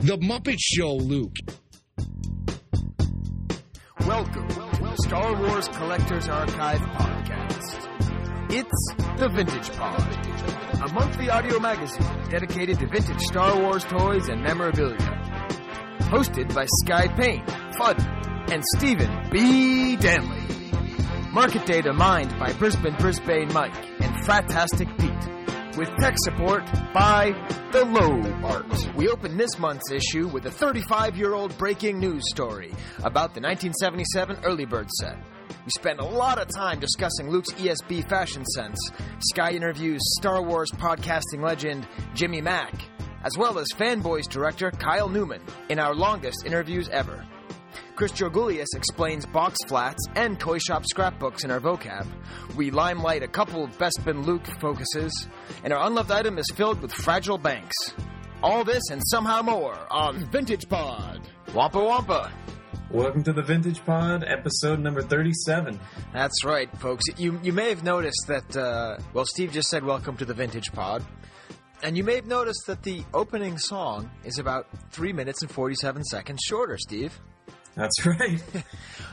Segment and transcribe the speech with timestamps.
[0.00, 1.36] The Muppet Show, Luke.
[4.06, 8.50] Welcome to Star Wars Collectors Archive podcast.
[8.50, 10.00] It's the Vintage Pod,
[10.82, 14.96] a monthly audio magazine dedicated to vintage Star Wars toys and memorabilia.
[16.08, 17.44] Hosted by Skye Payne,
[17.78, 19.96] Fudd, and Stephen B.
[19.96, 20.40] Danley.
[21.32, 25.41] Market data mined by Brisbane Brisbane Mike and Fratastic Pete.
[25.76, 27.32] With tech support by
[27.72, 28.94] The Low Art.
[28.94, 33.40] We open this month's issue with a 35 year old breaking news story about the
[33.40, 35.16] 1977 Early Bird set.
[35.64, 38.78] We spend a lot of time discussing Luke's ESB fashion sense.
[39.30, 42.74] Skye interviews Star Wars podcasting legend Jimmy Mac,
[43.24, 47.26] as well as Fanboys director Kyle Newman in our longest interviews ever.
[48.02, 52.04] Chris Georgoulias explains box flats and toy shop scrapbooks in our vocab.
[52.56, 55.28] We limelight a couple of Bespin Luke focuses,
[55.62, 57.76] and our unloved item is filled with fragile banks.
[58.42, 61.20] All this and somehow more on Vintage Pod.
[61.54, 62.32] Wampa Wampa.
[62.90, 65.78] Welcome to the Vintage Pod, episode number 37.
[66.12, 67.04] That's right, folks.
[67.18, 68.56] You you may have noticed that.
[68.56, 71.04] Uh, well, Steve just said welcome to the Vintage Pod,
[71.84, 76.02] and you may have noticed that the opening song is about three minutes and forty-seven
[76.02, 76.76] seconds shorter.
[76.78, 77.20] Steve.
[77.74, 78.42] That's right.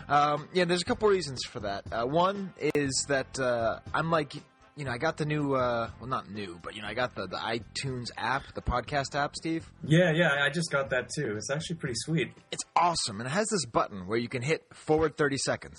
[0.08, 1.84] Um, yeah, there's a couple reasons for that.
[1.92, 4.34] Uh, one is that uh, I'm like,
[4.76, 7.14] you know, I got the new, uh, well, not new, but you know, I got
[7.14, 9.70] the, the iTunes app, the podcast app, Steve.
[9.84, 11.36] yeah, yeah, I just got that too.
[11.36, 12.32] It's actually pretty sweet.
[12.52, 15.78] It's awesome, and it has this button where you can hit forward 30 seconds.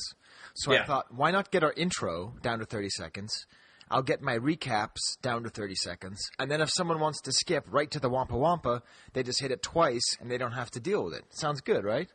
[0.55, 3.47] So I thought, why not get our intro down to 30 seconds?
[3.91, 7.65] I'll get my recaps down to 30 seconds, and then if someone wants to skip
[7.71, 8.83] right to the Wampa Wampa,
[9.15, 11.25] they just hit it twice, and they don't have to deal with it.
[11.31, 12.09] Sounds good, right?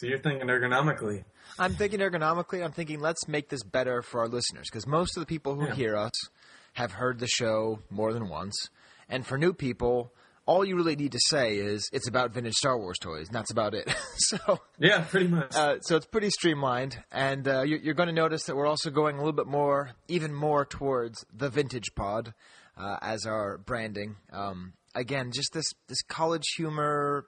[0.00, 1.24] So you're thinking ergonomically.
[1.58, 2.64] I'm thinking ergonomically.
[2.64, 5.66] I'm thinking let's make this better for our listeners because most of the people who
[5.66, 5.74] Yeah.
[5.74, 6.12] hear us
[6.72, 8.70] have heard the show more than once,
[9.10, 10.10] and for new people,
[10.46, 13.50] all you really need to say is it's about vintage Star Wars toys, and that's
[13.50, 13.94] about it.
[14.16, 15.54] so, Yeah, pretty much.
[15.54, 18.88] uh, so it's pretty streamlined, and uh, you're, you're going to notice that we're also
[18.88, 22.32] going a little bit more, even more towards the vintage pod
[22.78, 24.16] uh, as our branding.
[24.32, 27.26] Um, again, just this this college humor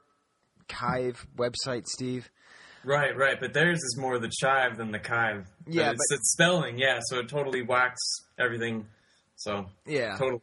[0.69, 2.31] Kive website, Steve.
[2.85, 3.39] Right, right.
[3.39, 5.47] But theirs is more the chive than the kive.
[5.65, 8.01] But Yeah, it's, but- it's spelling, yeah, so it totally whacks
[8.39, 8.87] everything.
[9.37, 10.17] So, Yeah.
[10.17, 10.43] total.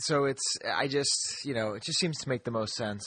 [0.00, 0.42] so it's
[0.72, 1.10] I just
[1.44, 3.04] you know it just seems to make the most sense.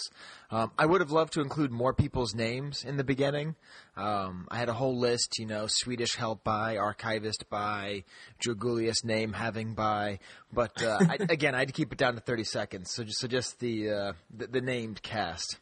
[0.49, 3.55] Um, I would have loved to include more people's names in the beginning.
[3.95, 8.03] Um, I had a whole list, you know, Swedish help by, archivist by,
[8.45, 10.19] Georgoulias name having by,
[10.51, 12.91] but uh, I, again, I had to keep it down to thirty seconds.
[12.93, 15.59] So just so just the uh, the, the named cast.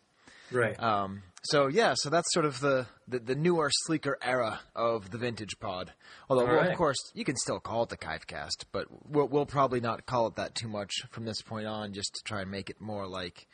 [0.52, 0.82] Right.
[0.82, 5.18] Um, so yeah, so that's sort of the, the, the newer, sleeker era of the
[5.18, 5.94] vintage pod.
[6.30, 9.80] Although, well, of course, you can still call it the Kivecast, but we'll, we'll probably
[9.80, 12.70] not call it that too much from this point on, just to try and make
[12.70, 13.48] it more like,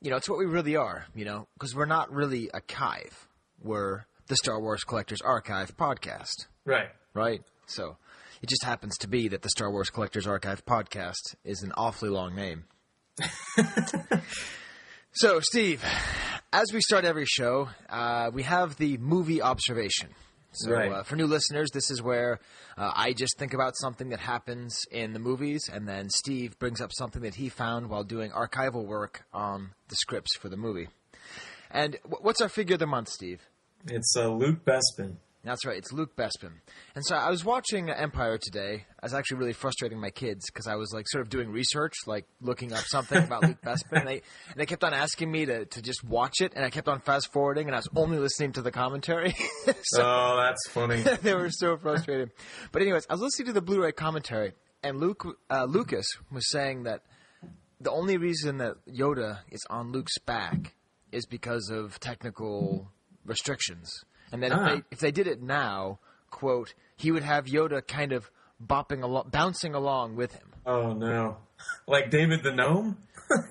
[0.00, 3.28] you know, it's what we really are, you know, because we're not really a Kive.
[3.62, 6.88] We're the Star Wars Collectors Archive podcast, right.
[7.12, 7.42] right?
[7.66, 7.96] So
[8.42, 12.10] it just happens to be that the Star Wars Collectors Archive podcast is an awfully
[12.10, 12.64] long name.
[15.12, 15.84] So, Steve,
[16.52, 20.10] as we start every show, uh, we have the movie observation.
[20.52, 20.90] So, Right.
[20.90, 22.40] uh, for new listeners, this is where
[22.76, 26.80] uh, I just think about something that happens in the movies, and then Steve brings
[26.80, 30.88] up something that he found while doing archival work on the scripts for the movie.
[31.70, 33.42] And wh- what's our figure of the month, Steve?
[33.86, 35.16] It's uh, Luke Bespin.
[35.42, 36.52] That's right, it's Luke Bespin.
[36.94, 38.84] And so I was watching Empire today.
[39.02, 41.94] I was actually really frustrating my kids because I was like sort of doing research,
[42.06, 44.00] like looking up something about Luke Bespin.
[44.00, 46.68] And they, and they kept on asking me to, to just watch it, and I
[46.68, 49.34] kept on fast forwarding, and I was only listening to the commentary.
[49.82, 51.00] so Oh, that's funny.
[51.22, 52.32] they were so frustrated.
[52.70, 54.52] But anyways, I was listening to the Blu-ray commentary,
[54.82, 57.02] and Luke uh, Lucas was saying that
[57.80, 60.74] the only reason that Yoda is on Luke's back
[61.12, 62.90] is because of technical
[63.24, 64.64] restrictions, and that Ah.
[64.66, 65.98] if, they, if they did it now,
[66.30, 68.30] quote, he would have Yoda kind of
[68.64, 70.48] bopping along, bouncing along with him.
[70.66, 71.38] oh, no.
[71.86, 72.96] Like David the Gnome?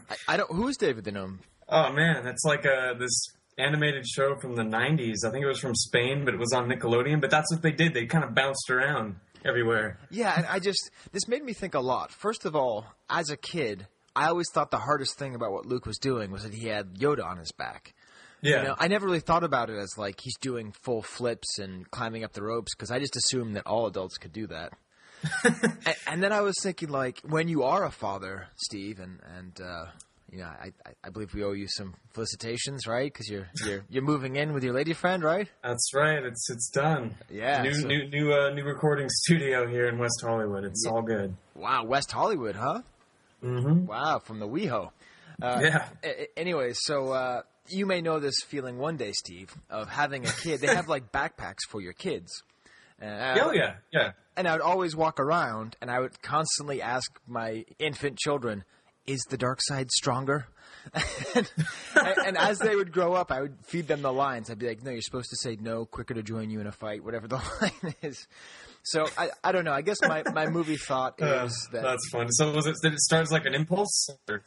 [0.09, 0.51] I, I don't.
[0.51, 1.39] Who is David the Gnome?
[1.67, 2.25] Oh, man.
[2.25, 3.11] It's like uh, this
[3.57, 5.17] animated show from the 90s.
[5.25, 7.21] I think it was from Spain, but it was on Nickelodeon.
[7.21, 7.93] But that's what they did.
[7.93, 9.99] They kind of bounced around everywhere.
[10.09, 12.11] Yeah, and I just this made me think a lot.
[12.11, 15.85] First of all, as a kid, I always thought the hardest thing about what Luke
[15.85, 17.93] was doing was that he had Yoda on his back.
[18.41, 18.61] Yeah.
[18.61, 21.89] You know, I never really thought about it as like he's doing full flips and
[21.91, 24.73] climbing up the ropes because I just assumed that all adults could do that.
[25.43, 29.59] and, and then I was thinking, like, when you are a father, Steve, and and
[29.61, 29.85] uh,
[30.31, 33.11] you know, I, I I believe we owe you some felicitations, right?
[33.11, 35.49] Because you're you're you're moving in with your lady friend, right?
[35.61, 36.23] That's right.
[36.23, 37.15] It's it's done.
[37.29, 40.63] Yeah, New so- new new uh, new recording studio here in West Hollywood.
[40.63, 41.35] It's all good.
[41.53, 42.81] Wow, West Hollywood, huh?
[43.43, 43.87] Mm-hmm.
[43.87, 44.91] Wow, from the WeHo.
[45.41, 45.89] Uh, Yeah.
[46.03, 50.31] a- Anyway, so uh, you may know this feeling one day, Steve, of having a
[50.31, 50.61] kid.
[50.61, 52.31] They have like backpacks for your kids.
[53.01, 54.11] Uh, Oh yeah, yeah.
[54.35, 58.63] and I would always walk around and I would constantly ask my infant children,
[59.07, 60.47] "Is the dark side stronger?"
[61.35, 61.49] and,
[62.25, 64.49] and as they would grow up, I would feed them the lines.
[64.49, 65.85] I'd be like, "No, you're supposed to say no.
[65.85, 68.27] Quicker to join you in a fight, whatever the line is."
[68.83, 69.73] So I, I don't know.
[69.73, 72.29] I guess my, my movie thought Uh, is that that's fun.
[72.31, 72.75] So was it?
[72.81, 74.09] Did it start as like an impulse?
[74.29, 74.41] Or?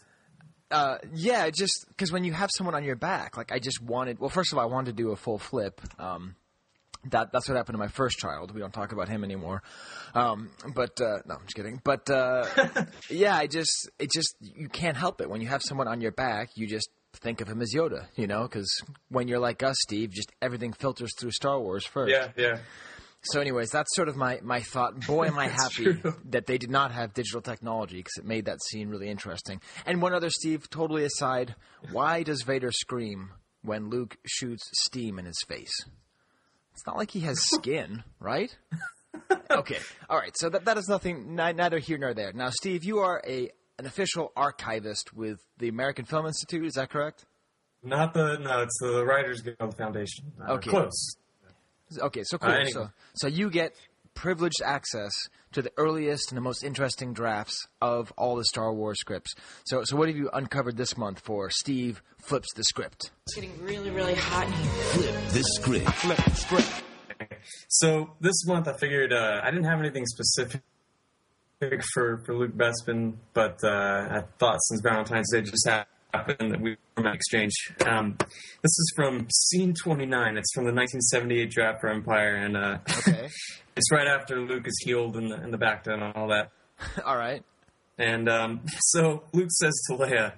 [0.73, 4.19] Uh, yeah, just because when you have someone on your back, like I just wanted.
[4.19, 5.81] Well, first of all, I wanted to do a full flip.
[5.99, 6.37] Um,
[7.11, 8.55] that that's what happened to my first child.
[8.55, 9.63] We don't talk about him anymore.
[10.15, 11.81] Um, but uh, no, I'm just kidding.
[11.83, 12.47] But uh,
[13.11, 16.13] yeah, I just it just you can't help it when you have someone on your
[16.13, 16.51] back.
[16.55, 18.71] You just think of him as Yoda, you know, because
[19.09, 22.11] when you're like us, Steve, just everything filters through Star Wars first.
[22.13, 22.59] Yeah, yeah.
[23.25, 25.07] So, anyways, that's sort of my, my thought.
[25.07, 26.15] Boy, am I happy true.
[26.31, 29.61] that they did not have digital technology because it made that scene really interesting.
[29.87, 31.55] And one other, Steve, totally aside,
[31.93, 33.31] why does Vader scream
[33.63, 35.73] when Luke shoots steam in his face?
[36.73, 38.57] It's not like he has skin, right?
[39.51, 39.79] Okay,
[40.09, 40.33] all right.
[40.37, 42.33] So that that is nothing, neither here nor there.
[42.33, 46.65] Now, Steve, you are a an official archivist with the American Film Institute.
[46.67, 47.25] Is that correct?
[47.83, 48.63] Not the no.
[48.63, 50.33] It's the Writers Guild Foundation.
[50.41, 50.71] Uh, Okay.
[50.71, 51.17] close.
[51.99, 52.51] Okay, so cool.
[52.51, 52.71] Uh, anyway.
[52.71, 53.75] So, so you get
[54.15, 55.13] privileged access
[55.53, 59.35] to the earliest and the most interesting drafts of all the Star Wars scripts.
[59.65, 63.11] So, so what have you uncovered this month for Steve flips the script?
[63.27, 64.71] It's getting really, really hot in here.
[64.71, 65.91] Flip this script.
[65.91, 66.83] Flip the script.
[67.69, 70.63] So this month I figured uh, I didn't have anything specific
[71.95, 76.77] for for Luke Bespin, but uh, I thought since Valentine's Day just happened that we
[76.97, 77.53] might exchange.
[77.87, 78.31] Um, this
[78.65, 80.37] is from Scene 29.
[80.37, 83.29] It's from the 1978 draft for Empire, and uh, Okay.
[83.77, 86.51] it's right after Luke is healed in the in the back and all that.
[87.05, 87.43] all right.
[87.99, 90.33] And um, so Luke says to Leia,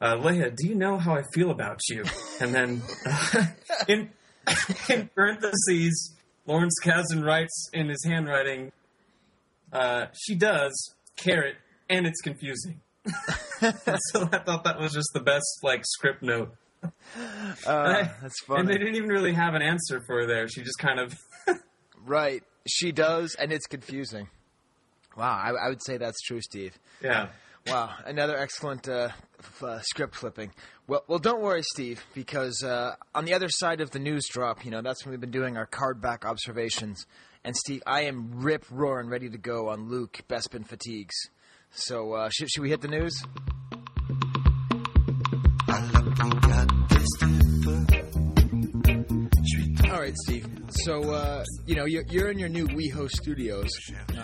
[0.00, 2.04] uh, Leia, do you know how I feel about you?
[2.40, 2.82] And then
[3.88, 4.10] in,
[4.88, 6.14] in parentheses,
[6.46, 8.72] Lawrence Kasdan writes in his handwriting,
[9.72, 11.56] uh, she does, carrot,
[11.90, 12.80] and it's confusing.
[13.60, 16.54] so I thought that was just the best like script note.
[16.82, 16.88] Uh,
[17.66, 20.48] I- that's And they didn't even really have an answer for her there.
[20.48, 21.14] She just kind of
[22.04, 22.42] Right.
[22.66, 24.28] She does, and it's confusing.
[25.16, 26.78] Wow, I, I would say that's true, Steve.
[27.02, 27.28] yeah.
[27.66, 29.08] Wow, another excellent uh,
[29.40, 30.52] f- uh, script flipping.
[30.86, 34.64] Well, well, don't worry, Steve, because uh, on the other side of the news drop,
[34.64, 37.04] you know, that's when we've been doing our card back observations.
[37.44, 41.14] And Steve, I am rip roaring ready to go on Luke Bespin fatigues.
[41.70, 43.22] So, uh, should, should we hit the news?
[49.90, 50.46] All right, Steve.
[50.84, 53.70] So, uh, you know, you're, you're in your new WeHo studios.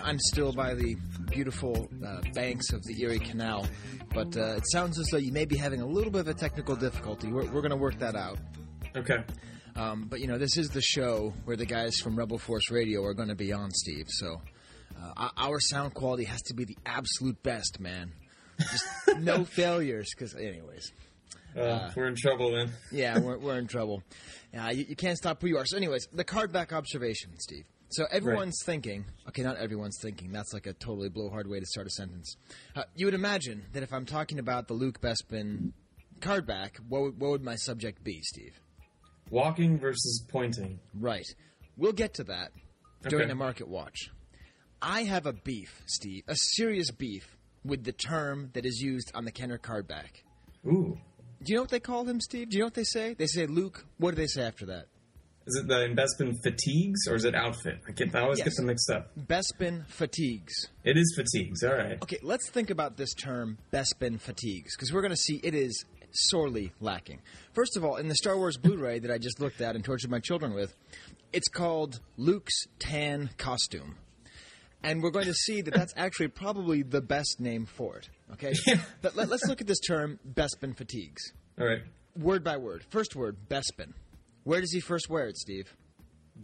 [0.03, 0.95] I'm still by the
[1.31, 3.67] beautiful uh, banks of the Erie Canal,
[4.13, 6.33] but uh, it sounds as though you may be having a little bit of a
[6.33, 7.31] technical difficulty.
[7.31, 8.37] We're, we're going to work that out.
[8.95, 9.23] Okay.
[9.75, 13.03] Um, but, you know, this is the show where the guys from Rebel Force Radio
[13.03, 14.05] are going to be on, Steve.
[14.07, 14.41] So,
[14.99, 18.11] uh, our- sound quality has to be the absolute best, man.
[18.59, 18.85] Just
[19.19, 20.91] no failures, because, anyways.
[21.57, 22.69] Uh, we're in trouble then.
[22.91, 24.03] Yeah, we're, we're in trouble.
[24.57, 25.65] Uh, you, you can't stop who you are.
[25.65, 27.65] So, anyways, the card back observation, Steve.
[27.89, 29.05] So everyone's thinking.
[29.29, 30.31] Okay, not everyone's thinking.
[30.33, 32.35] That's like a totally blowhard way to start a sentence.
[32.75, 35.71] Uh, you would imagine that if I'm talking about the Luke Bespin
[36.19, 38.59] card back, what would, what would my subject be, Steve?
[39.29, 40.79] Walking versus pointing.
[40.93, 41.25] Right.
[41.77, 42.51] We'll get to that
[43.07, 43.29] during Okay.
[43.29, 44.09] the market watch.
[44.87, 49.25] I have a beef, Steve, a serious beef with the term that is used on
[49.25, 50.23] the Kenner card back.
[50.67, 50.97] Ooh.
[51.43, 52.49] Do you know what they call him, Steve?
[52.51, 53.15] Do you know what they say?
[53.15, 53.83] They say Luke.
[53.97, 54.85] What do they say after that?
[55.47, 57.79] Is it the investment fatigues or is it outfit?
[57.87, 58.49] I get I always Yes.
[58.49, 59.11] get them mixed up.
[59.17, 60.53] Bespin fatigues.
[60.83, 61.63] It is fatigues.
[61.63, 62.01] All right.
[62.03, 65.83] Okay, let's think about this term Bespin fatigues because we're going to see it is
[66.11, 67.21] sorely lacking.
[67.53, 70.11] First of all, in the Star Wars Blu-ray that I just looked at and tortured
[70.11, 70.73] my children with,
[71.33, 73.97] it's called Luke's tan costume.
[74.83, 78.09] And we're going to see that that's actually probably the best name for it.
[78.33, 78.53] Okay,
[79.01, 81.21] but let, let's look at this term Bespin fatigues,
[81.59, 81.81] All right.
[82.15, 82.83] word by word.
[82.89, 83.93] First word Bespin.
[84.43, 85.75] Where does he first wear it, Steve?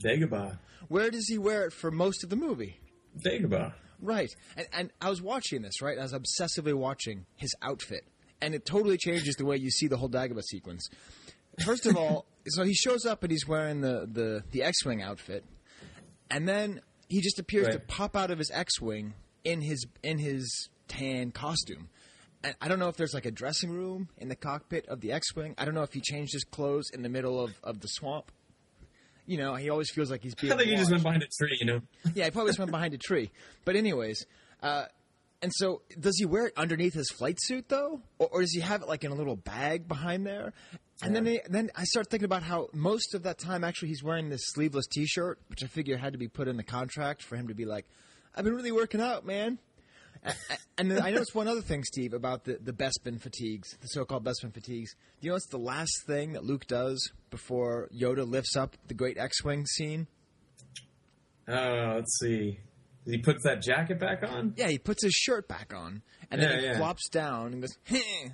[0.03, 0.57] Dagobah.
[0.87, 2.79] Where does he wear it for most of the movie?
[3.23, 3.73] Dagobah.
[4.01, 4.29] Right.
[4.57, 5.97] And, and I was watching this, right?
[5.97, 8.03] I was obsessively watching his outfit.
[8.41, 10.89] And it totally changes the way you see the whole Dagobah sequence.
[11.63, 15.03] First of all, so he shows up and he's wearing the, the, the X Wing
[15.03, 15.45] outfit.
[16.31, 19.13] And then he just appears to pop out of his X Wing
[19.43, 21.89] in his in his tan costume.
[22.43, 25.11] And I don't know if there's like a dressing room in the cockpit of the
[25.11, 25.53] X Wing.
[25.57, 28.31] I don't know if he changed his clothes in the middle of, of the swamp.
[29.27, 31.27] You know, he always feels like he's being I think he just went behind a
[31.37, 31.81] tree, you know.
[32.15, 33.31] Yeah, he probably just went behind a tree.
[33.65, 34.25] But anyways,
[34.63, 34.85] uh,
[35.43, 38.61] And so, does he wear it underneath his flight suit though, or, or does he
[38.61, 40.53] have it like in a little bag behind there?
[41.03, 44.03] And then, he, then I start thinking about how most of that time, actually, he's
[44.03, 47.35] wearing this sleeveless T-shirt, which I figure had to be put in the contract for
[47.35, 47.85] him to be like,
[48.35, 49.59] "I've been really working out, man."
[50.77, 54.23] And then I noticed one other thing, Steve, about the the Bespin fatigues, the so-called
[54.23, 54.93] Bespin fatigues.
[54.93, 58.93] Do you know what's the last thing that Luke does before Yoda lifts up the
[58.93, 60.07] Great X-wing scene?
[61.47, 62.59] Uh, let's see.
[63.05, 64.53] He puts that jacket back on.
[64.57, 66.77] Yeah, he puts his shirt back on, and then Yeah, he yeah.
[66.77, 67.75] flops down and goes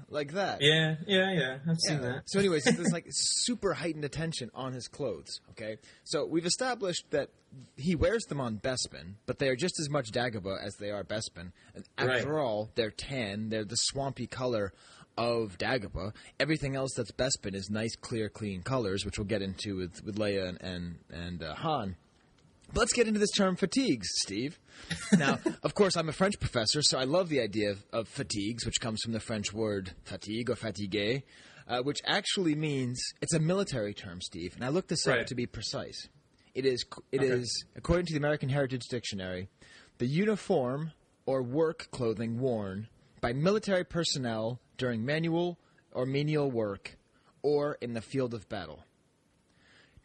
[0.10, 0.60] like that.
[0.62, 1.58] Yeah, yeah, yeah.
[1.70, 2.24] I've seen that.
[2.28, 5.42] So, anyways, there's like super heightened attention on his clothes.
[5.52, 7.30] Okay, so we've established that
[7.76, 11.04] he wears them on Bespin, but they are just as much Dagobah as they are
[11.04, 11.52] Bespin.
[11.76, 12.42] And after Right.
[12.42, 13.50] all, they're tan.
[13.50, 14.74] They're the swampy color
[15.18, 16.14] of Dagobah.
[16.40, 20.18] Everything else that's Bespin is nice, clear, clean colors, which we'll get into with with
[20.18, 21.96] Leia and and, and uh, Han.
[22.68, 24.60] But let's get into this term fatigues, Steve.
[25.18, 28.66] Now, of course, I'm a French professor, so I love the idea of, of fatigues,
[28.66, 31.24] which comes from the French word fatigue or fatigué,
[31.68, 34.54] uh, which actually means it's a military term, Steve.
[34.56, 36.08] And I looked this up to be precise.
[36.54, 37.28] It is, it Okay.
[37.30, 39.48] is, according to the American Heritage Dictionary,
[40.00, 40.92] the uniform
[41.26, 42.88] or work clothing worn
[43.22, 45.58] by military personnel during manual
[45.92, 46.98] or menial work
[47.42, 48.84] or in the field of battle.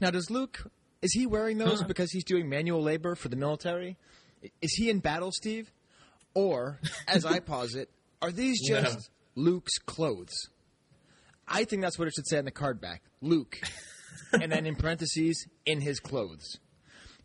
[0.01, 0.65] Now, does Luke
[1.03, 1.87] is he wearing those Huh.
[1.89, 3.97] because he's doing manual labor for the military?
[4.61, 5.71] Is he in battle, Steve?
[6.35, 7.91] Or, as I posit,
[8.23, 10.49] are these just Luke's clothes?
[11.47, 13.03] I think that's what it should say on the card back.
[13.21, 13.59] Luke.
[14.33, 16.59] and then in parentheses, in his clothes.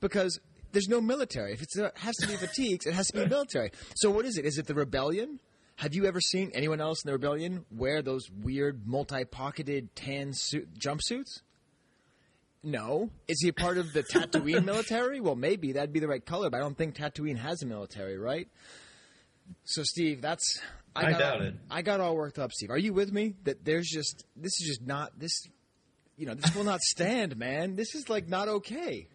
[0.02, 0.40] Because
[0.74, 1.54] there's no military.
[1.54, 3.72] If it's, it has to be fatigues, it has to be military.
[3.96, 4.46] So what is it?
[4.46, 5.40] Is it the rebellion?
[5.78, 10.68] Have you ever seen anyone else in the rebellion wear those weird multi-pocketed tan suit,
[10.78, 11.42] jumpsuits?
[12.68, 13.10] No.
[13.28, 15.20] Is he a part of the Tatooine military?
[15.22, 18.18] Well, maybe that'd be the right color, but I don't think Tatooine has a military,
[18.18, 18.48] right?
[19.64, 20.60] So, Steve, that's
[20.96, 21.56] I got, doubt it.
[21.72, 22.70] I got all worked up, Steve.
[22.70, 23.36] Are you with me?
[23.46, 25.32] That there's just this is just not this.
[26.18, 27.76] You know, this will not stand, man.
[27.76, 29.08] This is like not okay.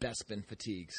[0.00, 0.94] Bespin fatigues.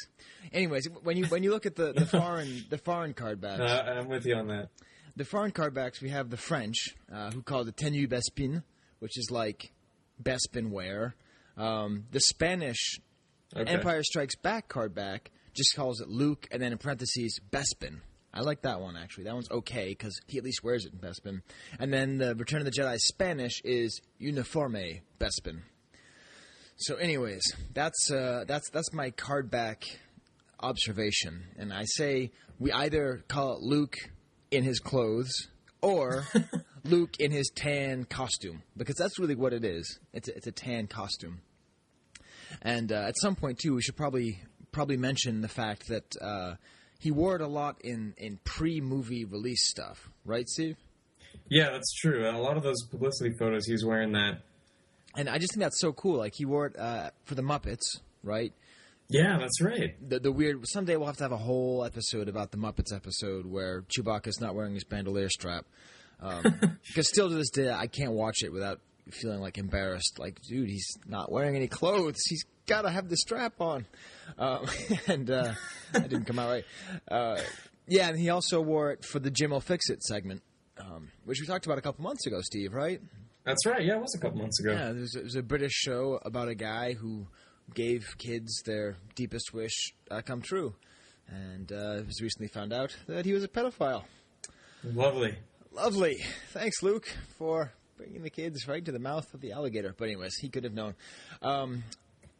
[0.52, 3.94] Anyways, when you when you look at the, the foreign the foreign card backs, Uh,
[3.98, 4.68] I'm with you on that.
[5.16, 6.76] the foreign card backs, we have the French,
[7.12, 8.62] uh, who call it tenue Bespin,
[9.00, 9.72] which is like
[10.22, 11.14] Bespin wear.
[11.56, 12.98] Um, the Spanish
[13.56, 13.68] Okay.
[13.68, 18.00] Empire Strikes Back card back just calls it Luke, and then in parentheses Bespin.
[18.32, 19.24] I like that one actually.
[19.24, 21.42] That one's okay because he at least wears it in Bespin.
[21.80, 25.62] And then the Return of the Jedi Spanish is Uniforme Bespin.
[26.76, 27.42] So, anyways,
[27.74, 29.84] that's uh, that's that's my card back
[30.60, 33.96] observation, and I say we either call it Luke
[34.50, 35.48] in his clothes
[35.82, 36.24] or
[36.84, 39.98] Luke in his tan costume because that's really what it is.
[40.12, 41.40] It's a, it's a tan costume.
[42.62, 44.40] And uh, at some point too, we should probably
[44.72, 46.54] probably mention the fact that uh,
[46.98, 50.76] he wore it a lot in in pre movie release stuff, right, Steve?
[51.48, 52.28] Yeah, that's true.
[52.28, 54.42] A lot of those publicity photos, he's wearing that.
[55.16, 56.18] And I just think that's so cool.
[56.18, 58.52] Like he wore it uh, for the Muppets, right?
[59.08, 59.96] Yeah, that's right.
[60.08, 60.64] The, the weird.
[60.68, 64.54] Someday we'll have to have a whole episode about the Muppets episode where Chewbacca's not
[64.54, 65.66] wearing his bandolier strap.
[66.20, 70.18] Um, because still to this day, I can't watch it without feeling like embarrassed.
[70.18, 72.20] Like, dude, he's not wearing any clothes.
[72.28, 73.86] He's got to have the strap on.
[74.38, 74.66] Um,
[75.06, 75.52] and uh,
[75.92, 76.64] that didn't come out right.
[77.10, 77.40] Uh,
[77.86, 80.42] yeah, and he also wore it for the Jim'll Fix It segment,
[80.78, 82.72] um, which we talked about a couple months ago, Steve.
[82.72, 83.00] Right?
[83.44, 83.84] That's right.
[83.84, 84.72] Yeah, it was a couple months ago.
[84.72, 87.26] Yeah, there's a, there's a British show about a guy who
[87.74, 90.74] gave kids their deepest wish uh, come true,
[91.28, 94.04] and uh, it was recently found out that he was a pedophile.
[94.84, 95.36] Lovely.
[95.72, 97.08] Lovely, thanks, Luke,
[97.38, 99.94] for bringing the kids right to the mouth of the alligator.
[99.96, 100.94] But anyways, he could have known.
[101.42, 101.84] Um,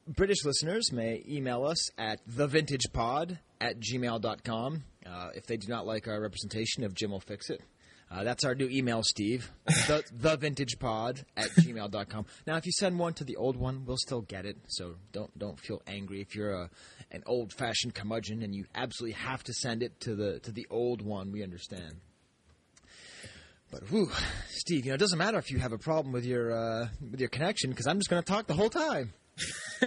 [0.08, 6.08] British listeners may email us at thevintagepod at gmail.com uh, if they do not like
[6.08, 7.62] our representation of Jim'll Fix It.
[8.10, 9.52] Uh, that's our new email, Steve.
[9.66, 12.26] The, thevintagepod at gmail.com.
[12.46, 14.56] Now, if you send one to the old one, we'll still get it.
[14.66, 16.70] So don't don't feel angry if you're a,
[17.12, 20.66] an old fashioned curmudgeon and you absolutely have to send it to the to the
[20.70, 21.30] old one.
[21.30, 22.00] We understand.
[23.70, 24.10] But whew,
[24.48, 27.20] Steve, you know, it doesn't matter if you have a problem with your uh, with
[27.20, 29.12] your connection because I'm just going to talk the whole time.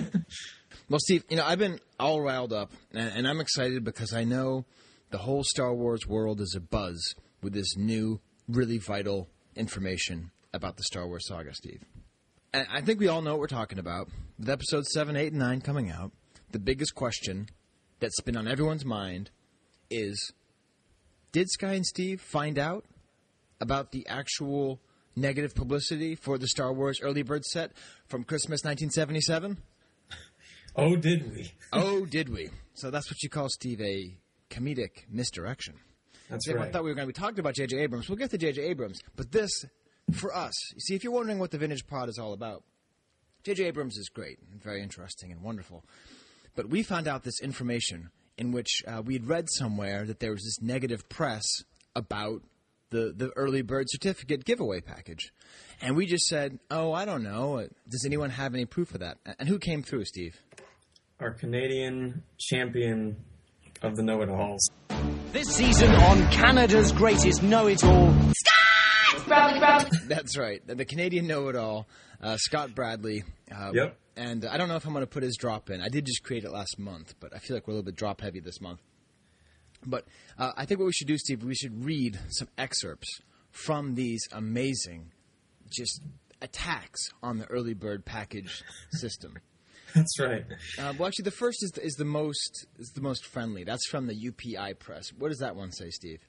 [0.90, 4.24] well, Steve, you know, I've been all riled up, and, and I'm excited because I
[4.24, 4.66] know
[5.12, 7.00] the whole Star Wars world is abuzz
[7.42, 11.84] with this new, really vital information about the Star Wars saga, Steve.
[12.54, 14.08] And I think we all know what we're talking about.
[14.40, 16.12] With episodes 7, 8, and 9 coming out,
[16.52, 17.50] the biggest question
[18.00, 19.32] that's been on everyone's mind
[19.90, 20.34] is
[21.32, 22.86] Did Skye and Steve find out
[23.64, 24.82] about the actual
[25.16, 27.72] negative publicity for the Star Wars early bird set
[28.06, 29.58] from Christmas 1977?
[30.76, 31.52] Oh, did we?
[31.74, 32.50] oh, did we?
[32.74, 34.18] So that's what you call Steve a
[34.50, 35.76] comedic misdirection.
[36.30, 37.78] That's See, I thought we were going to be talking about J.J.
[37.78, 38.10] Abrams.
[38.10, 38.62] We'll get to J.J.
[38.64, 39.52] Abrams, but this
[40.12, 40.54] for us.
[40.74, 42.64] You see, if you're wondering what the Vintage Pod is all about,
[43.44, 43.66] J.J.
[43.66, 45.84] Abrams is great and very interesting and wonderful.
[46.56, 50.32] But we found out this information in which uh, we had read somewhere that there
[50.32, 51.46] was this negative press
[51.96, 52.42] about
[52.94, 55.34] the, the early bird certificate giveaway package.
[55.82, 57.58] And we just said, oh, I don't know.
[57.58, 59.18] Uh, Does anyone have any proof of that?
[59.40, 60.38] And who came through, Steve?
[61.20, 63.18] Our Canadian champion
[63.82, 64.70] of the know-it-alls.
[65.34, 68.14] This season on Canada's Greatest Know It All.
[68.34, 69.90] Scott!
[70.08, 70.66] That's right.
[70.66, 71.88] The the Canadian know it all,
[72.22, 73.24] uh, Scott Bradley.
[73.52, 73.98] Uh, Yep.
[74.16, 75.82] And I don't know if I'm going to put his drop in.
[75.82, 77.96] I did just create it last month, but I feel like we're a little bit
[77.96, 78.80] drop heavy this month.
[79.86, 80.06] But
[80.38, 83.08] uh, I think what we should do, Steve, we should read some excerpts
[83.52, 85.12] from these amazing,
[85.70, 86.02] just
[86.42, 89.38] attacks on the early bird package system.
[89.96, 90.44] That's right.
[90.80, 93.64] Uh, well, actually, the first is the, is the most is the most friendly.
[93.64, 95.10] That's from the UPI press.
[95.18, 96.20] What does that one say, Steve?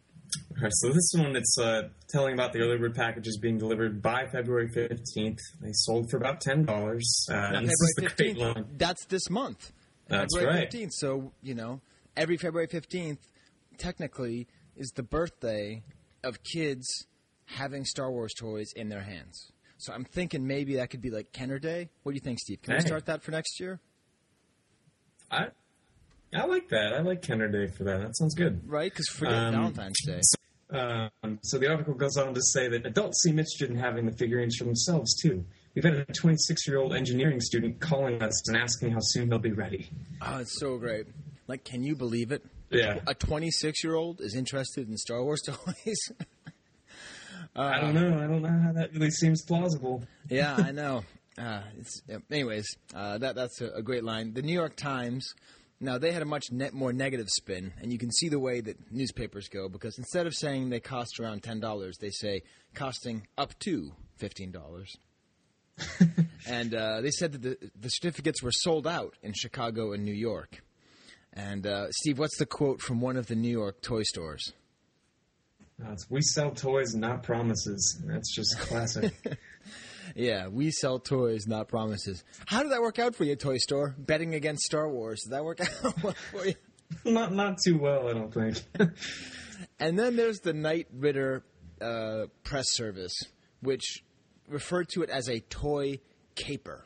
[0.61, 4.27] Right, so this one it's uh, telling about the early bird packages being delivered by
[4.27, 5.39] February fifteenth.
[5.63, 7.27] They sold for about ten dollars.
[7.31, 8.55] Uh, this is the February great 15th.
[8.55, 8.67] line.
[8.77, 9.73] That's this month.
[10.09, 10.71] That's February right.
[10.71, 10.93] 15th.
[10.93, 11.81] So, you know,
[12.17, 13.19] every February 15th,
[13.79, 15.83] technically, is the birthday
[16.23, 16.87] of kids
[17.47, 19.53] having Star Wars toys in their hands.
[19.77, 21.91] So I'm thinking maybe that could be like Kenner Day.
[22.03, 22.63] What do you think, Steve?
[22.63, 23.81] Can we start that for next year?
[25.31, 25.49] I
[26.33, 26.95] I like that.
[26.95, 28.01] I like Kenner Day for that.
[28.01, 28.61] That sounds good.
[28.67, 28.91] Right?
[28.91, 30.21] Because forget Um, Valentine's Day.
[30.71, 34.13] Um, so the article goes on to say that adults seem interested in having the
[34.17, 35.45] figurines for themselves too.
[35.75, 39.91] We've had a 26-year-old engineering student calling us and asking how soon they'll be ready.
[40.23, 41.07] Oh, it's so great.
[41.49, 42.43] Like, can you believe it?
[42.75, 43.01] Yeah.
[43.07, 46.13] A 26 year old is interested in Star Wars toys.
[47.57, 48.19] I don't know.
[48.19, 50.03] I don't know how that really seems plausible.
[50.29, 51.05] yeah, I know.
[51.39, 54.35] Uh, it's, uh, anyways, uh, that that's a, a great line.
[54.35, 55.35] The New York Times.
[55.81, 58.61] Now they had a much net more negative spin, and you can see the way
[58.61, 62.43] that newspapers go because instead of saying they cost around ten dollars, they say
[62.75, 64.97] costing up to fifteen dollars.
[66.49, 70.15] and uh, they said that the, the certificates were sold out in Chicago and New
[70.15, 70.63] York.
[71.35, 74.53] And uh, Steve, what's the quote from one of the New York toy stores?
[75.85, 78.01] Uh, we sell toys, not promises.
[78.07, 79.13] That's just classic.
[80.15, 82.23] Yeah, we sell toys, not promises.
[82.47, 83.95] How did that work out for you, toy store?
[83.99, 85.23] Betting against Star Wars.
[85.25, 86.55] Did that work out well for you?
[87.05, 88.63] not not too well, I don't think.
[89.81, 91.43] And then there's the Knight Ridder
[91.81, 93.13] uh, press service,
[93.61, 94.03] which
[94.49, 96.01] referred to it as a toy
[96.35, 96.85] caper.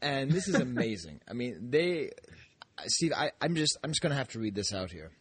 [0.00, 1.20] And this is amazing.
[1.28, 2.10] I mean, they,
[2.86, 5.12] Steve, I, I'm just, I'm just going to have to read this out here.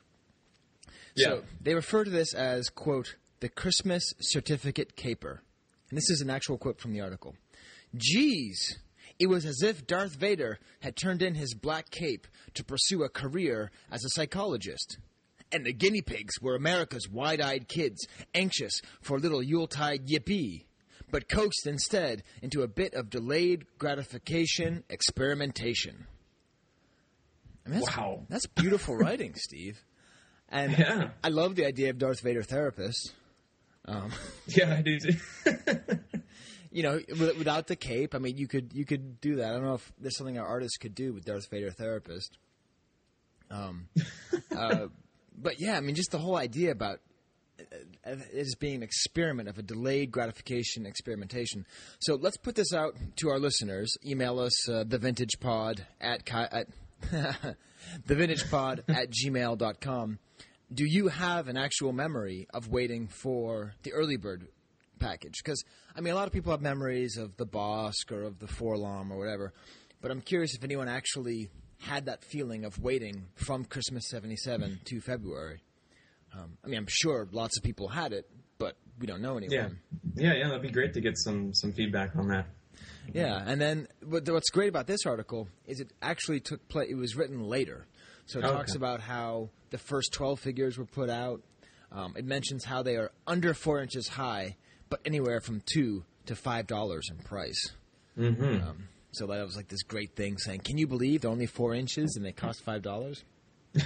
[1.15, 1.27] Yeah.
[1.27, 5.41] So they refer to this as quote the Christmas certificate caper,
[5.89, 7.35] and this is an actual quote from the article.
[7.95, 8.77] Geez,
[9.19, 13.09] it was as if Darth Vader had turned in his black cape to pursue a
[13.09, 14.97] career as a psychologist.
[15.51, 20.63] And the guinea pigs were America's wide eyed kids, anxious for a little Yuletide yippee,
[21.11, 26.07] but coaxed instead into a bit of delayed gratification experimentation.
[27.65, 28.25] I mean, that's, Wow.
[28.29, 29.79] That's beautiful writing, Steve.
[30.49, 31.09] And Yeah.
[31.23, 33.13] I love the idea of Darth Vader therapist.
[34.47, 34.99] yeah, I do.
[34.99, 35.13] too.
[36.75, 39.49] You know, without the cape, I mean, you could you could do that.
[39.51, 42.35] I don't know if there's something our artists could do with Darth Vader therapist.
[43.51, 43.89] Um,
[44.57, 44.87] uh,
[45.37, 46.97] but yeah, I mean, just the whole idea about
[47.59, 47.63] uh,
[48.09, 51.67] uh, it as being an experiment of a delayed gratification experimentation.
[51.99, 53.95] So let's put this out to our listeners.
[54.03, 56.69] Email us uh, thevintagepod at, ki- at
[58.07, 60.19] thevintagepod at gmail.com.
[60.73, 64.47] Do you have an actual memory of waiting for the early bird
[64.99, 65.35] package?
[65.43, 65.63] Because,
[65.95, 69.11] I mean, a lot of people have memories of the Bossk or of the Forlom
[69.11, 69.53] or whatever,
[70.01, 75.01] but I'm curious if anyone actually had that feeling of waiting from Christmas 77 to
[75.01, 75.61] February.
[76.33, 79.79] Um, I mean, I'm sure lots of people had it, but we don't know anyone.
[80.15, 80.47] yeah, yeah, yeah.
[80.47, 82.47] That'd be great to get some some feedback on that.
[83.13, 86.89] Yeah, and then what, what's great about this article is it actually took place.
[86.89, 87.85] It was written later,
[88.25, 88.53] so it Okay.
[88.55, 91.41] talks about how the first twelve figures were put out.
[91.91, 94.55] Um, it mentions how they are under four inches high,
[94.89, 97.69] but anywhere from two to five dollars in price.
[98.17, 98.67] Mm-hmm.
[98.67, 101.75] Um, so that was like this great thing saying, "Can you believe they're only four
[101.75, 103.23] inches and they cost five dollars?"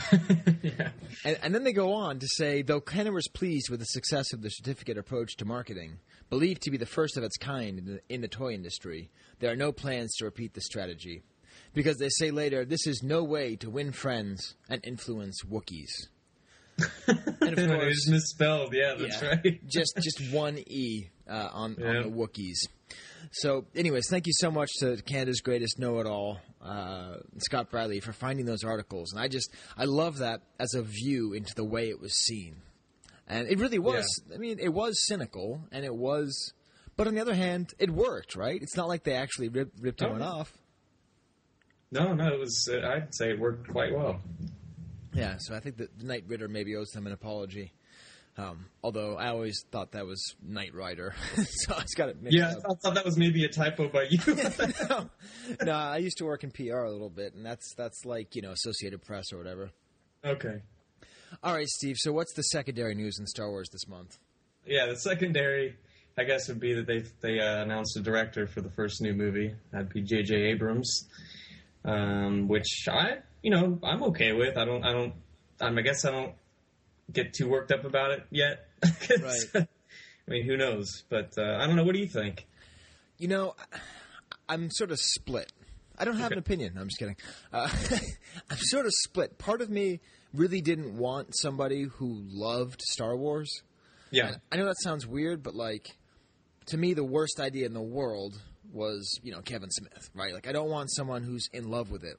[1.26, 4.32] And, and then they go on to say, though Kenner was pleased with the success
[4.34, 7.86] of the certificate approach to marketing, believed to be the first of its kind in
[7.86, 9.10] the, in the toy industry,
[9.40, 11.22] there are no plans to repeat the strategy.
[11.74, 15.92] Because they say later, this is no way to win friends and influence Wookiees.
[17.08, 17.18] and
[17.54, 18.74] of it course, was misspelled.
[18.74, 19.68] Yeah, that's yeah, right.
[19.68, 21.88] just just one e uh, on, Yeah.
[21.88, 22.58] on the Wookiees.
[23.32, 28.46] So, anyways, thank you so much to Canada's greatest know-it-all, uh, Scott Bradley, for finding
[28.46, 29.12] those articles.
[29.12, 32.58] And I just, I love that as a view into the way it was seen.
[33.28, 34.06] And it really was.
[34.34, 36.54] I mean, it was cynical, and it was.
[36.96, 38.62] But on the other hand, it worked, right?
[38.62, 40.13] It's not like they actually rip, ripped Oh.
[40.22, 40.52] off.
[41.92, 42.70] No, no, it was.
[42.72, 44.22] Uh, I'd say it worked quite well.
[45.13, 47.72] Yeah, so I think that the Knight Ridder maybe owes them an apology.
[48.38, 52.38] Um, although I always thought that was Knight Rider, so I just got it mixed
[52.38, 52.62] Yeah, I up.
[52.62, 54.20] thought, thought that was maybe a typo by you.
[54.90, 55.10] no,
[55.63, 58.42] no, I used to work in PR a little bit, and that's that's like you
[58.44, 59.72] know Associated Press or whatever.
[60.24, 60.62] okay.
[61.44, 61.96] All right, Steve.
[62.00, 64.18] So what's the secondary news in Star Wars this month?
[64.66, 65.76] Yeah, the secondary,
[66.18, 69.13] I guess, would be that they they uh, announced a director for the first new
[69.13, 69.54] movie.
[69.72, 70.36] That'd be J.J.
[70.36, 71.08] Abrams,
[71.86, 74.58] um, which I, you know, I'm okay with.
[74.58, 75.13] I don't, I don't,
[75.62, 76.34] um, I guess I don't
[77.12, 78.68] get too worked up about it yet.
[79.10, 79.68] Right.
[80.28, 81.04] I mean, who knows?
[81.10, 81.86] But uh, I don't know.
[81.86, 82.46] What do you think?
[83.18, 83.56] You know,
[84.50, 85.52] I'm sort of split.
[85.98, 86.74] I don't have an opinion.
[86.76, 87.16] No, I'm just kidding.
[87.52, 87.70] Uh,
[88.50, 89.38] I'm sort of split.
[89.38, 90.02] Part of me
[90.38, 93.52] really didn't want somebody who loved Star Wars.
[94.12, 95.88] Yeah, I know that sounds weird, but like
[96.67, 100.34] to me, the worst idea in the world was you know Kevin Smith, right?
[100.34, 102.17] Like I don't want someone who's in love with it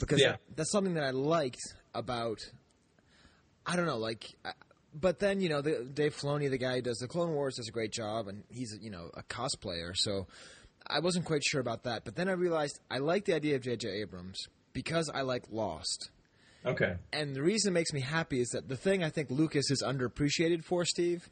[0.00, 0.32] because Yeah.
[0.32, 1.60] that- that's something that I liked
[1.94, 2.38] about.
[3.66, 4.52] I don't know, like, I-
[4.94, 7.68] but then you know, the, Dave Filoni, the guy who does the Clone Wars, does
[7.68, 10.26] a great job, and he's you know a cosplayer, so
[10.86, 12.04] I wasn't quite sure about that.
[12.04, 13.88] But then I realized I like the idea of J.J.
[14.00, 14.38] Abrams
[14.72, 16.10] because I like Lost.
[16.64, 16.96] Okay.
[17.12, 19.82] And the reason it makes me happy is that the thing I think Lucas is
[19.86, 21.28] underappreciated for, Steve,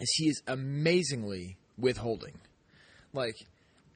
[0.00, 2.34] is he is amazingly withholding.
[3.12, 3.34] Like,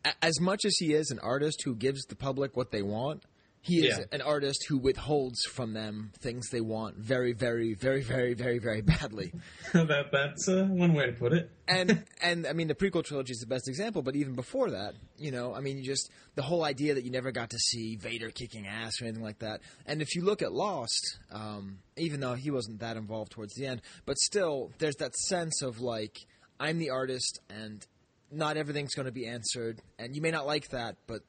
[0.05, 3.25] a- as much as he is an artist who gives the public what they want,
[3.61, 4.05] he is Yeah.
[4.13, 8.81] an artist who withholds from them things they want very, very, very, very, very, very
[8.81, 9.33] badly.
[9.73, 11.51] that that's uh, one way to put it.
[11.69, 14.95] and and I mean the prequel trilogy is the best example, but even before that,
[15.19, 17.97] you know, I mean, you just the whole idea that you never got to see
[17.97, 19.61] Vader kicking ass or anything like that.
[19.87, 23.67] And if you look at Lost, um, even though he wasn't that involved towards the
[23.67, 26.17] end, but still, there's that sense of like
[26.61, 27.85] I'm the artist, and
[28.31, 31.21] not everything's going to be answered, and you may not like that, but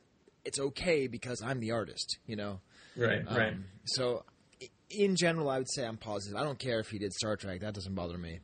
[0.50, 2.60] it's okay because I'm the artist, you know.
[2.98, 3.54] Right, right.
[3.54, 4.26] Um, so,
[4.90, 6.36] in general, I would say I'm positive.
[6.38, 8.40] I don't care if he did Star Trek; that doesn't bother me.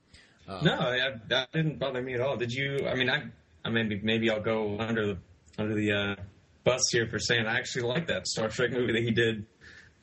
[0.47, 2.37] No, I, that didn't bother me at all.
[2.37, 2.87] Did you?
[2.87, 3.23] I mean, I,
[3.65, 5.17] I maybe maybe I'll go under the
[5.57, 6.15] under the uh,
[6.63, 9.45] bus here for saying I actually like that Star Trek movie that he did.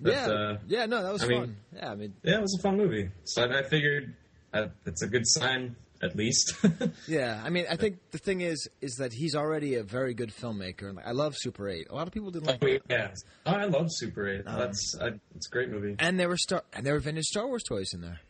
[0.04, 1.40] Yeah, uh, yeah, no, that was I fun.
[1.40, 3.08] mean- yeah, I mean, yeah, it was a fun movie.
[3.22, 4.14] So I, I figured
[4.52, 6.54] uh, it's a good sign at least.
[7.08, 10.30] yeah, I mean, I think the thing is, is that he's already a very good
[10.34, 11.86] filmmaker, and I love Super Eight.
[11.90, 13.14] A lot of people didn't like it, yeah,
[13.46, 14.42] oh, I love Super Eight.
[14.46, 15.94] Um, That's I, it's a great movie.
[15.98, 18.20] and there were star, and there were vintage Star Wars toys in there.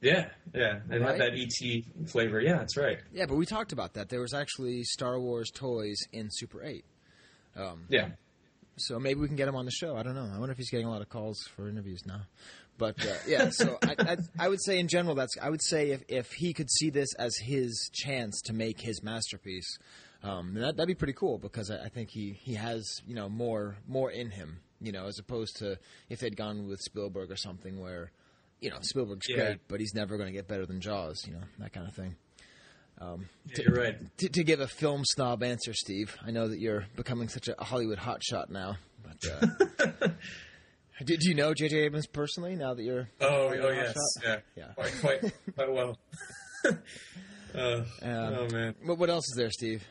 [0.00, 1.20] Yeah, yeah, it Right?
[1.20, 2.40] had that ET flavor.
[2.40, 2.98] Yeah, that's right.
[3.12, 4.08] Yeah, but we talked about that.
[4.08, 6.84] There was actually Star Wars toys in Super Eight,
[7.88, 8.08] Yeah,
[8.78, 9.96] so maybe we can get him on the show.
[9.96, 10.28] I don't know.
[10.34, 12.22] I wonder if he's getting a lot of calls for interviews now.
[12.82, 15.90] But uh, yeah, so I, I, I would say in general, that's I would say
[15.92, 19.78] if, if he could see this as his chance to make his masterpiece,
[20.24, 23.28] um, that that'd be pretty cool because I, I think he, he has you know
[23.28, 25.78] more more in him, you know, as opposed to
[26.10, 28.10] if they'd gone with Spielberg or something where,
[28.60, 29.36] you know, Spielberg's Yeah.
[29.36, 31.94] great, but he's never going to get better than Jaws, you know, that kind of
[31.94, 32.16] thing.
[33.00, 33.16] yeah
[33.64, 34.18] you're right.
[34.18, 37.54] To, to give a film snob answer, Steve, I know that you're becoming such a
[37.64, 39.18] Hollywood hotshot now, but.
[39.30, 40.08] Uh,
[41.04, 41.76] Do you know J.J.
[41.78, 42.54] Abrams personally?
[42.54, 44.66] Now that you're Oh, oh yes, yeah, Yeah.
[44.76, 45.98] quite, quite, quite well.
[47.54, 48.74] uh, oh man.
[48.84, 49.84] What, what else is there, Steve?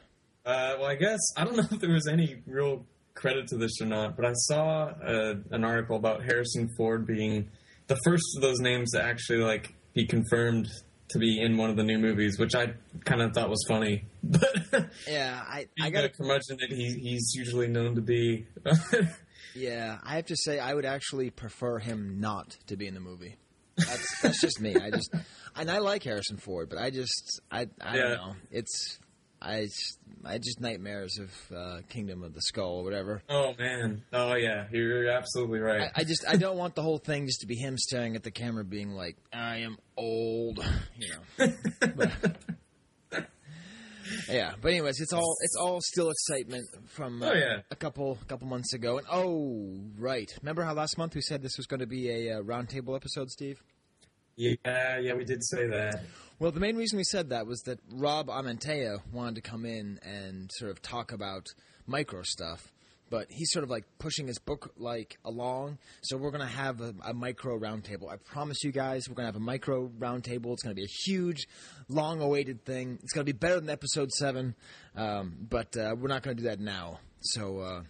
[0.45, 3.71] Uh, well, I guess I don't know if there was any real credit to this
[3.81, 7.49] or not, but I saw uh, an article about Harrison Ford being
[7.87, 10.67] the first of those names to actually like be confirmed
[11.09, 14.05] to be in one of the new movies, which I kind of thought was funny.
[14.23, 18.45] But Yeah, I, I got a curmudgeon that he, he's usually known to be.
[19.55, 22.99] Yeah, I have to say I would actually prefer him not to be in the
[22.99, 23.35] movie.
[23.77, 24.75] That's that's just me.
[24.75, 25.13] I just
[25.55, 28.01] and I like Harrison Ford, but I just I I Yeah.
[28.03, 28.35] don't know.
[28.51, 28.99] It's
[29.43, 33.23] I just, I just nightmares of uh, Kingdom of the Skull or whatever.
[33.27, 35.89] oh man, oh yeah, you're absolutely right.
[35.95, 38.21] I, I just I don't want the whole thing just to be him staring at
[38.21, 40.59] the camera, being like, "I am old,"
[40.95, 41.47] you know.
[41.95, 42.37] But-
[44.29, 47.61] yeah, but anyways, it's all it's all still excitement from uh, Oh, yeah.
[47.71, 48.97] a couple couple months ago.
[48.97, 52.37] And oh, right, remember how last month we said this was going to be a
[52.37, 53.61] uh, roundtable episode, Steve?
[54.37, 56.01] yeah, yeah, we did say that.
[56.39, 59.99] Well, the main reason we said that was that Rob Amantea wanted to come in
[60.03, 61.45] and sort of talk about
[61.85, 62.71] micro stuff.
[63.11, 65.77] But he's sort of like pushing his book like along.
[66.01, 68.09] So we're gonna have a, a micro roundtable.
[68.09, 70.53] I promise you guys, we're gonna have a micro roundtable.
[70.53, 71.47] It's gonna be a huge,
[71.89, 72.97] long-awaited thing.
[73.03, 74.55] It's gonna be better than episode seven,
[74.95, 76.99] um, but uh, we're not gonna do that now.
[77.19, 77.59] So.
[77.59, 77.81] Uh,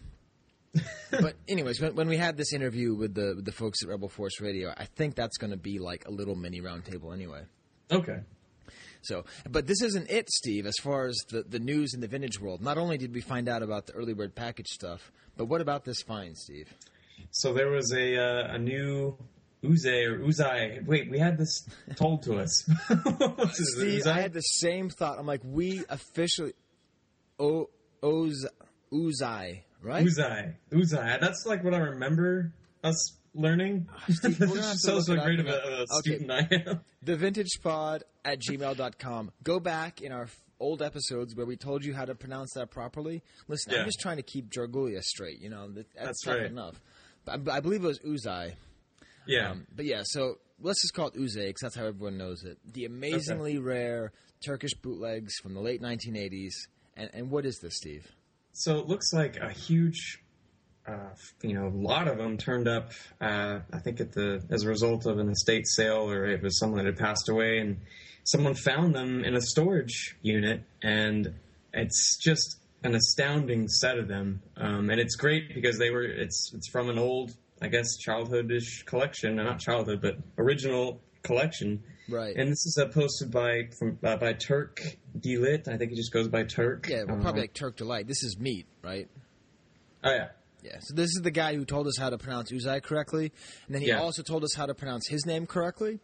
[1.11, 4.07] but anyways, when, when we had this interview with the with the folks at Rebel
[4.07, 7.41] Force Radio, I think that's going to be like a little mini roundtable anyway.
[7.91, 8.21] Okay.
[9.01, 10.65] So, but this isn't it, Steve.
[10.65, 13.49] As far as the the news in the vintage world, not only did we find
[13.49, 16.73] out about the early bird package stuff, but what about this find, Steve?
[17.31, 19.17] So there was a uh, a new
[19.63, 20.85] Uze or Uzay.
[20.85, 22.67] Wait, we had this told to us.
[23.53, 25.19] Steve, I had the same thought.
[25.19, 26.53] I'm like, we officially,
[27.39, 27.69] oh,
[28.01, 28.47] Oz,
[28.91, 30.05] Uzay, right?
[30.05, 30.55] Uzay.
[30.71, 31.19] Uzay.
[31.19, 33.87] That's like what I remember us learning.
[34.09, 36.25] Steve, we're This have just to shows look how it great of a, a Okay.
[36.29, 36.81] I am.
[37.05, 39.31] thevintagepod at gmail.com.
[39.43, 40.27] Go back in our
[40.59, 43.23] old episodes where we told you how to pronounce that properly.
[43.47, 43.79] Listen, Yeah.
[43.79, 45.39] I'm just trying to keep Jorgulia straight.
[45.41, 46.43] You know, that's, That's right.
[46.45, 46.79] enough.
[47.25, 48.53] But I, I believe it was Uzay.
[49.27, 49.51] Yeah.
[49.51, 52.57] Um, but yeah, so let's just call it Uze because that's how everyone knows it.
[52.73, 54.11] The amazingly rare
[54.45, 56.53] Turkish bootlegs from the late 1980s.
[56.97, 58.07] And, and what is this, Steve?
[58.53, 60.20] So it looks like a huge,
[60.87, 62.91] uh, you know, a lot of them turned up.
[63.19, 66.57] Uh, I think at the as a result of an estate sale, or it was
[66.59, 67.77] someone that had passed away, and
[68.23, 71.35] someone found them in a storage unit, and
[71.73, 74.41] it's just an astounding set of them.
[74.57, 76.03] Um, and it's great because they were.
[76.03, 81.83] It's it's from an old, I guess, childhoodish collection, not childhood, but original collection.
[82.09, 82.35] Right.
[82.35, 84.81] And this is uh, posted by from uh, by Turk
[85.17, 85.67] Delit.
[85.67, 86.87] I think he just goes by Turk.
[86.89, 88.07] Yeah, well, probably like Turk Delight.
[88.07, 89.07] This is meat, right?
[90.03, 90.29] Oh yeah.
[90.63, 93.31] Yeah, so this is the guy who told us how to pronounce Uzay correctly,
[93.65, 93.99] and then he Yeah.
[94.01, 95.99] also told us how to pronounce his name correctly.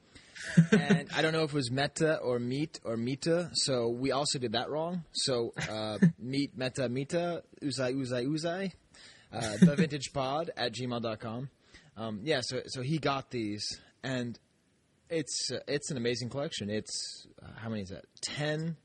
[0.71, 4.37] and I don't know if it was Meta or Meet or Mita, so we also
[4.39, 5.03] did that wrong.
[5.11, 8.71] So uh, Meet, Meta, Mita, Uzay, Uzay, Uzay,
[9.33, 11.49] uh, the vintage pod at gmail.com.
[11.97, 13.65] Um, yeah, so so he got these,
[14.03, 14.37] and
[15.09, 16.69] it's uh, it's an amazing collection.
[16.69, 18.05] It's uh, how many is that?
[18.21, 18.77] Ten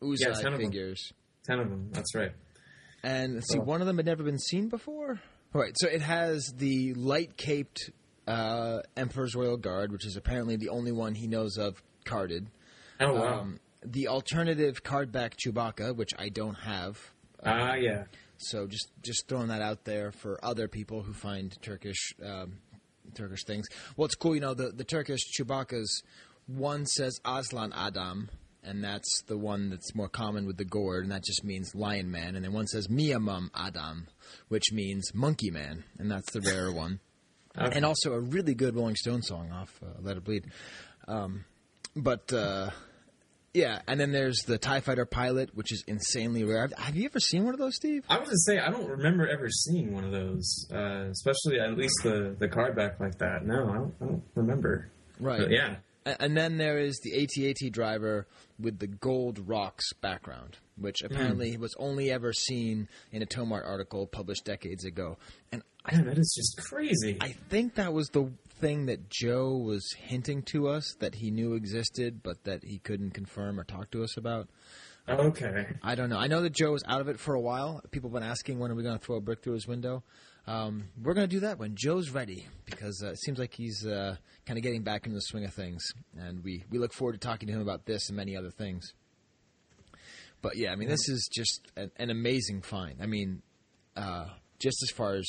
[0.00, 0.70] Uzay Yeah, 10 of them.
[0.70, 1.12] figures.
[1.44, 1.88] Ten of them.
[1.92, 2.30] That's right.
[3.06, 3.62] And let's see, Oh.
[3.62, 5.20] one of them had never been seen before.
[5.54, 7.90] All right, so it has the light caped
[8.26, 12.48] uh, Emperor's Royal Guard, which is apparently the only one he knows of carded.
[12.98, 13.40] Oh wow.
[13.40, 16.98] Um, the alternative cardback Chewbacca, which I don't have.
[17.44, 18.04] Ah, yeah.
[18.38, 22.58] So just just throwing that out there for other people who find Turkish um,
[23.14, 23.66] Turkish things.
[23.96, 26.02] Well, it's cool, you know, the the Turkish Chewbaccas.
[26.48, 28.28] One says Aslan Adam,
[28.66, 32.10] and that's the one that's more common with the gourd, and that just means lion
[32.10, 32.36] man.
[32.36, 34.08] And then one says Maymun Adam,
[34.48, 37.00] which means monkey man, and that's the rarer one.
[37.58, 37.74] Okay.
[37.74, 40.44] And also a really good Rolling Stone song off uh, Let It Bleed.
[41.08, 41.46] Um,
[41.96, 42.68] but uh,
[43.54, 46.60] yeah, and then there's the Tie Fighter pilot, which is insanely rare.
[46.60, 48.04] Have, have you ever seen one of those, Steve?
[48.10, 51.78] I was gonna say I don't remember ever seeing one of those, uh, especially at
[51.78, 53.46] least the the card back like that.
[53.46, 54.90] No, I don't, I don't remember.
[55.18, 55.40] Right.
[55.40, 55.76] But yeah.
[56.06, 58.26] And then there is the AT-AT driver
[58.60, 61.12] with the gold rocks background, which hmm.
[61.12, 65.18] apparently was only ever seen in a Tomart article published decades ago.
[65.50, 67.18] And I, that is just crazy.
[67.20, 71.54] I think that was the thing that Joe was hinting to us that he knew
[71.54, 74.48] existed, but that he couldn't confirm or talk to us about.
[75.08, 75.66] okay.
[75.82, 76.18] I don't know.
[76.18, 77.80] I know that Joe was out of it for a while.
[77.90, 80.02] People have been asking when are we going to throw a brick through his window.
[80.46, 83.84] Um, we're going to do that when Joe's ready because uh, it seems like he's
[83.84, 85.84] uh, kind of getting back into the swing of things,
[86.16, 88.92] and we we look forward to talking to him about this and many other things.
[90.42, 93.02] But yeah, I mean, this is just an, an amazing find.
[93.02, 93.42] I mean,
[93.96, 94.26] uh,
[94.60, 95.26] just as far as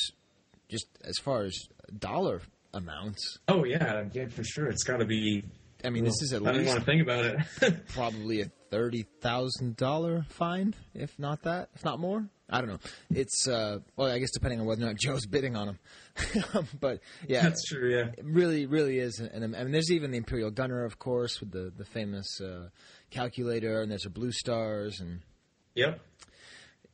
[0.68, 1.58] just as far as
[1.98, 3.38] dollar amounts.
[3.48, 4.66] Oh yeah, yeah for sure.
[4.66, 5.44] It's got to be.
[5.84, 7.86] I mean, this is at I didn't want to think about it.
[7.88, 12.28] probably a thirty thousand dollar fine, if not that, if not more.
[12.50, 12.78] I don't know.
[13.10, 15.78] It's uh, well, I guess depending on whether or not Joe's bidding on him.
[16.80, 17.90] but yeah, That's true.
[17.94, 18.06] Yeah.
[18.16, 19.18] it really, really is.
[19.20, 22.68] And I mean, there's even the Imperial Gunner, of course, with the the famous uh,
[23.10, 25.20] calculator, and there's a Blue Stars, and
[25.74, 26.00] Yep.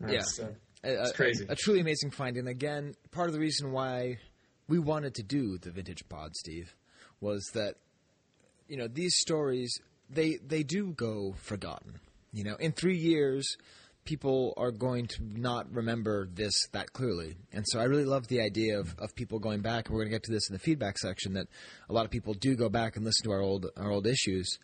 [0.01, 0.49] That's, yeah, uh,
[0.83, 1.47] it's a- crazy.
[1.49, 2.37] A, truly amazing find.
[2.37, 4.19] And again, part of the reason why
[4.69, 6.75] we wanted to do the vintage pod, Steve,
[7.21, 7.77] was that
[8.69, 9.79] you know these stories
[10.11, 12.01] they they do go forgotten.
[12.33, 13.57] You know, in three years,
[14.05, 17.37] people are going to not remember this that clearly.
[17.53, 19.87] And so I really love the idea of, of people going back.
[19.87, 21.35] And we're going to get to this in the feedback section.
[21.35, 21.47] That
[21.89, 24.59] a lot of people do go back and listen to our old our old issues.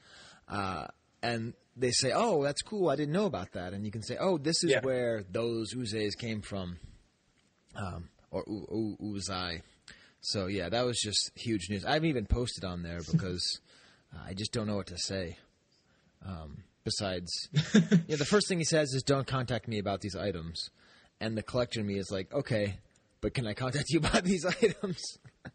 [0.49, 0.87] Uh,
[1.23, 2.89] and they say, "Oh, that's cool.
[2.89, 4.81] I didn't know about that." And you can say, "Oh, this is Yeah.
[4.83, 6.79] where those uzes came from,"
[7.77, 9.63] um, or u- u- uzay.
[10.21, 11.85] So yeah, that was just huge news.
[11.85, 13.61] I haven't even posted on there because
[14.13, 15.39] I just don't know what to say.
[16.27, 17.49] Um, besides,
[18.07, 20.71] yeah, the first thing he says is, "Don't contact me about these items,"
[21.21, 22.79] and the collector in me is like, okay,
[23.21, 25.01] but can I contact you about these items?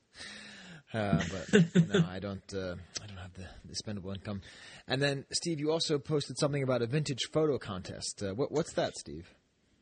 [0.94, 2.54] Uh, but no, I don't.
[2.54, 4.42] Uh, I don't have the, the spendable income.
[4.88, 8.24] And then, Steve, you also posted something about a vintage photo contest.
[8.24, 9.28] Uh, what, what's that, Steve?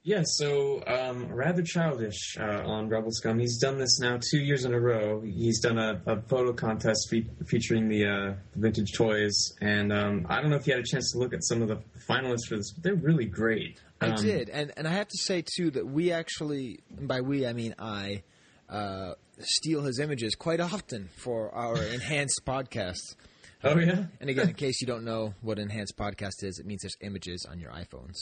[0.06, 3.40] Yeah, so um, rather childish uh, on Rebel Scum.
[3.40, 5.22] He's done this now two years in a row.
[5.22, 10.42] He's done a, a photo contest fe- featuring the uh, vintage toys, and um, I
[10.42, 11.78] don't know if you had a chance to look at some of the
[12.10, 13.80] finalists for this, but they're really great.
[14.02, 17.48] I Um, did, and and I have to say too that we actually, by we
[17.48, 18.24] I mean I,
[18.68, 23.16] uh, steal his images quite often for our enhanced podcasts.
[23.64, 24.08] Oh yeah.
[24.20, 27.46] And again, in case you don't know what enhanced podcast is, it means there's images
[27.50, 28.18] on your iPhones.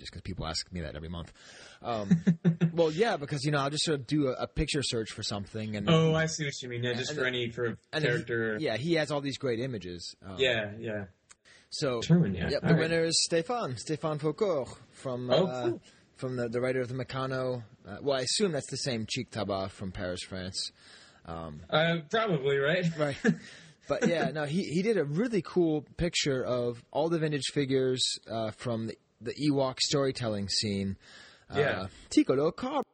[0.00, 1.32] Just because people ask me that every month.
[1.82, 2.10] Um,
[2.72, 5.22] well, yeah, because you know I'll just sort of do a, a picture search for
[5.22, 6.82] something, and Oh, I see what you mean.
[6.82, 8.58] Yeah, just for then- any for character.
[8.58, 10.14] He, yeah, he has all these great images.
[10.26, 11.04] Um, yeah, yeah.
[11.70, 12.50] So yet.
[12.50, 12.78] Yep, the right.
[12.78, 15.80] winner is Stéphane Stéphane Foucault from Oh, uh, cool.
[16.16, 17.62] from the, the writer of the Meccano.
[17.88, 20.72] Uh, well, I assume that's the same Chiktabba from Paris, France.
[21.26, 22.84] Uh, probably right.
[22.98, 23.16] Right.
[23.88, 28.18] but yeah, no, he he did a really cool picture of all the vintage figures
[28.30, 30.96] uh, from the, the Ewok storytelling scene.
[31.54, 31.82] Yeah.
[31.82, 32.84] Uh, Ticolo Carbon.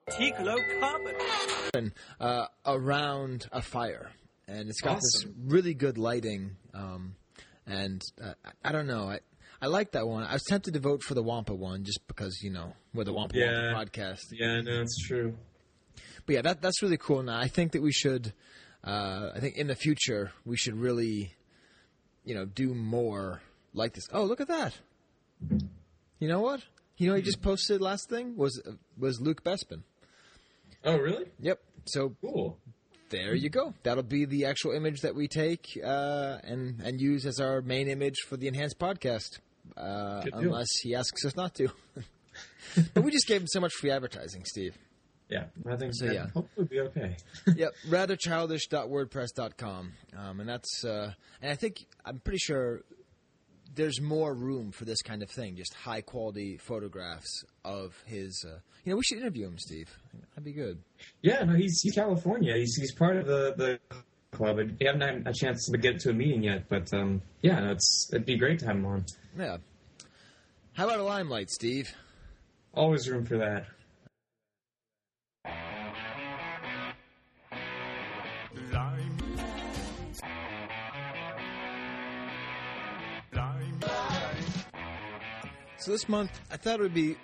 [2.19, 4.11] Uh, around a fire,
[4.49, 6.57] and it's got this really good lighting.
[6.73, 7.17] Um,
[7.67, 9.21] and uh, I, I don't know, I
[9.61, 10.25] I like that one.
[10.25, 13.13] I was tempted to vote for the Wampa one just because you know we're the
[13.13, 13.75] Wampa Yeah.
[13.75, 14.21] Wampa podcast.
[14.33, 15.37] Yeah, no, it's true.
[16.25, 17.21] But yeah, that that's really cool.
[17.21, 18.33] And I think that we should,
[18.85, 21.35] uh, I think in the future we should really,
[22.25, 23.43] you know, do more
[23.75, 24.09] like this.
[24.13, 24.73] Oh, look at that!
[26.19, 26.63] You know what?
[26.97, 28.61] You know, he just posted last thing was
[28.99, 29.83] was Luke Bespin.
[30.85, 31.27] Oh, really?
[31.41, 31.61] Yep.
[31.87, 32.59] So Cool.
[33.11, 33.75] there you go.
[33.83, 37.89] That'll be the actual image that we take uh, and and use as our main
[37.89, 39.39] image for the enhanced podcast,
[39.77, 41.69] uh, unless he asks us not to.
[42.95, 44.77] but we just gave him so much free advertising, Steve.
[45.29, 46.29] Yeah, I think So, yeah.
[46.33, 47.17] hopefully be okay.
[47.57, 49.93] yep, ratherchildish.wordpress.com.
[50.17, 52.83] Um, and that's, uh, and I think, I'm pretty sure
[53.77, 58.59] there's more room for this kind of thing, just high quality photographs of his, uh,
[58.85, 59.89] you know, we should interview him, Steve.
[60.31, 60.79] That'd be good.
[61.23, 62.55] Yeah, no, he's, he's California.
[62.57, 63.97] He's he's part of the the
[64.33, 64.59] club.
[64.59, 67.71] And we haven't had a chance to get to a meeting yet, but um, yeah,
[67.71, 69.05] it's it'd be great to have him on.
[69.39, 69.59] Yeah.
[70.73, 71.93] How about a limelight, Steve?
[72.75, 73.67] Always room for that.
[85.87, 87.15] So this month, I thought it would be,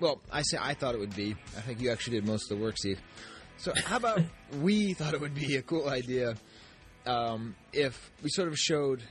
[0.00, 1.36] well, I say I thought it would be.
[1.56, 2.98] I think you actually did most of the work, Steve.
[3.56, 4.20] So how about
[4.60, 6.34] we thought it would be a cool idea
[7.06, 9.04] um, if we sort of showed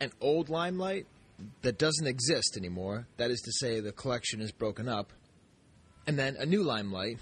[0.00, 1.04] an old limelight
[1.60, 3.06] that doesn't exist anymore.
[3.18, 5.12] That is to say, the collection is broken up,
[6.06, 7.18] and then a new limelight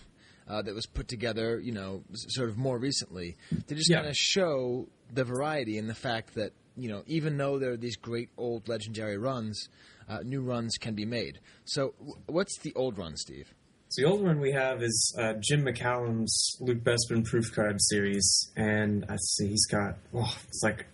[0.47, 3.97] uh, that was put together, you know, sort of more recently to just Yeah.
[3.97, 7.77] kind of show the variety and the fact that you know, even though there are
[7.77, 9.68] these great old legendary runs,
[10.09, 11.38] uh, new runs can be made.
[11.64, 13.53] So, w- what's the old run, Steve?
[13.90, 18.51] So the old one we have is uh, Jim McCallum's Luke Bespin proof card series,
[18.57, 20.87] and I see he's got oh, it's like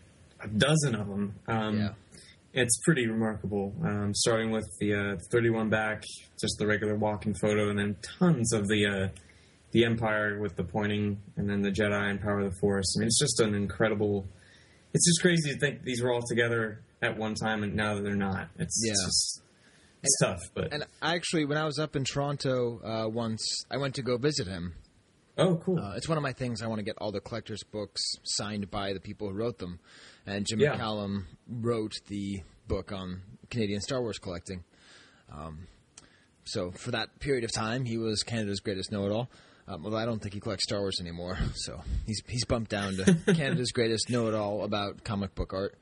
[0.42, 1.34] a dozen of them.
[1.48, 1.90] Um, Yeah.
[2.52, 3.72] It's pretty remarkable.
[3.84, 6.02] Um, starting with the uh, 31 back,
[6.40, 9.08] just the regular walking photo, and then tons of the uh,
[9.70, 12.96] the Empire with the pointing, and then the Jedi and Power of the Force.
[12.96, 14.26] I mean, it's just an incredible.
[14.92, 18.14] It's just crazy to think these were all together at one time, and now they're
[18.14, 18.92] not, it's, Yeah.
[18.92, 19.42] it's just
[20.02, 20.40] it's tough.
[20.54, 24.16] But And actually, when I was up in Toronto uh, once, I went to go
[24.16, 24.74] visit him.
[25.38, 25.78] oh, cool.
[25.78, 26.62] Uh, it's one of my things.
[26.62, 29.78] I want to get all the collectors' books signed by the people who wrote them.
[30.26, 30.76] And Jim Yeah.
[30.76, 34.64] McCallum wrote the book on Canadian Star Wars collecting.
[35.32, 35.66] Um,
[36.44, 39.30] so for that period of time, he was Canada's greatest know-it-all.
[39.68, 42.94] Um, although I don't think he collects Star Wars anymore, so he's he's bumped down
[42.96, 45.74] to Canada's greatest know-it-all about comic book art.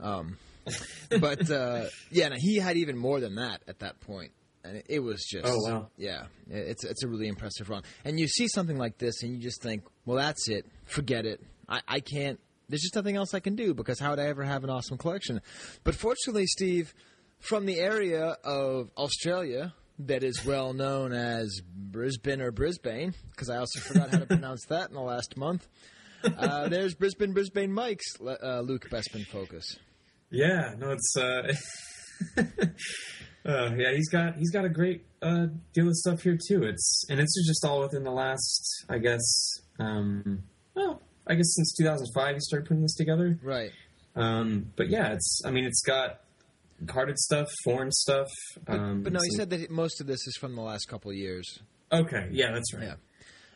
[0.00, 0.36] Um,
[1.20, 4.32] but uh, yeah, no, he had even more than that at that point,
[4.64, 5.88] and it, it was just Oh, wow.
[5.96, 7.82] yeah, it's it's a really impressive run.
[8.04, 11.40] And you see something like this, and you just think, well, that's it, forget it.
[11.68, 12.40] I, I can't.
[12.68, 14.96] There's just nothing else I can do because how would I ever have an awesome
[14.96, 15.40] collection?
[15.84, 16.94] But fortunately, Steve,
[17.38, 23.58] from the area of Australia that is well known as Brisbane or Brisbane, because I
[23.58, 25.68] also forgot how to pronounce that in the last month.
[26.24, 29.76] Uh, there's Brisbane, Brisbane Mike's uh, Luke Bespin focus.
[30.34, 31.54] Yeah, no, it's uh,
[33.46, 36.64] uh, yeah, he's got he's got a great uh, deal of stuff here too.
[36.64, 39.22] It's and it's just all within the last, I guess,
[39.78, 40.42] um,
[40.74, 43.38] well, I guess since 2005 he started putting this together.
[43.42, 43.70] Right.
[44.16, 46.20] Um, but yeah, it's I mean it's got
[46.86, 48.28] carded stuff, foreign stuff.
[48.66, 51.12] But, um, but no, he said that most of this is from the last couple
[51.12, 51.60] of years.
[51.92, 52.84] Okay, yeah, that's right.
[52.84, 52.94] Yeah.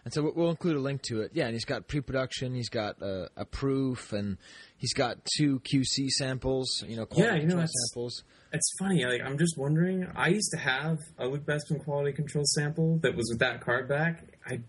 [0.05, 1.33] And so we'll include a link to it.
[1.35, 4.39] Yeah, and he's got pre-production, he's got uh, a proof, and
[4.79, 6.83] he's got two QC samples.
[6.89, 8.25] You know, quality Yeah, you know, that's- samples.
[8.51, 9.05] It's funny.
[9.05, 10.07] Like I'm just wondering.
[10.17, 13.87] I used to have a Luke Bespin quality control sample that was with that card
[13.91, 14.25] back.
[14.47, 14.61] I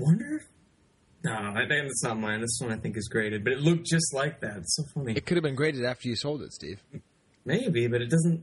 [0.00, 0.42] wonder.
[1.22, 2.40] No, I think it's not mine.
[2.40, 4.56] This one I think is graded, but it looked just like that.
[4.58, 5.12] It's so funny.
[5.14, 6.80] It could have been graded after you sold it, Steve.
[7.44, 8.42] Maybe, but it doesn't.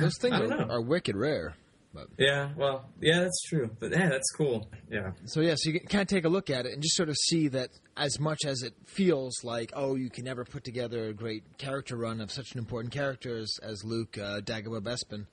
[0.00, 1.54] Those things are, are wicked rare.
[1.98, 3.70] But Yeah, well, yeah, that's true.
[3.78, 4.68] But yeah, that's cool.
[4.90, 6.96] Yeah, so yeah, so you can kind of take a look at it and just
[6.96, 10.64] sort of see that as much as it feels like oh you can never put
[10.64, 14.80] together a great character run of such an important character as, as Luke uh, Dagobah
[14.80, 15.26] Bespin.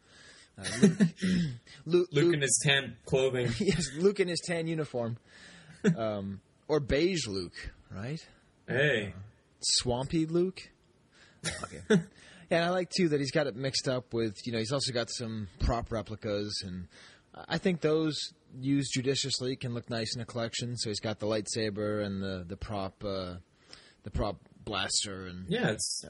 [0.57, 0.97] Uh, Luke,
[1.85, 3.51] Luke, Luke in his tan clothing.
[3.59, 5.17] yes, Luke in his tan uniform,
[5.97, 8.25] um, or beige Luke, right?
[8.67, 9.13] hey,
[9.61, 10.69] Swampy Luke.
[11.63, 12.01] Okay.
[12.49, 14.93] And I like too that he's got it mixed up with you know he's also
[14.93, 16.87] got some prop replicas, and
[17.47, 18.15] I think those
[18.59, 20.77] used judiciously can look nice in a collection.
[20.77, 23.35] So he's got the lightsaber and the the prop uh,
[24.03, 26.05] the prop blaster, and yeah, it's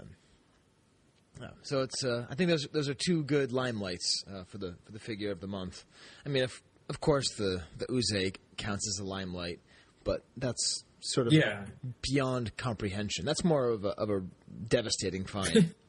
[1.40, 1.48] yeah.
[1.64, 4.92] so it's uh, I think those those are two good limelights uh, for the for
[4.92, 5.86] the figure of the month.
[6.26, 9.60] I mean, if, of course the the Uzay counts as a limelight,
[10.04, 11.66] but that's sort of yeah.
[12.02, 13.26] beyond comprehension.
[13.26, 14.24] That's more of a, of a
[14.68, 15.74] devastating find.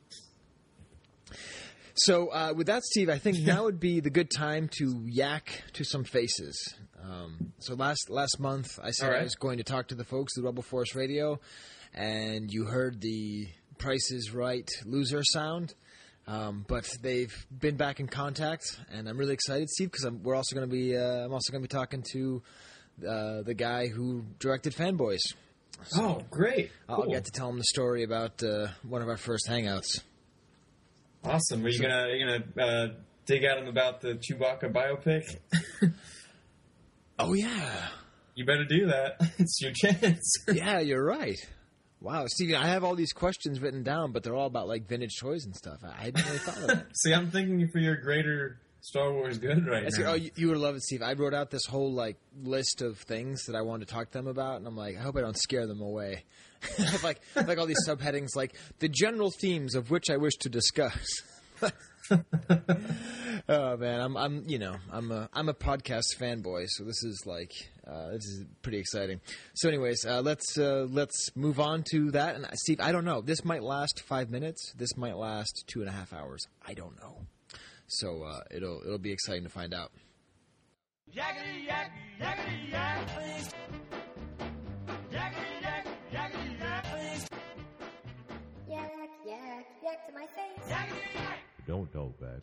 [1.96, 5.62] so, uh, with that, Steve, I think now would be the good time to yak
[5.74, 6.74] to some faces.
[7.02, 9.20] Um, so last last month, I said right.
[9.20, 11.38] I was going to talk to the folks at Rebel Force Radio,
[11.94, 13.46] and you heard the
[13.78, 15.74] Price is Right loser sound.
[16.28, 20.56] Um, but they've been back in contact, and I'm really excited, Steve, because we're also
[20.56, 20.96] going to be.
[20.96, 22.42] Uh, I'm also going to be talking to
[23.08, 25.20] uh, the guy who directed Fanboys.
[25.94, 26.72] Oh, great!
[26.88, 27.12] I'll Cool.
[27.12, 30.00] get to tell him the story about uh, one of our first hangouts.
[31.26, 31.64] Awesome.
[31.64, 32.88] Are you gonna are you gonna uh,
[33.26, 35.38] dig at him about the Chewbacca biopic?
[37.18, 37.88] Oh yeah,
[38.34, 39.16] you better do that.
[39.38, 40.44] It's your chance.
[40.52, 41.38] yeah, you're right.
[42.00, 45.18] Wow, Stevie, I have all these questions written down, but they're all about like vintage
[45.18, 45.78] toys and stuff.
[45.82, 46.86] I hadn't really thought of that.
[46.94, 50.10] See, I'm thinking for your greater Star Wars good right That's now.
[50.10, 51.02] Oh, you, you would love it, Steve.
[51.02, 54.18] I wrote out this whole like list of things that I wanted to talk to
[54.18, 56.24] them about, and I'm like, I hope I don't scare them away.
[57.02, 61.06] Like like all these subheadings, like the general themes of which I wish to discuss.
[63.48, 67.22] oh man, I'm I'm you know I'm a I'm a podcast fanboy, so this is
[67.26, 67.52] like
[67.86, 69.20] uh, this is pretty exciting.
[69.54, 72.34] So, anyways, uh, let's uh, let's move on to that.
[72.36, 73.20] And uh, Steve, I don't know.
[73.20, 74.72] This might last five minutes.
[74.76, 76.46] This might last two and a half hours.
[76.66, 77.26] I don't know.
[77.86, 79.92] So uh, it'll it'll be exciting to find out.
[81.14, 83.52] Yakety yak, yakety yak, please.
[89.86, 90.68] Yak, yak to my face.
[90.68, 91.66] Yakety.
[91.66, 92.42] Don't talk back.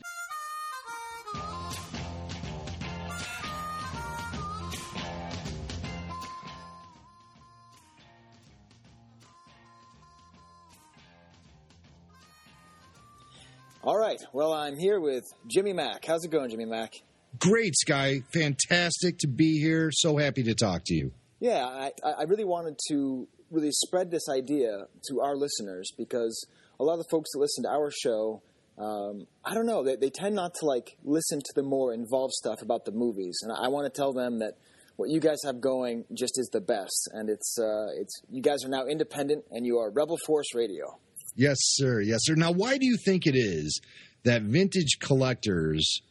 [13.83, 14.21] All right.
[14.31, 16.05] Well, I'm here with Jimmy Mac.
[16.05, 16.93] How's it going, Jimmy Mac?
[17.39, 18.21] Great, Skye.
[18.31, 19.89] Fantastic to be here.
[19.91, 21.11] So happy to talk to you.
[21.41, 26.47] Yeah, I, I really wanted to really spread this idea to our listeners because
[26.83, 28.41] a lot of the folks that listen to our show,
[28.77, 32.33] um, I don't know, they, they tend not to like listen to the more involved
[32.33, 34.55] stuff about the movies, and I want to tell them that
[34.97, 38.65] what you guys have going just is the best, and it's uh, it's you guys
[38.65, 40.99] are now independent and you are Rebel Force Radio.
[41.35, 42.01] Yes, sir.
[42.01, 42.35] Yes, sir.
[42.35, 43.81] Now, why do you think it is
[44.23, 46.01] that vintage collectors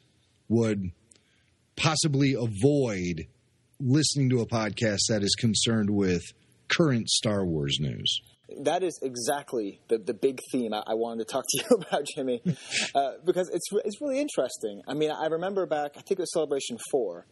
[0.49, 0.91] would
[1.77, 3.27] possibly avoid
[3.79, 6.23] listening to a podcast that is concerned with
[6.69, 8.21] current Star Wars news?
[8.61, 12.05] That is exactly the, the big theme I, I wanted to talk to you about,
[12.15, 12.43] Jimmy,
[12.95, 14.83] uh, because it's it's really interesting.
[14.87, 17.27] I mean, I remember back, I think it was Celebration Four,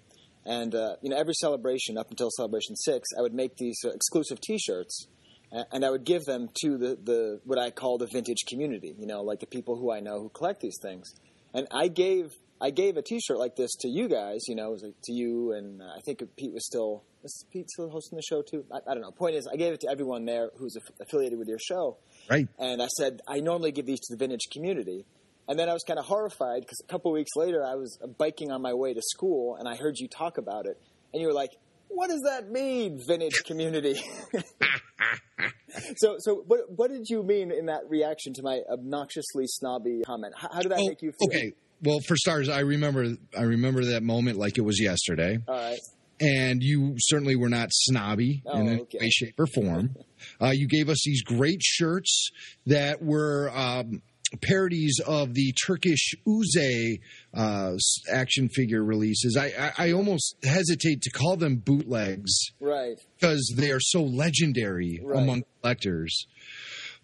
[0.45, 3.91] and uh, you know, every celebration up until Celebration Six, I would make these uh,
[3.91, 5.07] exclusive T-shirts,
[5.53, 8.95] and, and I would give them to the, the what I call the vintage community.
[8.99, 11.13] You know, like the people who I know who collect these things,
[11.55, 12.31] and I gave.
[12.61, 15.13] I gave a T-shirt like this to you guys, you know, it was like to
[15.13, 18.65] you, and uh, I think Pete was still was Pete still hosting the show too.
[18.73, 19.11] I, I don't know.
[19.13, 21.97] Point is, I gave it to everyone there who's aff- affiliated with your show,
[22.31, 22.47] Right.
[22.59, 25.07] and I said I normally give these to the vintage community.
[25.49, 28.53] And then I was kind of horrified because a couple weeks later I was biking
[28.53, 30.79] on my way to school and I heard you talk about it,
[31.13, 31.51] and you were like,
[31.89, 34.01] "What does that mean, vintage community?"
[35.97, 40.35] so, so what what did you mean in that reaction to my obnoxiously snobby comment?
[40.37, 41.29] How, how did that Oh, make you feel?
[41.29, 41.53] okay.
[41.83, 45.39] Well, for starters, I remember I remember that moment like it was yesterday.
[45.49, 45.79] All right.
[46.21, 48.99] and you certainly were not snobby Oh, in any okay.
[49.01, 49.95] way, shape, or form.
[50.43, 52.31] uh, you gave us these great shirts
[52.67, 54.03] that were um,
[54.43, 57.01] parodies of the Turkish Uzay
[57.35, 57.73] uh,
[58.13, 59.37] action figure releases.
[59.37, 59.47] I,
[59.79, 62.99] I, I almost hesitate to call them bootlegs Right.
[63.19, 65.23] because they are so legendary Right.
[65.23, 66.27] among collectors.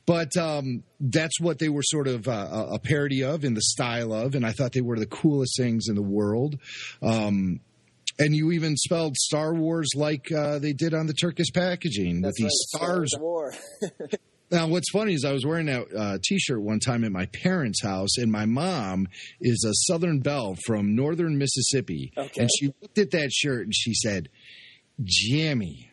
[0.06, 4.12] But um, that's what they were sort of uh, a parody of in the style
[4.12, 6.58] of, and I thought they were the coolest things in the world.
[7.02, 7.60] Um,
[8.18, 12.34] and you even spelled Star Wars like uh, they did on the Turkish packaging with
[12.36, 13.12] these stars.
[13.18, 13.52] War.
[14.48, 17.82] Now, what's funny is I was wearing that uh, T-shirt one time at my parents'
[17.82, 19.08] house, and my mom
[19.40, 22.42] is a Southern Belle from Northern Mississippi, Okay.
[22.42, 24.28] and she looked at that shirt and she said,
[25.02, 25.90] "Jimmy,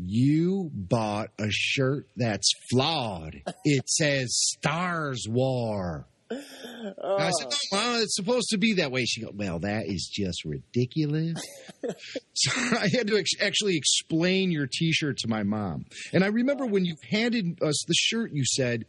[0.00, 3.42] you bought a shirt that's flawed.
[3.64, 9.22] It says Stars War." I said, "No, Mom, it's supposed to be that way." She
[9.22, 11.40] goes, "Well, that is just ridiculous."
[12.34, 15.86] so I had to ex- actually explain your T-shirt to my mom.
[16.12, 18.84] And I remember when you handed us the shirt, you said,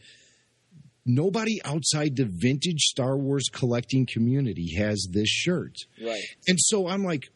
[1.06, 6.22] "Nobody outside the vintage Star Wars collecting community has this shirt." Right.
[6.48, 7.30] And so I'm like,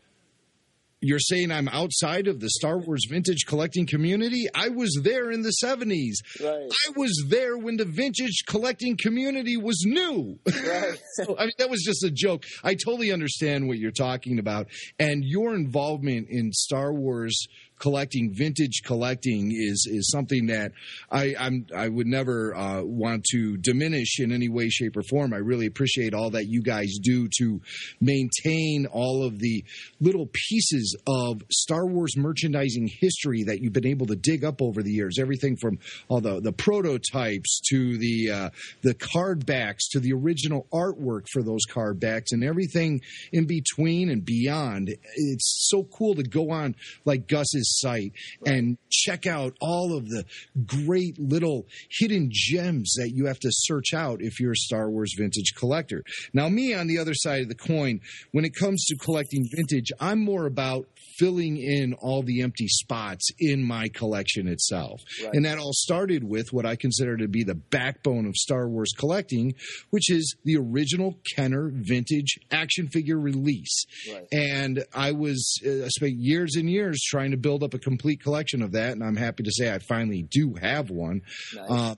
[1.04, 4.48] you're saying I'm outside of the Star Wars vintage collecting community?
[4.56, 6.16] I was there in the 70s.
[6.42, 6.70] Right.
[6.72, 10.40] I was there when the vintage collecting community was new.
[10.46, 11.00] Right.
[11.16, 12.44] So, I mean, that was just a joke.
[12.64, 14.68] I totally understand what you're talking about.
[14.98, 17.48] And your involvement in Star Wars
[17.84, 20.72] collecting, vintage collecting, is is something that
[21.12, 25.34] I I'm I would never uh, want to diminish in any way, shape, or form.
[25.34, 27.60] I really appreciate all that you guys do to
[28.00, 29.66] maintain all of the
[30.00, 34.82] little pieces of Star Wars merchandising history that you've been able to dig up over
[34.82, 35.20] the years.
[35.20, 35.78] Everything from
[36.08, 38.50] all the the prototypes to the uh,
[38.82, 43.02] the card backs to the original artwork for those card backs and everything
[43.34, 44.88] in between and beyond.
[45.16, 48.14] It's so cool to go on like Gus's site
[48.46, 50.26] and check out all of the
[50.66, 55.14] great little hidden gems that you have to search out if you're a Star Wars
[55.18, 56.04] vintage collector.
[56.34, 58.00] Now, me on the other side of the coin,
[58.32, 60.88] when it comes to collecting vintage, I'm more about
[61.18, 65.02] filling in all the empty spots in my collection itself.
[65.24, 65.34] Right.
[65.34, 68.92] And that all started with what I consider to be the backbone of Star Wars
[68.98, 69.56] collecting,
[69.90, 73.86] which is the original Kenner vintage action figure release.
[74.12, 74.28] Right.
[74.32, 78.22] And I was uh, I spent years and years trying to build up a complete
[78.22, 81.22] collection of that, and I'm happy to say I finally do have one.
[81.56, 81.70] Nice.
[81.70, 81.96] Uh,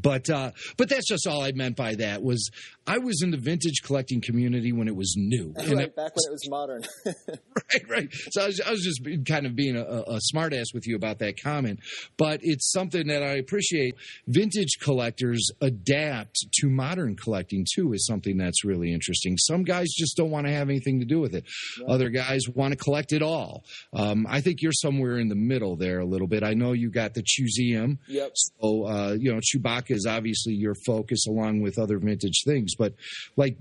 [0.00, 2.50] but uh, but that's just all I meant by that was
[2.86, 5.54] I was in the vintage collecting community when it was new.
[5.64, 5.96] And right.
[5.96, 6.82] Back when it was modern.
[7.06, 8.08] right, right.
[8.32, 11.20] So I was, I was just kind of being a, a smartass with you about
[11.20, 11.80] that comment,
[12.18, 13.94] but it's something that I appreciate.
[14.26, 17.92] Vintage collectors adapt to modern collecting too.
[17.94, 19.36] Is something that's really interesting.
[19.38, 21.44] Some guys just don't want to have anything to do with it.
[21.88, 23.64] Other guys want to collect it all.
[23.94, 26.42] Um, I think you're somewhere in the middle there a little bit.
[26.42, 27.98] I know you got the Chuseum.
[28.08, 28.32] yep.
[28.34, 32.73] So, uh, you know, Chewbacca is obviously your focus along with other vintage things.
[32.76, 32.94] But,
[33.36, 33.56] like,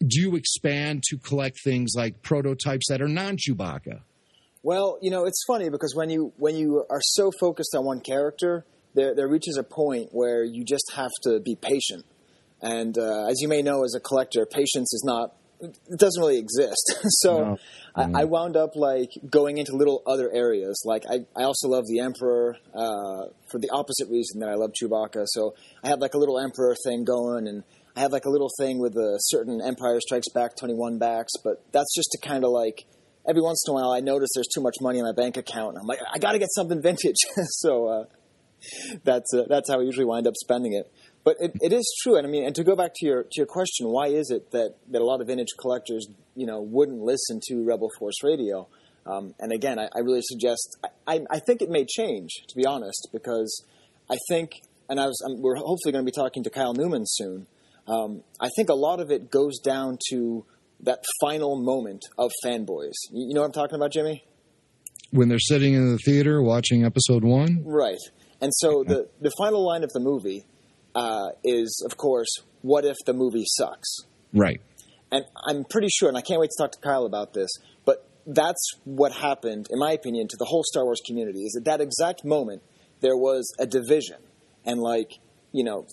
[0.00, 4.00] do you expand to collect things like prototypes that are non Chewbacca?
[4.62, 8.00] Well, you know, it's funny because when you when you are so focused on one
[8.00, 12.04] character, there there reaches a point where you just have to be patient.
[12.62, 16.38] And uh, as you may know, as a collector, patience is not it doesn't really
[16.38, 16.94] exist.
[17.20, 17.58] so No.
[17.94, 20.82] I, I wound up like going into little other areas.
[20.84, 24.70] Like I, I also love the Emperor uh, for the opposite reason that I love
[24.80, 25.24] Chewbacca.
[25.26, 27.62] So I have like a little Emperor thing going, and
[27.96, 31.32] I have like a little thing with a certain Empire Strikes Back 21 backs.
[31.42, 32.84] But that's just to kind of like
[33.28, 35.74] every once in a while I notice there's too much money in my bank account,
[35.74, 37.16] and I'm like I got to get something vintage.
[37.48, 38.04] so uh,
[39.04, 40.90] that's uh, that's how I usually wind up spending it.
[41.24, 43.36] But it, it is true, and I mean, and to go back to your to
[43.36, 47.00] your question, why is it that, that a lot of vintage collectors, you know, wouldn't
[47.00, 48.68] listen to Rebel Force Radio?
[49.06, 50.78] Um, and again, I, I really suggest.
[51.06, 53.64] I, I think it may change, to be honest, because
[54.10, 54.52] I think,
[54.88, 57.46] and I was, we're hopefully going to be talking to Kyle Newman soon.
[57.86, 60.44] Um, I think a lot of it goes down to
[60.80, 62.94] that final moment of fanboys.
[63.12, 64.24] You know what I'm talking about, Jimmy?
[65.10, 67.62] When they're sitting in the theater watching episode one?
[67.64, 67.98] Right.
[68.40, 70.46] And so the, the final line of the movie
[70.94, 72.28] uh, is, of course,
[72.62, 73.98] what if the movie sucks?
[74.32, 74.60] Right.
[75.12, 77.50] And I'm pretty sure, and I can't wait to talk to Kyle about this,
[77.84, 81.40] but that's what happened, in my opinion, to the whole Star Wars community.
[81.44, 82.62] Is at that exact moment
[83.00, 84.16] there was a division,
[84.64, 85.12] and like
[85.52, 85.86] you know,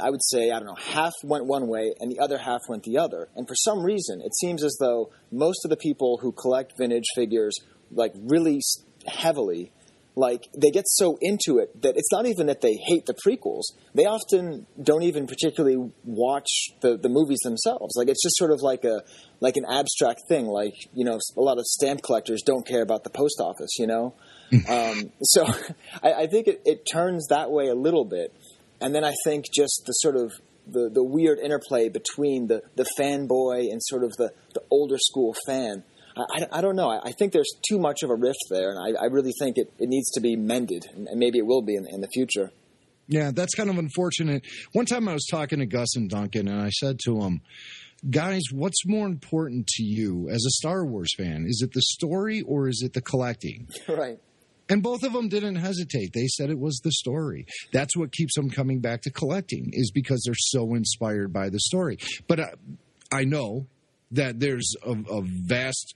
[0.00, 2.84] I would say I don't know, half went one way and the other half went
[2.84, 3.28] the other.
[3.36, 7.06] And for some reason, it seems as though most of the people who collect vintage
[7.14, 7.54] figures
[7.90, 8.60] like really
[9.06, 9.72] heavily
[10.16, 13.62] like they get so into it that it's not even that they hate the prequels.
[13.94, 16.48] They often don't even particularly watch
[16.80, 17.96] the, the movies themselves.
[17.96, 19.02] Like it's just sort of like a
[19.40, 23.02] like an abstract thing like you know a lot of stamp collectors don't care about
[23.04, 24.14] the post office you know?
[24.68, 25.46] Um, so
[26.02, 28.32] I, I think it, it turns that way a little bit
[28.84, 30.32] and then I think just the sort of
[30.66, 35.34] the, the weird interplay between the, the fanboy and sort of the, the older school
[35.46, 35.84] fan.
[36.14, 36.90] I, I, I don't know.
[36.90, 39.56] I, I think there's too much of a rift there, and I, I really think
[39.56, 42.08] it, it needs to be mended, and, and maybe it will be in, in the
[42.08, 42.50] future.
[43.08, 44.44] Yeah, that's kind of unfortunate.
[44.72, 47.40] One time I was talking to Gus and Duncan, and I said to them,
[48.10, 51.46] Guys, what's more important to you as a Star Wars fan?
[51.48, 53.66] Is it the story or is it the collecting?
[53.88, 54.18] right.
[54.68, 56.12] And both of them didn't hesitate.
[56.14, 57.46] They said it was the story.
[57.72, 61.60] That's what keeps them coming back to collecting, is because they're so inspired by the
[61.60, 61.98] story.
[62.26, 62.46] But uh,
[63.12, 63.66] I know
[64.12, 65.94] that there's a, a vast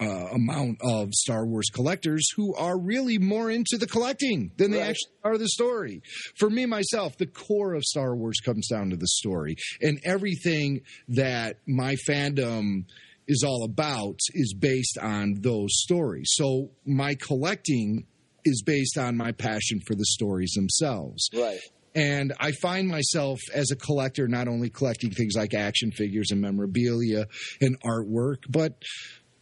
[0.00, 4.78] uh, amount of Star Wars collectors who are really more into the collecting than they
[4.78, 4.88] Right.
[4.90, 6.02] actually are the story.
[6.36, 9.56] For me, myself, the core of Star Wars comes down to the story.
[9.80, 12.86] And everything that my fandom
[13.26, 16.30] is all about is based on those stories.
[16.34, 18.06] So my collecting
[18.44, 21.28] is based on my passion for the stories themselves.
[21.34, 21.58] Right.
[21.94, 26.40] And I find myself as a collector not only collecting things like action figures and
[26.40, 27.26] memorabilia
[27.60, 28.74] and artwork, but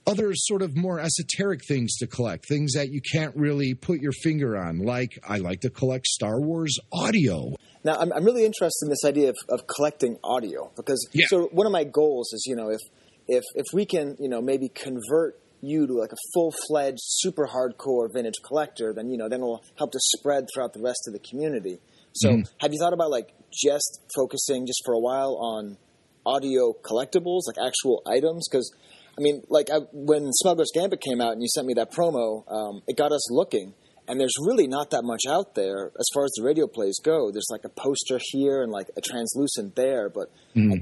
[0.07, 4.12] other sort of more esoteric things to collect, things that you can't really put your
[4.12, 4.78] finger on.
[4.80, 7.55] Like I like to collect Star Wars audio.
[7.85, 11.26] Now, I'm, I'm really interested in this idea of, of collecting audio because Yeah.
[11.28, 12.80] so one of my goals is, you know, if
[13.29, 17.47] if if we can, you know, maybe convert you to like a full fledged, super
[17.47, 21.12] hardcore vintage collector, then you know, then it'll help to spread throughout the rest of
[21.12, 21.79] the community.
[22.14, 22.43] So, Mm-hmm.
[22.59, 25.79] have you thought about like just focusing just for a while on
[26.27, 28.49] audio collectibles, like actual items?
[28.51, 28.73] Because
[29.16, 32.45] I mean, like I, when Smuggler's Gambit came out and you sent me that promo,
[32.51, 33.75] um, it got us looking.
[34.09, 37.30] And there's really not that much out there as far as the radio plays go.
[37.30, 40.26] There's like a poster here and like a translucent there, but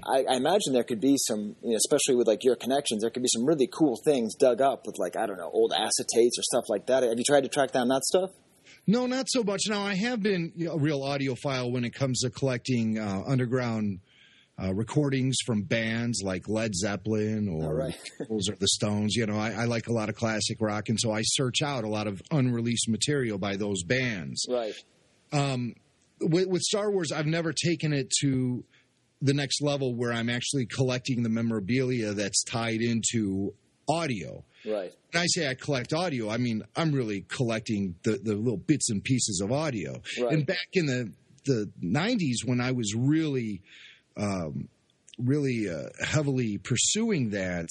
[0.06, 3.10] I, I imagine there could be some, you know, especially with like your connections, there
[3.10, 6.38] could be some really cool things dug up with like I don't know old acetates
[6.38, 7.02] or stuff like that.
[7.02, 8.30] Have you tried to track down that stuff?
[8.86, 9.62] No, not so much.
[9.68, 13.22] Now I have been you know, a real audiophile when it comes to collecting uh,
[13.26, 14.00] underground
[14.62, 17.98] uh, recordings from bands like Led Zeppelin or right.
[18.28, 19.14] Or the Stones.
[19.16, 21.84] You know, I, I like a lot of classic rock, and so I search out
[21.84, 24.46] a lot of unreleased material by those bands.
[24.48, 24.74] Right.
[26.20, 28.64] with, with Star Wars, I've never taken it to
[29.22, 33.54] the next level where I'm actually collecting the memorabilia that's tied into
[33.88, 34.44] audio.
[34.66, 34.92] Right.
[35.12, 38.90] When I say I collect audio, I mean I'm really collecting the, the little bits
[38.90, 40.00] and pieces of audio.
[40.20, 40.32] Right.
[40.32, 41.12] And back in the
[41.46, 43.62] the 90s, when I was really,
[44.16, 44.68] um,
[45.18, 47.68] really uh, heavily pursuing that,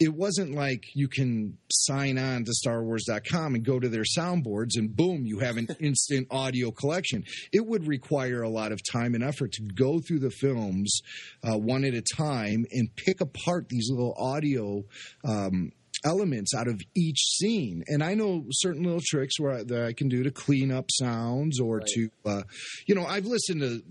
[0.00, 4.94] it wasn't like you can sign on to StarWars.com and go to their soundboards and
[4.94, 7.24] boom, you have an instant audio collection.
[7.52, 11.00] It would require a lot of time and effort to go through the films
[11.42, 14.84] uh, one at a time and pick apart these little audio.
[15.24, 15.72] Um,
[16.04, 19.94] elements out of each scene and i know certain little tricks where I, that i
[19.94, 22.42] can do to clean up sounds or to uh,
[22.84, 23.82] you know i've listened to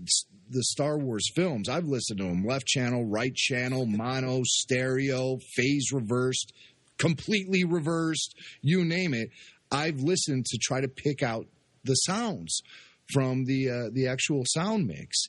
[0.50, 1.68] the star wars films.
[1.68, 6.52] I've listened to them left channel right channel mono stereo phase reversed
[6.98, 9.30] completely reversed you name it.
[9.72, 11.46] I've listened to try to pick out
[11.82, 12.62] the sounds
[13.12, 15.26] from the uh, the actual sound mix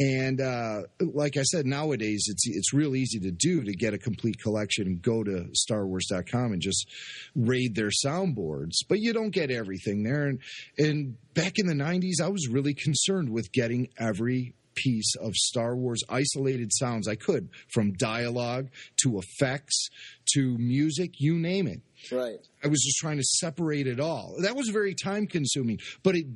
[0.00, 3.98] and uh, like I said, nowadays it's it's real easy to do to get a
[3.98, 6.88] complete collection and go to StarWars.com and just
[7.36, 8.78] raid their soundboards.
[8.88, 10.26] But you don't get everything there.
[10.26, 10.40] And,
[10.78, 15.76] and back in the 90s, I was really concerned with getting every piece of Star
[15.76, 18.68] Wars isolated sounds I could, from dialogue
[19.02, 19.88] to effects
[20.34, 21.82] to music, you name it.
[22.10, 22.38] Right.
[22.64, 24.36] I was just trying to separate it all.
[24.40, 25.78] That was very time consuming.
[26.02, 26.26] But it,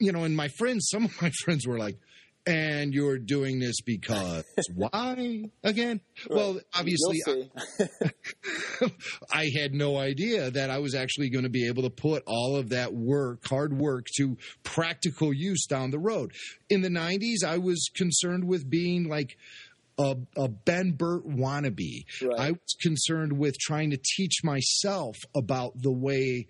[0.00, 1.98] you know, and my friends, some of my friends were like,
[2.46, 6.00] and you're doing this because why again?
[6.28, 7.50] Well, obviously, You'll.
[9.32, 12.56] I had no idea that I was actually going to be able to put all
[12.56, 16.32] of that work, hard work, to practical use down the road.
[16.68, 19.36] In the 90s, I was concerned with being like
[19.98, 22.04] a, a Ben Burtt wannabe.
[22.22, 22.38] Right.
[22.38, 26.46] I was concerned with trying to teach myself about the way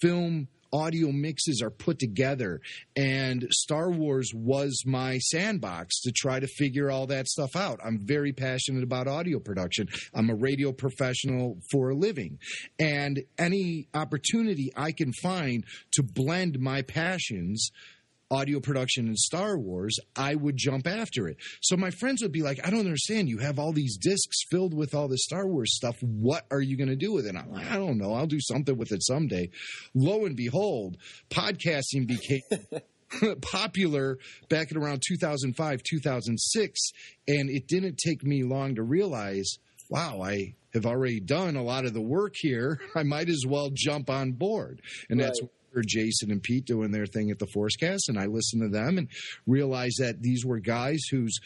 [0.00, 2.60] film audio mixes are put together
[2.96, 7.78] and Star Wars was my sandbox to try to figure all that stuff out.
[7.84, 9.86] I'm very passionate about audio production.
[10.12, 12.38] I'm a radio professional for a living
[12.78, 17.70] and any opportunity I can find to blend my passions
[18.34, 21.36] audio production in Star Wars, I would jump after it.
[21.62, 23.28] So my friends would be like, I don't understand.
[23.28, 25.96] You have all these discs filled with all this Star Wars stuff.
[26.02, 27.36] What are you going to do with it?
[27.36, 28.12] I'm like, I don't know.
[28.12, 29.50] I'll do something with it someday.
[29.94, 30.96] Lo and behold,
[31.30, 32.42] podcasting became
[33.42, 34.18] popular
[34.48, 36.80] back in around 2005, 2006.
[37.28, 39.58] And it didn't take me long to realize,
[39.88, 42.80] wow, I have already done a lot of the work here.
[42.96, 44.82] I might as well jump on board.
[45.08, 45.50] And that's Right.
[45.50, 48.98] heard Jason and Pete doing their thing at the Forcecast, and I listened to them
[48.98, 49.08] and
[49.46, 51.38] realized that these were guys whose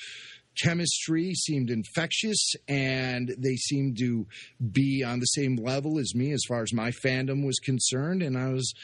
[0.59, 4.27] chemistry seemed infectious and they seemed to
[4.73, 8.23] be on the same level as me as far as my fandom was concerned.
[8.23, 8.75] And I was,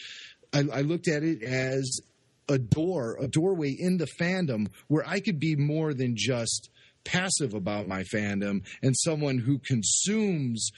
[0.53, 2.01] I, I looked at it as
[2.49, 6.71] a door, a doorway into the fandom where I could be more than just
[7.05, 10.71] passive about my fandom and someone who consumes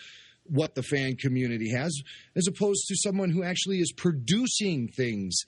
[0.49, 2.03] what the fan community has,
[2.37, 5.45] as opposed to someone who actually is producing things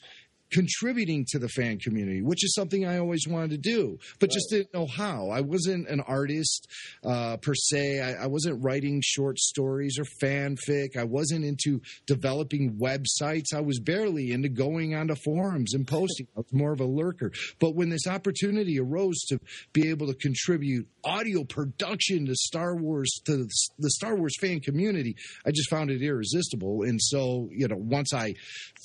[0.51, 4.35] contributing to the fan community, which is something I always wanted to do, but right.
[4.35, 5.31] just didn't know how.
[5.31, 6.67] I wasn't an artist
[7.05, 8.01] uh, per se.
[8.01, 10.97] I, I, wasn't writing short stories or fanfic.
[10.97, 13.55] I wasn't into developing websites.
[13.55, 16.27] I was barely into going onto forums and posting.
[16.37, 17.33] I was more of a lurker.
[17.59, 19.41] But when this opportunity arose to
[19.73, 25.17] be able to contribute audio production to Star Wars to the Star Wars fan community,
[25.47, 26.83] I just found it irresistible.
[26.83, 28.35] And so, you know, once I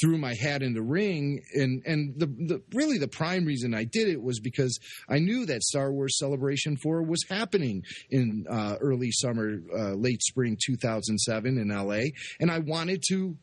[0.02, 3.84] threw my hat in the ring and and the, the really the prime reason I
[3.84, 4.80] did it was because
[5.10, 10.22] I knew that Star Wars Celebration Four was happening in uh, early summer, uh, late
[10.22, 13.38] spring 2007 in LA, and I wanted to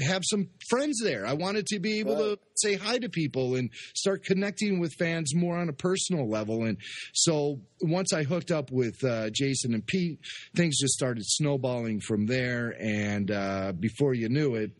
[0.00, 1.26] have some friends there.
[1.26, 2.36] I wanted to be able right.
[2.36, 6.64] to say hi to people and start connecting with fans more on a personal level.
[6.64, 6.78] And
[7.12, 10.18] so once I hooked up with uh, Jason and Pete,
[10.54, 12.74] things just started snowballing from there.
[12.80, 14.72] And uh, before you knew it,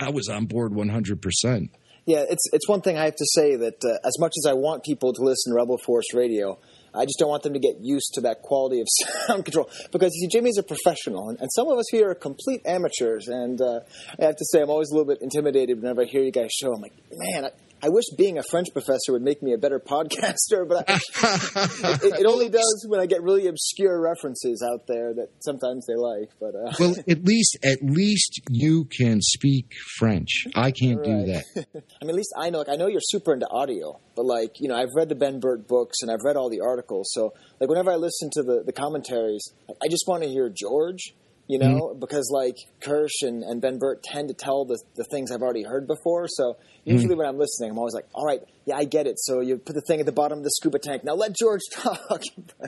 [0.00, 1.68] I was on board 100%.
[2.08, 4.54] Yeah, it's it's one thing I have to say that uh, as much as I
[4.54, 6.58] want people to listen to Rebel Force Radio,
[6.94, 8.86] I just don't want them to get used to that quality of
[9.26, 12.14] sound control because you see, Jimmy's a professional, and, and, some of us here are
[12.14, 13.28] complete amateurs.
[13.28, 13.80] And uh,
[14.18, 16.48] I have to say, I'm always a little bit intimidated whenever I hear you guys
[16.50, 16.72] show.
[16.72, 17.50] I'm like, man, I,
[17.82, 20.94] I wish being a French professor would make me a better podcaster, but I,
[22.04, 25.94] it, it, only does when I get really obscure references out there that sometimes they
[25.94, 26.30] like.
[26.40, 26.72] But uh.
[26.78, 30.46] well, at least at least you can speak French.
[30.54, 31.26] I can't right.
[31.26, 31.44] do that.
[32.02, 32.58] I mean, at least I know.
[32.58, 35.40] Like, I know you're super into audio, but like you know, I've read the Ben
[35.40, 37.10] Burtt books and I've read all the articles.
[37.12, 41.14] So like, whenever I listen to the the commentaries, I just want to hear George
[41.48, 41.98] you know, mm-hmm.
[41.98, 45.64] because like Kirsch and, and Ben Burtt tend to tell the, the things I've already
[45.64, 46.26] heard before.
[46.28, 47.18] So usually mm-hmm.
[47.18, 49.18] when I'm listening, I'm always like, all right, yeah, I get it.
[49.18, 51.04] So you put the thing at the bottom of the scuba tank.
[51.04, 52.22] Now let George talk.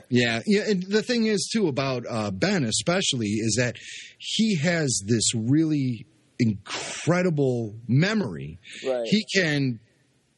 [0.09, 0.41] yeah.
[0.47, 0.63] Yeah.
[0.67, 3.75] And the thing is, too, about uh, Ben, especially, is that
[4.17, 6.07] he has this really
[6.39, 8.59] incredible memory.
[8.83, 9.05] Right.
[9.05, 9.79] He can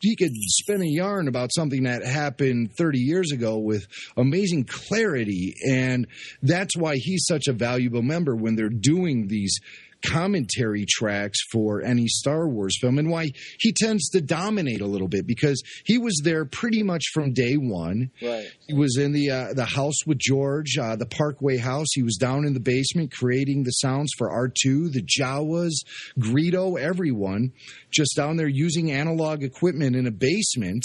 [0.04, 3.88] he could spin a yarn about something that happened 30 years ago with
[4.18, 6.08] amazing clarity and
[6.42, 9.60] that's why he's such a valuable member when they're doing these
[10.06, 15.08] commentary tracks for any Star Wars film and why he tends to dominate a little
[15.08, 18.12] bit because he was there pretty much from day one.
[18.22, 18.48] Right.
[18.68, 21.88] He was in the uh, the house with George, uh, the Parkway house.
[21.94, 25.74] He was down in the basement creating the sounds for R2, the Jawas,
[26.20, 27.54] Greedo, everyone,
[27.92, 30.84] just down there using analog equipment in a basement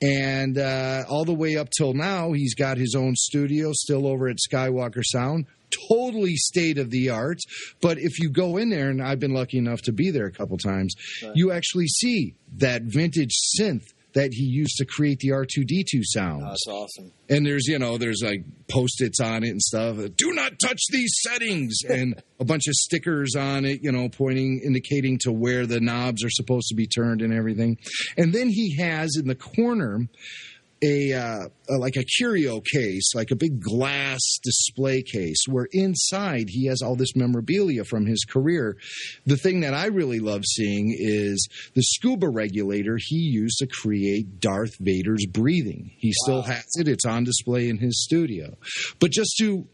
[0.00, 4.28] and uh, all the way up till now, he's got his own studio still over
[4.28, 5.46] at Skywalker Sound
[5.88, 7.38] totally state of the art.
[7.80, 10.32] But if you go in there, and I've been lucky enough to be there a
[10.32, 11.32] couple times, right.
[11.34, 16.42] you actually see that vintage synth that he used to create the R2D2 sounds.
[16.44, 17.12] Oh, that's awesome.
[17.28, 19.96] And there's, you know, there's like post-its on it and stuff.
[20.16, 24.60] Do not touch these settings and a bunch of stickers on it, you know, pointing
[24.64, 27.78] indicating to where the knobs are supposed to be turned and everything.
[28.16, 30.08] And then he has in the corner
[30.82, 36.48] a, uh, a, like a curio case, like a big glass display case, where inside
[36.48, 38.76] he has all this memorabilia from his career.
[39.26, 44.40] The thing that I really love seeing is the scuba regulator he used to create
[44.40, 45.92] Darth Vader's breathing.
[45.96, 48.56] He still has it; it's on display in his studio.
[49.00, 49.66] But just to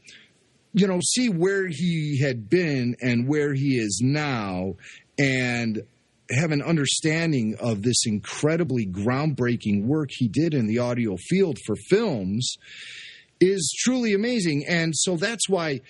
[0.72, 4.74] you know see where he had been and where he is now
[5.18, 5.82] and
[6.30, 11.76] have an understanding of this incredibly groundbreaking work he did in the audio field for
[11.88, 12.56] films
[13.40, 14.64] is truly amazing.
[14.66, 15.80] And so that's why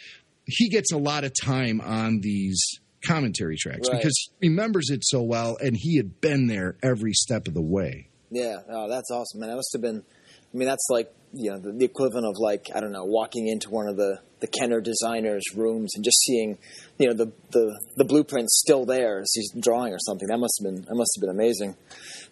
[0.46, 2.60] he gets a lot of time on these
[3.06, 3.98] commentary tracks right.
[3.98, 7.62] because he remembers it so well and he had been there every step of the
[7.62, 8.08] way.
[8.30, 9.50] Yeah, oh, that's awesome, man.
[9.50, 10.02] That must have been.
[10.02, 13.48] I mean, that's like you know the, the, equivalent of like I don't know walking
[13.48, 16.58] into one of the the Kenner designers' rooms and just seeing
[16.98, 20.28] you know the the the blueprints still there as he's drawing or something.
[20.28, 21.76] That must have been that must have been amazing.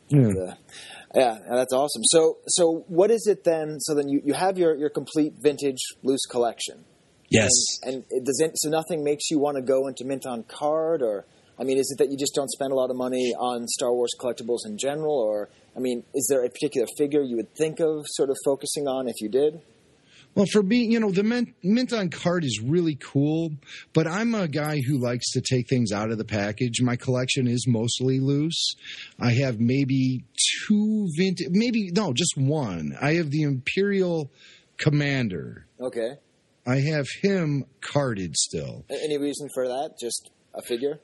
[0.08, 0.18] Yeah.
[0.18, 0.54] And, uh,
[1.14, 2.02] yeah, that's awesome.
[2.04, 3.80] So, so what is it then?
[3.80, 6.84] So then you, you have your, your complete vintage loose collection.
[7.30, 7.50] Yes.
[7.82, 11.02] And, and does it, so nothing makes you want to go into mint on card,
[11.02, 11.26] or
[11.58, 13.92] I mean, is it that you just don't spend a lot of money on Star
[13.92, 17.80] Wars collectibles in general, or I mean, is there a particular figure you would think
[17.80, 19.60] of sort of focusing on if you did?
[20.34, 23.50] Well, for me, you know, the mint, mint on card is really cool,
[23.92, 26.80] but I'm a guy who likes to take things out of the package.
[26.80, 28.74] My collection is mostly loose.
[29.20, 30.24] I have maybe
[30.66, 32.96] two vintage, maybe, no, just one.
[33.00, 34.30] I have the Imperial
[34.78, 35.66] Commander.
[35.78, 36.12] Okay.
[36.66, 38.86] I have him carded still.
[38.88, 39.96] Any reason for that?
[40.00, 40.98] Just a figure?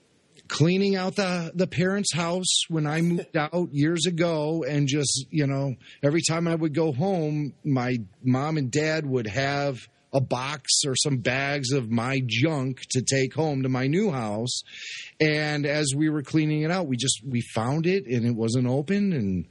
[0.49, 5.47] Cleaning out the the parents' house when I moved out years ago, and just you
[5.47, 9.79] know, every time I would go home, my mom and dad would have
[10.13, 14.63] a box or some bags of my junk to take home to my new house.
[15.21, 18.67] And as we were cleaning it out, we just we found it and it wasn't
[18.67, 19.47] open and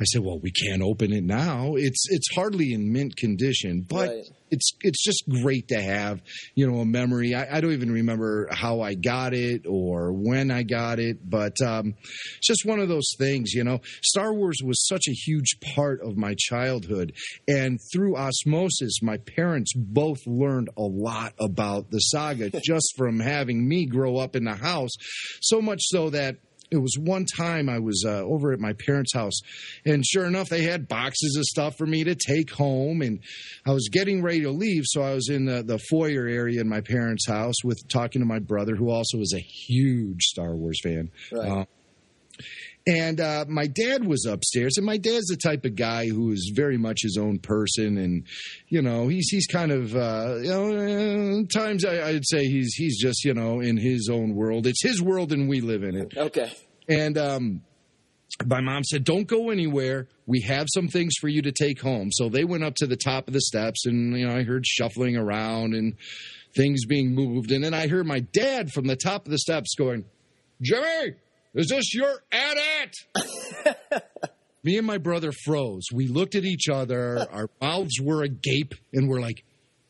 [0.00, 1.74] I said, "Well, we can't open it now.
[1.76, 4.24] It's it's hardly in mint condition, but Right.
[4.54, 6.22] It's it's just great to have,
[6.54, 7.34] you know, a memory.
[7.34, 11.60] I, I don't even remember how I got it or when I got it, but
[11.60, 11.94] um,
[12.38, 13.80] it's just one of those things, you know.
[14.02, 17.12] Star Wars was such a huge part of my childhood,
[17.48, 23.68] and through osmosis, my parents both learned a lot about the saga just from having
[23.68, 24.92] me grow up in the house.
[25.40, 26.36] So much so that
[26.74, 29.40] it was one time I was uh, over at my parents' house,
[29.84, 33.02] and sure enough, they had boxes of stuff for me to take home.
[33.02, 33.20] And
[33.66, 36.68] I was getting ready to leave, so I was in the, the foyer area in
[36.68, 40.80] my parents' house with talking to my brother, who also is a huge Star Wars
[40.82, 41.10] fan.
[41.32, 41.48] Right.
[41.48, 41.64] Uh,
[42.86, 46.52] and uh, my dad was upstairs, and my dad's the type of guy who is
[46.54, 48.26] very much his own person, and
[48.68, 52.74] you know he's he's kind of uh, you know uh, times I, I'd say he's
[52.74, 54.66] he's just you know in his own world.
[54.66, 56.14] It's his world, and we live in it.
[56.16, 56.52] Okay.
[56.88, 57.62] And um,
[58.46, 60.08] my mom said, "Don't go anywhere.
[60.26, 62.96] We have some things for you to take home." So they went up to the
[62.96, 65.94] top of the steps, and you know I heard shuffling around and
[66.56, 69.74] things being moved, and then I heard my dad from the top of the steps
[69.76, 70.04] going,
[70.60, 71.14] "Jimmy,
[71.54, 74.02] is this your AT-AT?"
[74.64, 75.84] Me and my brother froze.
[75.92, 77.26] We looked at each other.
[77.30, 79.44] Our mouths were agape, and we're like,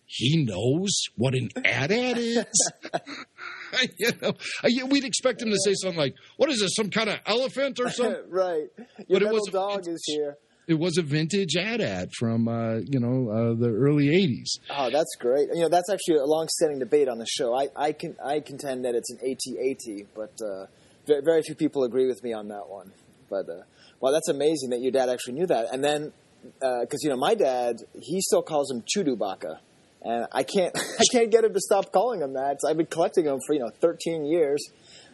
[0.05, 2.73] "He knows what an AT-AT is."
[3.99, 6.73] you know, we'd expect him to say something like, "What is this?
[6.75, 8.67] Some kind of elephant or something?" right.
[8.77, 10.37] But Your it was a dog is here.
[10.67, 14.61] It was a vintage AT-AT from uh, you know uh, the early '80s.
[14.71, 15.49] Oh, that's great.
[15.53, 17.55] You know, that's actually a long-standing debate on the show.
[17.55, 20.67] I, I can I contend that it's an AT-AT, but uh,
[21.07, 22.93] very, very few people agree with me on that one.
[23.29, 23.63] But uh,
[24.01, 25.67] well, that's amazing that your dad actually knew that.
[25.73, 26.13] And then
[26.61, 29.59] because you know my dad, he still calls him Chudubaka,
[30.05, 32.59] and I can't I can't get him to stop calling him that.
[32.69, 34.65] I've been collecting them for you know 13 years.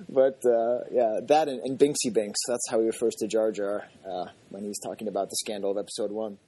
[0.08, 2.40] But uh, yeah, that and, and Binksy Binks.
[2.48, 5.78] That's how he refers to Jar Jar uh, when he's talking about the scandal of
[5.78, 6.38] Episode One.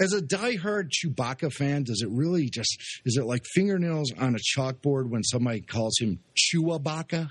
[0.00, 4.58] As a diehard Chewbacca fan, does it really just is it like fingernails on a
[4.58, 7.30] chalkboard when somebody calls him Chewbacca?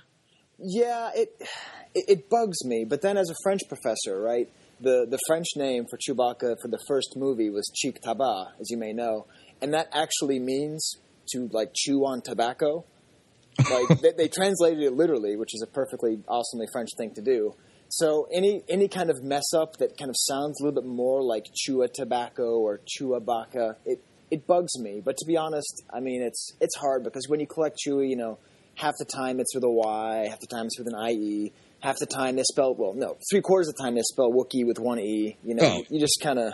[0.60, 1.30] Yeah, it,
[1.96, 2.86] it it bugs me.
[2.88, 4.48] But then, as a French professor, right,
[4.80, 8.94] the the French name for Chewbacca for the first movie was Chiktabba, as you may
[8.94, 9.26] know,
[9.62, 10.96] and that actually means
[11.34, 12.84] to like chew on tobacco.
[13.60, 17.54] Like they, they translated it literally, which is a perfectly awesomely French thing to do.
[17.90, 21.22] So any any kind of mess up that kind of sounds a little bit more
[21.22, 24.02] like chewa tobacco or chewa baka, it
[24.32, 25.02] it bugs me.
[25.04, 28.16] But to be honest, I mean it's it's hard because when you collect chewy, you
[28.16, 28.40] know,
[28.76, 31.52] half the time it's with a Y, half the time it's with an IE,
[31.82, 34.66] half the time they spell well, no, three quarters of the time they spell Wookiee
[34.66, 35.36] with one E.
[35.44, 35.84] You know, Oh.
[35.90, 36.54] you just kind of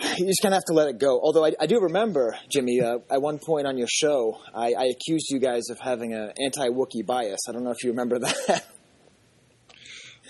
[0.00, 1.20] you just kind of have to let it go.
[1.20, 4.84] Although I, I do remember, Jimmy, uh, at one point on your show, I, I
[4.86, 7.40] accused you guys of having an anti-Wookiee bias.
[7.48, 8.64] I don't know if you remember that.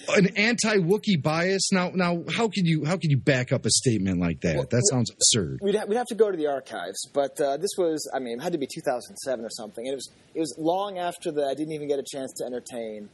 [0.09, 1.73] An anti-Wookiee bias?
[1.73, 4.69] Now, now, how can you how can you back up a statement like that?
[4.69, 5.61] that sounds absurd.
[5.63, 8.39] we'd, ha- we'd have to go to the archives, but uh, this was, I mean,
[8.39, 9.87] it had to be 2007 or something.
[9.87, 12.45] And it was, it was long after that I didn't even get a chance to
[12.45, 13.09] entertain.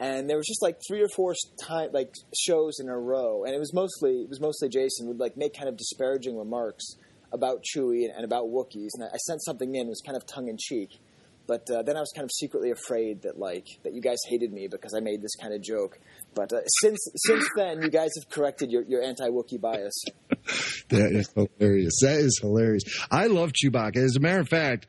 [0.00, 3.54] And there was just like three or four time, like shows in a row, and
[3.54, 6.96] it was mostly it was mostly Jason would like make kind of disparaging remarks
[7.32, 9.86] about Chewie and about Wookiees, and I, I sent something in.
[9.86, 10.98] It was kind of tongue in cheek,
[11.46, 14.52] but uh, then I was kind of secretly afraid that like that you guys hated
[14.52, 15.98] me because I made this kind of joke.
[16.34, 19.94] But uh, since since then, you guys have corrected your, your anti Wookiee bias.
[20.90, 21.94] That is hilarious.
[22.02, 22.82] That is hilarious.
[23.10, 23.96] I love Chewbacca.
[23.96, 24.86] As a matter of fact,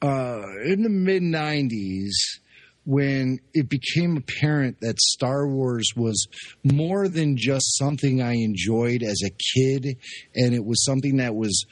[0.00, 2.12] uh, in the mid '90s,
[2.86, 6.26] when it became apparent that Star Wars was
[6.62, 9.96] more than just something I enjoyed as a kid,
[10.34, 11.64] and it was something that was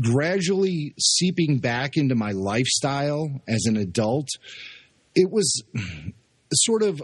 [0.00, 4.28] gradually seeping back into my lifestyle as an adult,
[5.14, 5.62] it was
[6.52, 7.02] sort of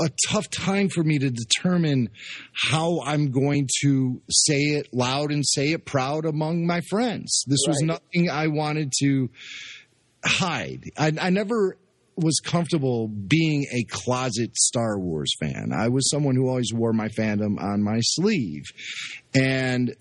[0.00, 2.08] a tough time for me to determine
[2.52, 7.44] how I'm going to say it loud and say it proud among my friends.
[7.48, 9.28] This was nothing I wanted to
[10.24, 10.84] hide.
[10.96, 11.76] I, I never
[12.18, 15.72] was comfortable being a closet Star Wars fan.
[15.74, 18.64] I was someone who always wore my fandom on my sleeve.
[19.34, 19.94] And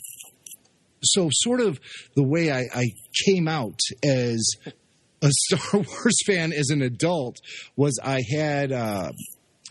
[1.04, 1.80] so sort of
[2.16, 2.86] the way I, I
[3.26, 4.56] came out as
[5.22, 7.38] a Star Wars fan as an adult
[7.76, 9.12] was I had uh,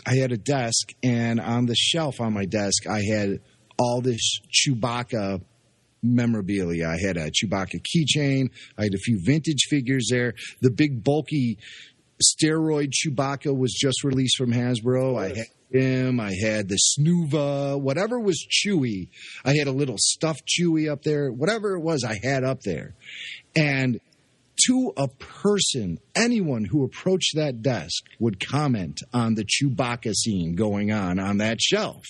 [0.07, 3.41] I had a desk, and on the shelf on my desk, I had
[3.79, 5.43] all this Chewbacca
[6.03, 6.87] memorabilia.
[6.87, 8.51] I had a Chewbacca keychain.
[8.79, 10.35] I had a few vintage figures there.
[10.61, 11.59] The big bulky
[12.23, 15.19] steroid Chewbacca was just released from Hasbro.
[15.19, 16.21] I had him.
[16.21, 19.09] I had the Snuva, whatever was Chewy.
[19.45, 21.31] I had a little stuffed Chewy up there.
[21.31, 22.95] Whatever it was, I had up there.
[23.55, 24.01] And
[24.67, 30.93] to a person, anyone who approached that desk would comment on the Chewbacca scene going
[30.93, 32.05] on on that shelf.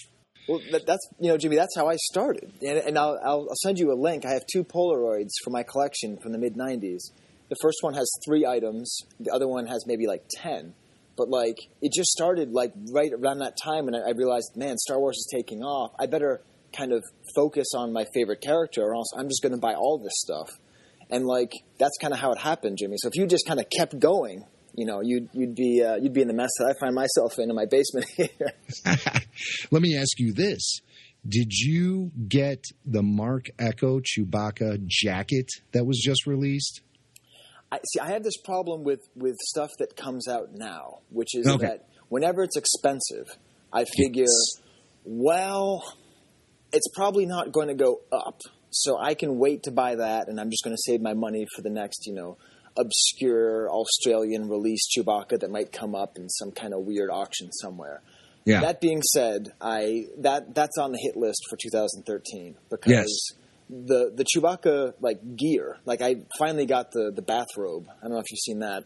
[0.49, 1.57] Well, that's you know, Jimmy.
[1.57, 4.25] That's how I started, and, and I'll, I'll I'll send you a link.
[4.25, 7.11] I have two Polaroids for my collection from the mid '90s.
[7.49, 8.99] The first one has three items.
[9.21, 10.75] The other one has maybe like ten.
[11.17, 14.77] But like, it just started like right around that time, and I, I realized, man,
[14.77, 15.93] Star Wars is taking off.
[15.99, 16.43] I better
[16.77, 17.03] kind of
[17.35, 20.51] focus on my favorite character, or else I'm just going to buy all this stuff.
[21.09, 22.97] And like, that's kind of how it happened, Jimmy.
[22.99, 24.45] So if you just kind of kept going,
[24.75, 27.39] you know, you'd you'd be uh, you'd be in the mess that I find myself
[27.39, 28.53] in in my basement here.
[29.71, 30.81] Let me ask you this.
[31.27, 36.83] Did you get the Marc Ecko Chewbacca jacket that was just released?
[37.73, 41.47] I, see, I have this problem with with stuff that comes out now, which is
[41.49, 41.67] Okay.
[41.67, 43.27] that whenever it's expensive,
[43.73, 44.27] I figure,
[45.05, 45.83] well,
[46.73, 48.41] it's probably not going to go up,
[48.71, 51.47] so I can wait to buy that, and I'm just going to save my money
[51.55, 52.37] for the next, you know,
[52.77, 58.03] obscure Australian release Chewbacca that might come up in some kind of weird auction somewhere.
[58.45, 58.61] Yeah.
[58.61, 63.09] That being said, I that that's on the hit list for 2013 because Yes.
[63.69, 67.87] The the Chewbacca like gear, like I finally got the the bathrobe.
[67.89, 68.85] I don't know if you've seen that.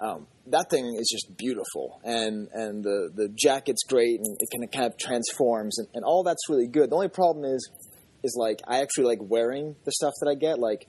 [0.00, 4.66] Um, that thing is just beautiful, and and the the jacket's great, and it can
[4.68, 6.90] kind of transforms, and, and all that's really good.
[6.90, 7.68] The only problem is,
[8.22, 10.58] is like I actually like wearing the stuff that I get.
[10.58, 10.86] Like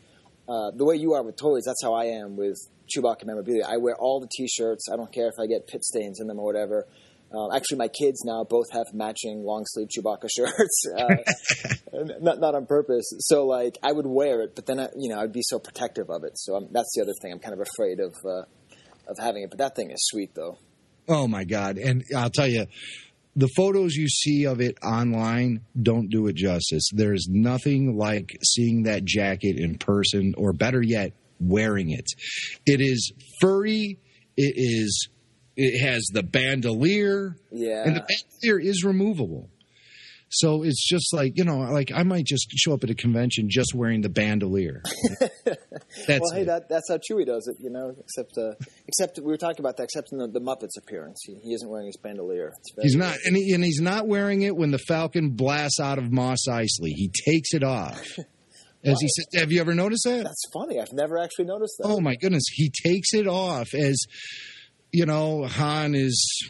[0.47, 2.57] uh, the way you are with toys, that's how I am with
[2.87, 3.65] Chewbacca memorabilia.
[3.67, 4.87] I wear all the T-shirts.
[4.91, 6.87] I don't care if I get pit stains in them or whatever.
[7.35, 12.55] Um, actually, my kids now both have matching long sleeve Chewbacca shirts, uh, not not
[12.55, 13.11] on purpose.
[13.19, 16.09] So like, I would wear it, but then I, you know I'd be so protective
[16.09, 16.37] of it.
[16.37, 17.33] So I'm, that's the other thing.
[17.33, 18.43] I'm kind of afraid of uh,
[19.09, 19.49] of having it.
[19.49, 20.57] But that thing is sweet though.
[21.07, 21.77] Oh my God.
[21.77, 22.65] And I'll tell you,
[23.35, 26.89] the photos you see of it online don't do it justice.
[26.93, 32.05] There's nothing like seeing that jacket in person, or better yet, wearing it.
[32.65, 33.11] It is
[33.41, 33.99] furry.
[34.37, 35.09] It is.
[35.57, 37.83] It has the bandolier, Yeah.
[37.85, 38.05] and the
[38.41, 39.49] bandolier is removable.
[40.29, 43.47] So it's just like you know, like I might just show up at a convention
[43.49, 44.81] just wearing the bandolier.
[45.45, 47.95] That's well, hey, that, that's how Chewie does it, you know.
[47.99, 48.53] Except, uh,
[48.87, 49.83] except we were talking about that.
[49.83, 52.51] Except in the, the Muppets appearance, he, he isn't wearing his bandolier.
[52.81, 56.11] He's not, and, he, and he's not wearing it when the Falcon blasts out of
[56.11, 56.89] Mos Eisley.
[56.95, 58.01] He takes it off.
[58.83, 60.23] As he said, have you ever noticed that?
[60.25, 60.79] That's funny.
[60.79, 61.87] I've never actually noticed that.
[61.87, 63.99] Oh my goodness, he takes it off as
[64.95, 66.49] you know Han is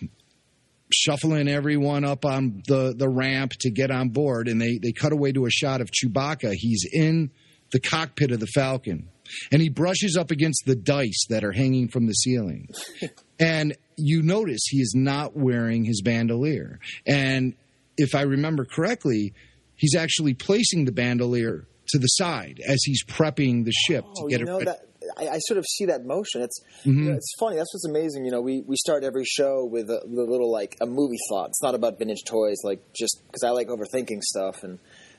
[0.94, 5.12] shuffling everyone up on the the ramp to get on board, and they they cut
[5.12, 6.54] away to a shot of Chewbacca.
[6.54, 7.32] He's in
[7.72, 9.10] the cockpit of the Falcon,
[9.52, 12.70] and he brushes up against the dice that are hanging from the ceiling,
[13.40, 17.54] and you notice he is not wearing his bandolier, and
[17.98, 19.34] if I remember correctly,
[19.76, 24.30] he's actually placing the bandolier to the side as he's prepping the ship Oh, to
[24.30, 24.66] get you it know ready.
[24.66, 26.42] that I, I sort of see that motion.
[26.42, 27.00] It's Mm-hmm.
[27.04, 27.56] you know, it's funny.
[27.56, 28.26] That's what's amazing.
[28.26, 31.18] You know, we, we start every show with a, with a little like a movie
[31.30, 31.50] thought.
[31.50, 34.78] It's not about vintage toys, like just because I like overthinking stuff, and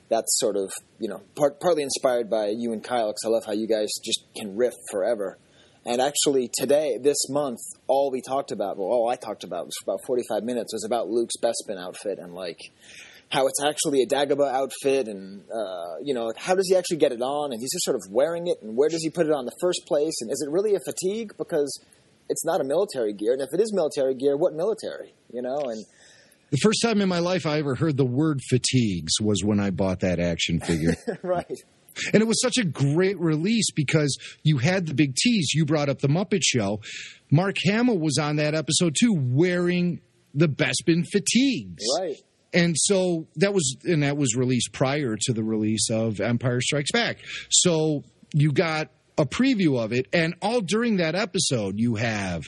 [0.09, 0.71] that's sort of
[1.01, 3.09] you know part, partly inspired by you and Kyle.
[3.09, 5.39] Because I love how you guys just can riff forever.
[5.85, 9.75] And actually, today, this month, all we talked about, well, all I talked about was
[9.85, 12.59] for about 45 minutes, was about Luke's Bespin outfit and like
[13.29, 17.13] how it's actually a Dagobah outfit, and uh, you know, how does he actually get
[17.13, 17.53] it on?
[17.53, 19.47] And he's just sort of wearing it, and where does he put it on in
[19.47, 20.15] the first place?
[20.21, 21.81] And is it really a fatigue because
[22.29, 23.33] it's not a military gear?
[23.33, 25.15] And if it is military gear, what military?
[25.33, 25.85] You know, and
[26.51, 29.71] The first time in my life I ever heard the word fatigues was when I
[29.71, 30.95] bought that action figure.
[31.23, 31.47] right,
[32.13, 35.53] and it was such a great release because you had the big tease.
[35.55, 36.81] You brought up the Muppet Show.
[37.31, 40.01] Mark Hamill was on that episode too, wearing
[40.35, 41.83] the Bespin fatigues.
[41.99, 42.17] right.
[42.53, 46.93] And so that was, and that was released prior to the release of Empire Strikes
[46.93, 47.19] Back.
[47.51, 48.89] So you got
[49.19, 52.45] a preview of it, and all during that episode, you have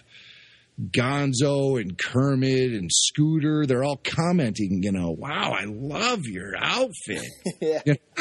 [0.80, 3.66] Gonzo and Kermit and Scooter.
[3.66, 7.22] They're all commenting, you know, wow, I love your outfit.
[7.61, 7.80] Yeah.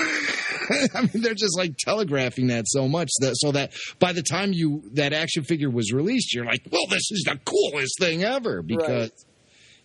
[0.96, 4.52] I mean, they're just like telegraphing that so much that so that by the time
[4.52, 8.62] you that action figure was released, you're like, well, this is the coolest thing ever
[8.64, 9.12] because Right.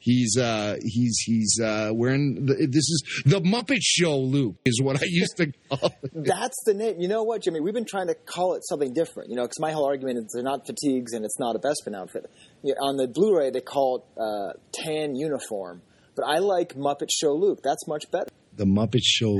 [0.02, 2.44] He's uh, he's he's uh, wearing.
[2.44, 5.94] The, this is the Muppet Show Luke is what I used to call.
[6.02, 6.10] It.
[6.12, 6.96] That's the name.
[6.98, 7.60] You know what, Jimmy?
[7.60, 9.30] We've been trying to call it something different.
[9.30, 11.94] You know, because my whole argument is they're not fatigues and it's not a Bespin
[11.96, 12.28] outfit.
[12.64, 15.82] Yeah, on the Blu-ray, they call it uh, tan uniform,
[16.16, 17.60] but I like Muppet Show Luke.
[17.62, 18.26] That's much better.
[18.56, 19.38] The Muppet Show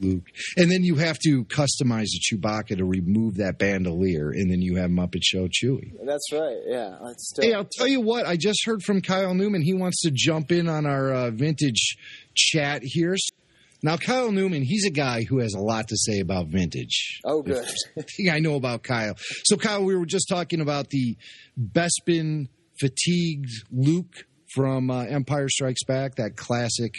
[0.00, 4.62] Luke, and then you have to customize the Chewbacca to remove that bandolier, and then
[4.62, 5.92] you have Muppet Show Chewie.
[6.04, 6.58] That's right.
[6.66, 6.96] Yeah.
[7.18, 8.26] Still, Hey, I'll tell you what.
[8.26, 9.62] I just heard from Kyle Newman.
[9.62, 11.96] He wants to jump in on our uh, vintage
[12.34, 13.16] chat here.
[13.84, 17.20] Now, Kyle Newman, he's a guy who has a lot to say about vintage.
[17.24, 17.66] oh, good.
[18.16, 19.14] thing I know about Kyle.
[19.44, 21.16] So, Kyle, we were just talking about the
[21.60, 22.46] Bespin
[22.80, 26.92] fatigued Luke from uh, Empire Strikes Back, that classic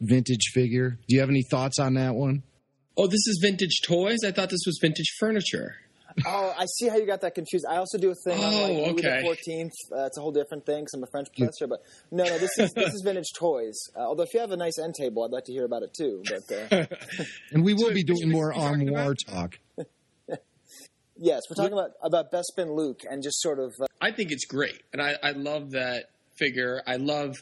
[0.00, 0.98] vintage figure.
[1.08, 2.42] Do you have any thoughts on that one?
[2.96, 4.18] Oh, this is vintage toys.
[4.24, 5.74] I thought this was vintage furniture.
[6.26, 7.64] oh, I see how you got that confused.
[7.70, 9.16] I also do a thing on Oh, like Louis okay.
[9.18, 9.72] the Fourteenth.
[9.92, 11.66] Uh, it's a whole different thing because I'm a French professor.
[11.68, 11.80] But
[12.10, 13.78] no, no, this is this is vintage toys.
[13.96, 15.94] Uh, although if you have a nice end table, I'd like to hear about it
[15.96, 16.22] too.
[16.28, 16.86] But uh,
[17.52, 19.58] And we will So, be doing more he talking armoire talk.
[21.16, 24.46] yes, we're talking about about Bespin Luke and just sort of uh, I think it's
[24.46, 26.06] great, and I, I love that
[26.38, 26.82] figure.
[26.86, 27.36] I love.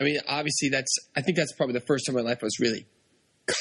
[0.00, 0.94] I mean, obviously, that's.
[1.16, 2.86] I think that's probably the first time in my life I was really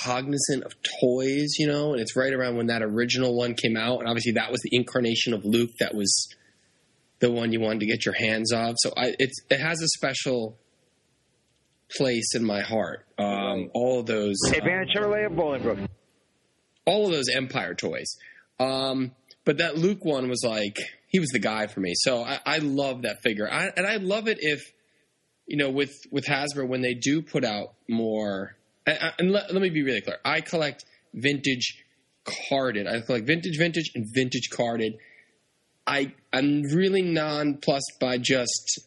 [0.03, 1.93] cognizant of toys, you know.
[1.93, 4.75] And it's right around when that original one came out, and obviously that was the
[4.75, 5.71] incarnation of Luke.
[5.79, 6.27] That was
[7.19, 8.75] the one you wanted to get your hands of.
[8.77, 10.57] So I, it's it has a special
[11.97, 13.05] place in my heart.
[13.17, 14.35] Um, all of those.
[14.53, 15.88] Advantage Chevrolet of Bolingbrook.
[16.85, 18.15] all of those Empire toys.
[18.59, 19.11] Um,
[19.45, 20.75] but that Luke one was like
[21.07, 21.93] he was the guy for me.
[21.95, 24.61] So I, I love that figure, I, and I love it if
[25.48, 28.56] you know with with Hasbro when they do put out more.
[28.86, 31.84] And, and let, let me be really clear: I collect vintage
[32.50, 32.88] carded.
[32.88, 34.98] I collect vintage, vintage, and vintage carded.
[35.86, 38.82] I I'm really nonplussed by just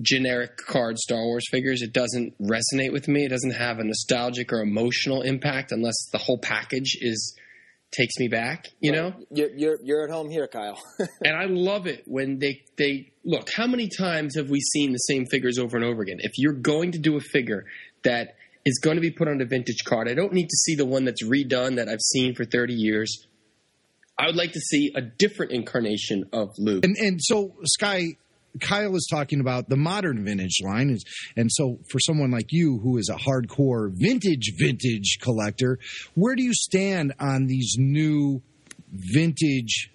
[0.00, 1.82] generic card Star Wars figures.
[1.82, 3.24] It doesn't resonate with me.
[3.24, 7.36] It doesn't have a nostalgic or emotional impact unless the whole package is
[7.92, 8.68] takes me back.
[8.80, 10.82] You know, you're you're, you're at home here, Kyle.
[11.24, 13.48] and I love it when they they look.
[13.54, 16.18] How many times have we seen the same figures over and over again?
[16.20, 17.64] If you're going to do a figure
[18.04, 20.74] that is going to be put on a vintage card, I don't need to see
[20.74, 23.26] the one that's redone that I've seen for 30 years.
[24.18, 26.84] I would like to see a different incarnation of Luke.
[26.84, 28.16] And and so Skye
[28.60, 30.98] Kyle is talking about the modern vintage line, and,
[31.36, 35.78] and so for someone like you who is a hardcore vintage vintage collector,
[36.14, 38.42] where do you stand on these new
[38.92, 39.90] vintage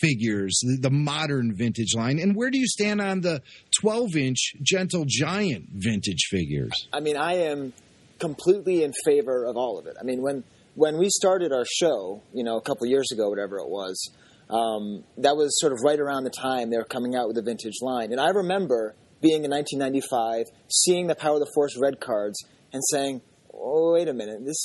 [0.00, 3.42] figures, the, the modern vintage line, and where do you stand on the
[3.80, 6.88] 12 inch Gentle Giant vintage figures?
[6.92, 7.72] I mean, I am
[8.18, 9.96] completely in favor of all of it.
[10.00, 10.44] I mean, when
[10.74, 14.10] when we started our show, you know, a couple years ago, whatever it was,
[14.50, 17.42] um, that was sort of right around the time they were coming out with the
[17.42, 18.12] vintage line.
[18.12, 22.38] And I remember being in 1995, seeing the Power of the Force red cards,
[22.72, 23.22] and saying,
[23.52, 24.62] "Oh, wait a minute, this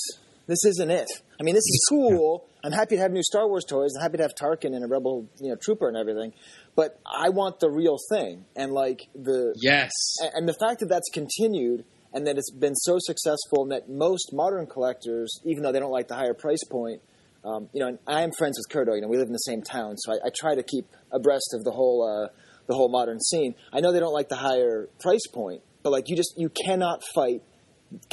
[0.47, 1.07] this isn't it."
[1.39, 2.45] I mean, this is cool.
[2.63, 3.91] I'm happy to have new Star Wars toys.
[3.97, 6.33] I'm happy to have Tarkin and a Rebel, you know, trooper and everything.
[6.75, 8.45] But I want the real thing.
[8.55, 9.91] And like the yes,
[10.21, 13.89] and, and the fact that that's continued and that it's been so successful and that
[13.89, 17.01] most modern collectors, even though they don't like the higher price point,
[17.43, 18.95] um, you know, and I am friends with Kurdo.
[18.95, 21.55] You know, we live in the same town, so I, I try to keep abreast
[21.57, 22.31] of the whole uh,
[22.67, 23.55] the whole modern scene.
[23.73, 27.01] I know they don't like the higher price point, but like you just you cannot
[27.15, 27.41] fight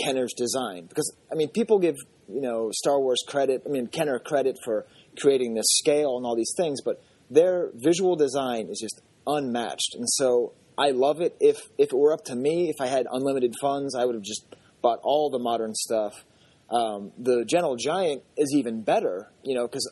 [0.03, 1.96] Kenner's design because I mean people give
[2.28, 3.62] you know Star Wars credit.
[3.66, 4.86] I mean Kenner credit for
[5.20, 10.06] creating this scale and all these things, but their visual design is just unmatched, and
[10.08, 11.36] so I love it.
[11.40, 14.24] If if it were up to me, if I had unlimited funds, I would have
[14.24, 14.46] just
[14.80, 16.24] bought all the modern stuff.
[16.70, 19.90] Um, the Gentle Giant is even better, you know, because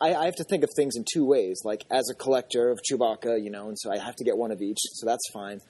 [0.00, 1.62] I, I have to think of things in two ways.
[1.64, 4.52] Like as a collector of Chewbacca, you know, and so I have to get one
[4.52, 5.60] of each, so that's fine,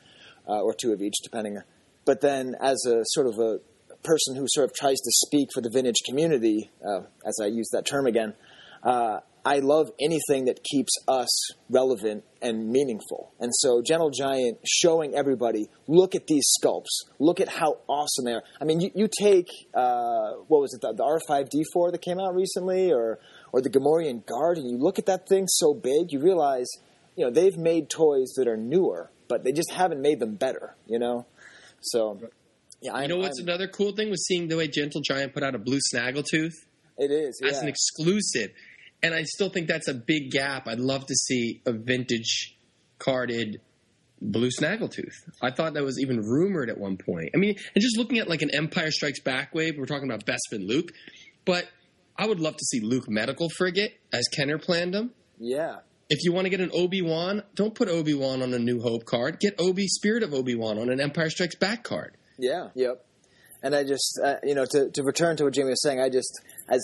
[0.46, 1.58] uh, or two of each, depending.
[2.04, 3.60] But then as a sort of a
[4.02, 7.68] person who sort of tries to speak for the vintage community, uh, as I use
[7.72, 8.34] that term again,
[8.82, 13.32] uh, I love anything that keeps us relevant and meaningful.
[13.40, 18.32] And so, Gentle Giant showing everybody, look at these sculpts, look at how awesome they
[18.32, 18.42] are.
[18.60, 22.34] I mean, you, you take uh, what was it, the, the R5D4 that came out
[22.34, 23.20] recently, or
[23.52, 26.68] or the Gamorrean Guard, and you look at that thing so big, you realize,
[27.16, 30.74] you know, they've made toys that are newer, but they just haven't made them better.
[30.86, 31.26] You know,
[31.80, 32.20] so
[32.80, 35.34] yeah, I'm, you know what's I'm- another cool thing was seeing the way Gentle Giant
[35.34, 36.54] put out a blue snaggletooth
[36.98, 37.60] it is as yeah.
[37.62, 38.50] an exclusive,
[39.02, 40.66] and I still think that's a big gap.
[40.66, 42.56] I'd love to see a vintage
[42.98, 43.60] carded
[44.20, 45.14] blue snaggletooth.
[45.40, 47.30] I thought that was even rumored at one point.
[47.34, 50.26] I mean, and just looking at like an Empire Strikes Back wave, we're talking about
[50.26, 50.92] Bespin Luke,
[51.44, 51.68] but
[52.16, 55.12] I would love to see Luke medical frigate as Kenner planned him.
[55.38, 55.76] Yeah.
[56.10, 58.80] If you want to get an Obi Wan, don't put Obi Wan on a New
[58.80, 59.38] Hope card.
[59.38, 62.16] Get Obi Spirit of Obi Wan on an Empire Strikes Back card.
[62.38, 62.68] Yeah.
[62.74, 63.04] Yep.
[63.62, 66.08] And I just, uh, you know, to, to return to what Jamie was saying, I
[66.08, 66.32] just,
[66.68, 66.80] as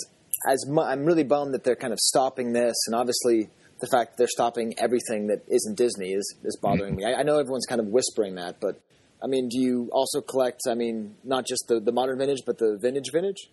[0.47, 3.48] as mu- I'm really bummed that they're kind of stopping this, and obviously
[3.81, 7.05] the fact that they're stopping everything that isn't Disney is is bothering me.
[7.05, 8.81] I, I know everyone's kind of whispering that, but
[9.22, 10.62] I mean, do you also collect?
[10.68, 13.51] I mean, not just the the modern vintage, but the vintage vintage.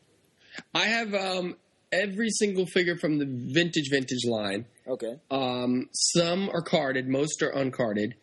[0.74, 1.56] I have um,
[1.92, 4.66] every single figure from the vintage vintage line.
[4.88, 5.16] Okay.
[5.30, 8.16] Um, some are carded, most are uncarded.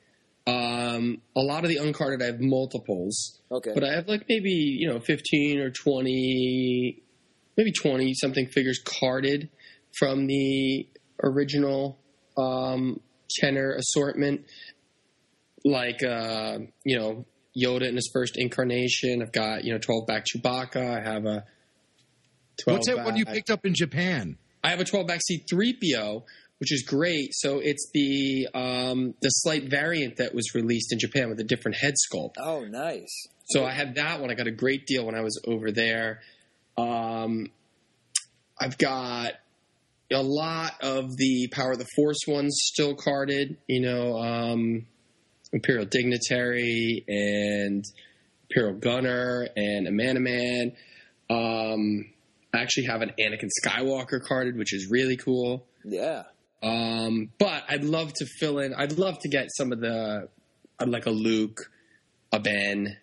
[0.48, 3.40] Um, a lot of the uncarded I have multiples.
[3.52, 3.72] Okay.
[3.74, 7.02] But I have like maybe, you know, 15 or 20,
[7.56, 9.50] maybe 20 something figures carded
[9.98, 10.86] from the
[11.22, 11.98] original
[12.38, 13.00] um,
[13.40, 14.42] Kenner assortment.
[15.64, 17.26] Like, uh, you know,
[17.60, 19.20] Yoda in his first incarnation.
[19.20, 20.98] I've got, you know, 12 back Chewbacca.
[20.98, 21.44] I have a
[22.62, 24.38] 12 What's that one you back- picked up in Japan?
[24.64, 26.22] I have a 12 back C3PO,
[26.58, 27.30] which is great.
[27.32, 31.76] So it's the um, the slight variant that was released in Japan with a different
[31.76, 32.34] head sculpt.
[32.38, 33.28] Oh, nice.
[33.46, 34.30] So I had that one.
[34.30, 36.20] I got a great deal when I was over there.
[36.76, 37.50] Um,
[38.60, 39.34] I've got
[40.12, 43.56] a lot of the Power of the Force ones still carded.
[43.66, 44.86] You know, um,
[45.52, 47.84] Imperial Dignitary and
[48.50, 50.74] Imperial Gunner and Amanaman.
[51.30, 52.10] Um,
[52.52, 55.66] I actually have an Anakin Skywalker carded, which is really cool.
[55.84, 56.24] Yeah.
[56.62, 58.74] Um, but I'd love to fill in.
[58.74, 60.28] I'd love to get some of the,
[60.80, 61.70] uh, like a Luke,
[62.32, 62.96] a Ben,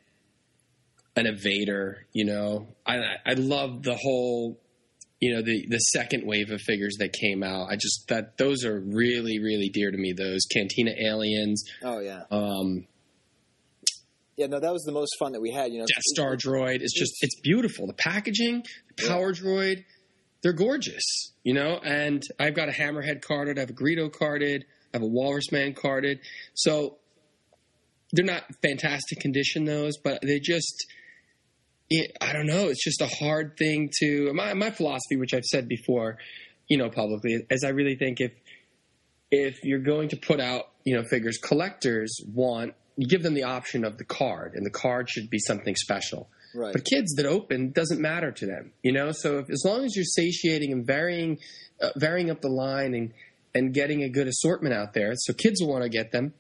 [1.16, 1.96] an Evader.
[2.12, 4.60] You know, I I love the whole,
[5.22, 7.70] you know, the the second wave of figures that came out.
[7.70, 10.12] I just that those are really really dear to me.
[10.12, 11.64] Those Cantina aliens.
[11.82, 12.24] Oh yeah.
[12.32, 12.86] Um,
[14.36, 14.48] Yeah.
[14.48, 15.72] No, that was the most fun that we had.
[15.72, 16.80] You know, Death Star droid.
[16.82, 17.88] It's just it's beautiful.
[17.88, 18.64] The packaging,
[18.98, 19.86] the power droid,
[20.46, 21.34] they're gorgeous.
[21.44, 23.58] You know, and I've got a Hammerhead carded.
[23.58, 24.64] I have a Greedo carded.
[24.94, 26.20] I have a Walrus Man carded.
[26.54, 26.98] So
[28.12, 30.86] they're not fantastic condition those, but they just.
[31.90, 32.68] It, I don't know.
[32.68, 36.20] It's just a hard thing to my my philosophy, which I've said before,
[36.68, 38.32] you know, publicly, is I really think if
[39.32, 43.44] if you're going to put out, you know, figures, collectors want you give them the
[43.44, 46.30] option of the card, and the card should be something special.
[46.56, 46.74] Right.
[46.74, 49.12] But kids that open doesn't matter to them, you know.
[49.12, 51.40] So if, as long as you're satiating and varying,
[51.82, 53.14] uh, varying up the line and
[53.54, 56.34] and getting a good assortment out there, so kids will want to get them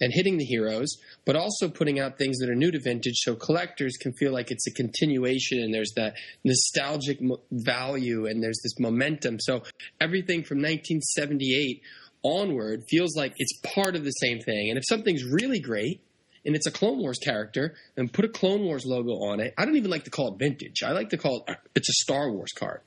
[0.00, 3.34] and hitting the heroes, but also putting out things that are new to vintage, so
[3.34, 8.60] collectors can feel like it's a continuation and there's that nostalgic mo- value and there's
[8.62, 9.38] this momentum.
[9.40, 9.62] So
[10.00, 11.80] everything from 1978
[12.22, 14.70] onward feels like it's part of the same thing.
[14.70, 16.00] And if something's really great
[16.44, 19.54] and it's a Clone Wars character, and put a Clone Wars logo on it.
[19.56, 20.82] I don't even like to call it vintage.
[20.82, 22.80] I like to call it it's a Star Wars card.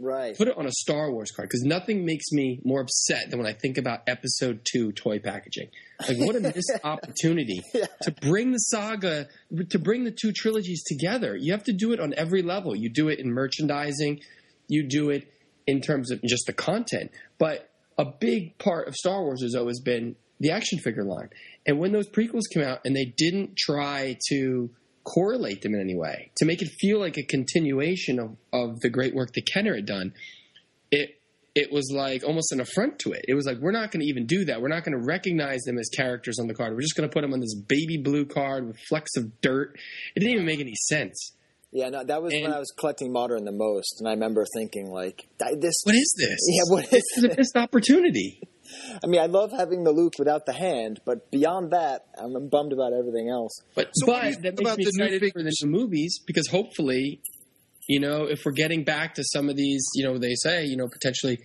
[0.00, 0.36] Right.
[0.38, 3.48] Put it on a Star Wars card because nothing makes me more upset than when
[3.48, 5.70] I think about Episode Two toy packaging.
[6.06, 7.62] Like, what a missed opportunity
[8.02, 9.26] to bring the saga,
[9.70, 11.36] to bring the two trilogies together.
[11.36, 12.76] You have to do it on every level.
[12.76, 14.20] You do it in merchandising,
[14.68, 15.32] you do it
[15.66, 17.10] in terms of just the content.
[17.38, 17.68] But
[17.98, 21.30] a big part of Star Wars has always been the action figure line.
[21.68, 24.70] And when those prequels came out and they didn't try to
[25.04, 28.88] correlate them in any way to make it feel like a continuation of, of the
[28.88, 30.14] great work that Kenner had done,
[30.90, 31.10] it
[31.54, 33.24] it was like almost an affront to it.
[33.28, 34.62] It was like we're not going to even do that.
[34.62, 36.72] We're not going to recognize them as characters on the card.
[36.72, 39.76] We're just going to put them on this baby blue card with flecks of dirt.
[40.16, 41.34] It didn't even make any sense.
[41.70, 44.90] Yeah, no, that was when I was collecting modern the most, and I remember thinking
[44.90, 46.38] like, "This, what is this?
[46.48, 47.04] Yeah, what is this?
[47.18, 48.40] Is a missed opportunity."
[49.02, 52.72] I mean, I love having the Luke without the hand, but beyond that, I'm bummed
[52.72, 53.60] about everything else.
[53.74, 55.52] But So what do but think that makes about me the new excited for the
[55.62, 57.20] new movies because hopefully,
[57.88, 60.76] you know, if we're getting back to some of these, you know, they say, you
[60.76, 61.38] know, potentially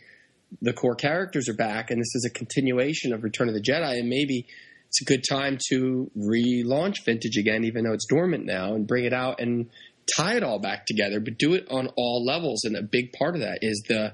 [0.62, 4.00] the core characters are back, and this is a continuation of Return of the Jedi,
[4.00, 4.46] and maybe
[4.88, 9.06] it's a good time to relaunch vintage again, even though it's dormant now, and bring
[9.06, 9.70] it out and
[10.18, 12.64] tie it all back together, but do it on all levels.
[12.64, 14.14] And a big part of that is the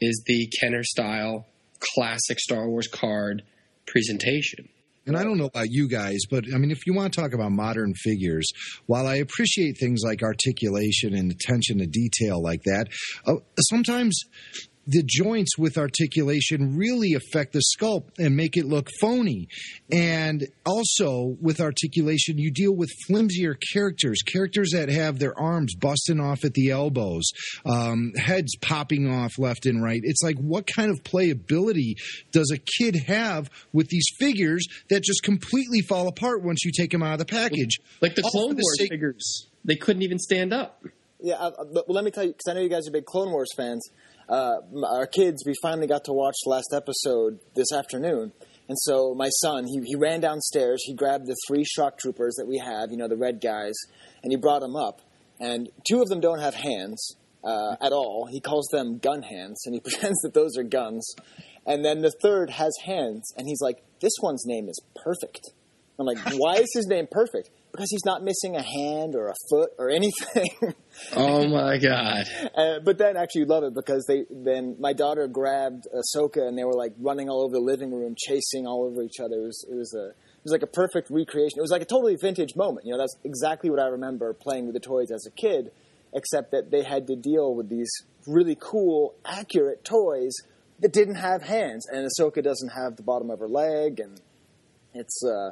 [0.00, 1.46] is the Kenner style
[1.94, 3.42] classic Star Wars card
[3.86, 4.68] presentation.
[5.06, 7.34] And I don't know about you guys, but I mean, if you want to talk
[7.34, 8.46] about modern figures,
[8.86, 12.88] while I appreciate things like articulation and attention to detail like that,
[13.26, 13.34] uh,
[13.68, 14.18] sometimes
[14.86, 19.48] the joints with articulation really affect the sculpt and make it look phony.
[19.90, 26.20] And also with articulation, you deal with flimsier characters, characters that have their arms busting
[26.20, 27.24] off at the elbows,
[27.64, 30.00] um, heads popping off left and right.
[30.02, 31.94] It's like, what kind of playability
[32.32, 36.90] does a kid have with these figures that just completely fall apart once you take
[36.90, 37.78] them out of the package?
[38.00, 40.84] Like the All Clone the Wars sake- figures, they couldn't even stand up.
[41.20, 43.30] Yeah, uh, but let me tell you, because I know you guys are big Clone
[43.30, 43.82] Wars fans.
[44.28, 44.56] Uh,
[44.86, 48.32] our kids, we finally got to watch the last episode this afternoon.
[48.68, 50.82] And so my son, he, he ran downstairs.
[50.84, 53.74] He grabbed the three shock troopers that we have, you know, the red guys,
[54.22, 55.02] and he brought them up.
[55.38, 58.26] And two of them don't have hands uh, at all.
[58.30, 61.14] He calls them gun hands, and he pretends that those are guns.
[61.66, 65.50] And then the third has hands, and he's like, "This one's name is Perfect."
[65.98, 69.34] I'm like, "Why is his name Perfect?" Because he's not missing a hand or a
[69.50, 70.48] foot or anything.
[71.16, 72.26] Oh my god!
[72.54, 76.56] Uh, but then actually you love it because they then my daughter grabbed Ahsoka and
[76.56, 79.34] they were like running all over the living room, chasing all over each other.
[79.40, 81.58] It was it was a it was like a perfect recreation.
[81.58, 82.86] It was like a totally vintage moment.
[82.86, 85.72] You know, that's exactly what I remember playing with the toys as a kid,
[86.12, 87.90] except that they had to deal with these
[88.26, 90.32] really cool, accurate toys
[90.80, 94.20] that didn't have hands, and Ahsoka doesn't have the bottom of her leg, and
[94.92, 95.50] it's uh,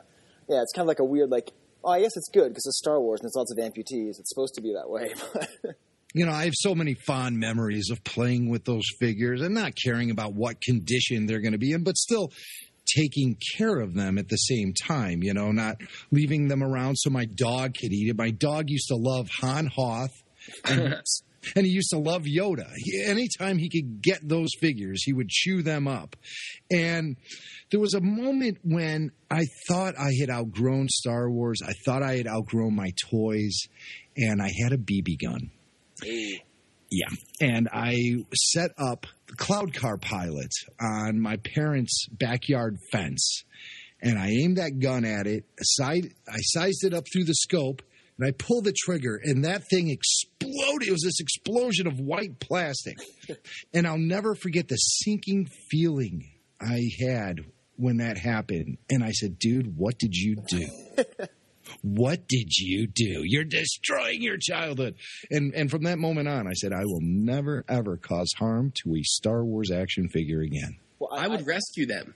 [0.49, 1.53] yeah, it's kind of like a weird like.
[1.85, 4.19] Oh, I guess it's good because it's Star Wars and it's lots of amputees.
[4.21, 5.13] It's supposed to be that way.
[5.63, 5.77] but-
[6.15, 9.73] You know, I have so many fond memories of playing with those figures and not
[9.83, 12.31] caring about what condition they're going to be in, but still
[12.95, 15.77] taking care of them at the same time, you know, not
[16.11, 18.19] leaving them around so my dog could eat it.
[18.19, 20.11] My dog used to love Han Hoth
[20.67, 21.01] and,
[21.57, 22.71] and he used to love Yoda.
[22.77, 26.17] He, anytime he could get those figures, he would chew them up.
[26.71, 27.17] And
[27.71, 31.61] there was a moment when I thought I had outgrown Star Wars.
[31.67, 33.63] I thought I had outgrown my toys,
[34.17, 35.51] and I had a BB gun.
[36.91, 37.09] Yeah.
[37.41, 37.97] And I
[38.35, 40.51] set up the Cloud Car Pilot
[40.81, 43.45] on my parents' backyard fence.
[44.03, 45.45] And I aimed that gun at it.
[45.81, 46.03] I
[46.41, 47.83] sized it up through the scope,
[48.19, 50.89] and I pulled the trigger, and that thing exploded.
[50.89, 52.97] It was this explosion of white plastic.
[53.75, 56.31] and I'll never forget the sinking feeling
[56.61, 57.41] I had
[57.77, 58.79] when that happened.
[58.91, 60.69] And I said, dude, what did you do?
[61.83, 63.23] what did you do?
[63.25, 64.95] You're destroying your childhood.
[65.31, 68.95] And and from that moment on, I said, I will never ever cause harm to
[68.95, 70.77] a Star Wars action figure again.
[70.99, 72.15] well, I would rescue them.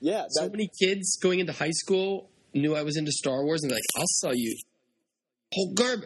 [0.00, 3.70] yeah, So many kids going into high school knew I was into Star Wars and
[3.70, 4.62] they're like, "I'll sell you a
[5.54, 6.00] whole garb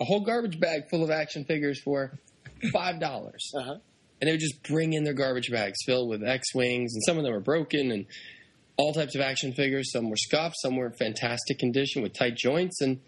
[0.00, 2.18] a whole garbage bag full of action figures for
[2.72, 3.76] five dollars." Uh-huh.
[4.20, 7.18] And they would just bring in their garbage bags filled with X wings, and some
[7.18, 8.06] of them were broken, and
[8.76, 9.92] all types of action figures.
[9.92, 13.00] Some were scuffed, some were in fantastic condition with tight joints, and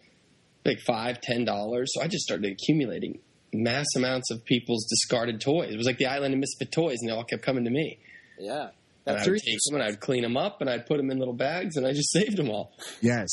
[0.65, 1.93] like five, ten dollars.
[1.95, 3.21] So I just started accumulating
[3.53, 5.73] mass amounts of people's discarded toys.
[5.73, 7.99] It was like the island of misfit toys, and they all kept coming to me.
[8.39, 8.69] yeah.
[9.09, 11.13] And I That's would take them and I'd clean them up and I'd put them
[11.13, 12.73] in little bags and I just saved them all.
[13.01, 13.29] Yes.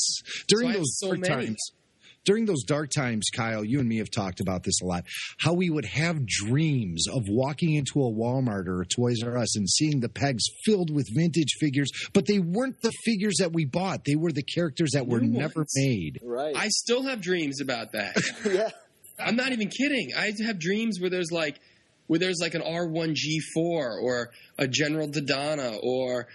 [0.46, 1.46] During So those so dark many.
[1.46, 1.58] times.
[2.24, 5.04] During those dark times, Kyle, you and me have talked about this a lot.
[5.38, 9.56] How we would have dreams of walking into a Walmart or a Toys R Us
[9.56, 13.64] and seeing the pegs filled with vintage figures, but they weren't the figures that we
[13.64, 14.04] bought.
[14.04, 15.72] They were the characters that were New never ones.
[15.76, 16.20] made.
[16.22, 16.56] Right.
[16.56, 18.16] I still have dreams about that.
[18.46, 18.70] yeah.
[19.18, 20.10] I'm not even kidding.
[20.16, 21.60] I have dreams where there's like
[22.06, 26.26] where there's like an R1G4 or a General Dodonna or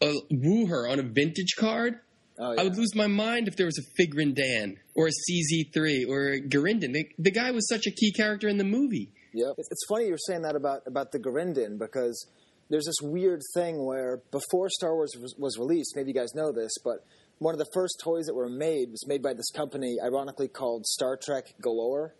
[0.00, 2.00] a Wuher on a vintage card.
[2.38, 2.60] Oh, yeah.
[2.60, 6.32] I would lose my mind if there was a Figrin D'an or a CZ3 or
[6.32, 6.92] a Garindan.
[6.92, 9.12] The, the guy was such a key character in the movie.
[9.34, 9.54] Yep.
[9.58, 12.26] It's, it's funny you're saying that about, about the Garindan because
[12.70, 16.52] there's this weird thing where before Star Wars was, was released, maybe you guys know
[16.52, 17.04] this, but
[17.38, 20.86] one of the first toys that were made was made by this company, ironically called
[20.86, 22.14] Star Trek Galore.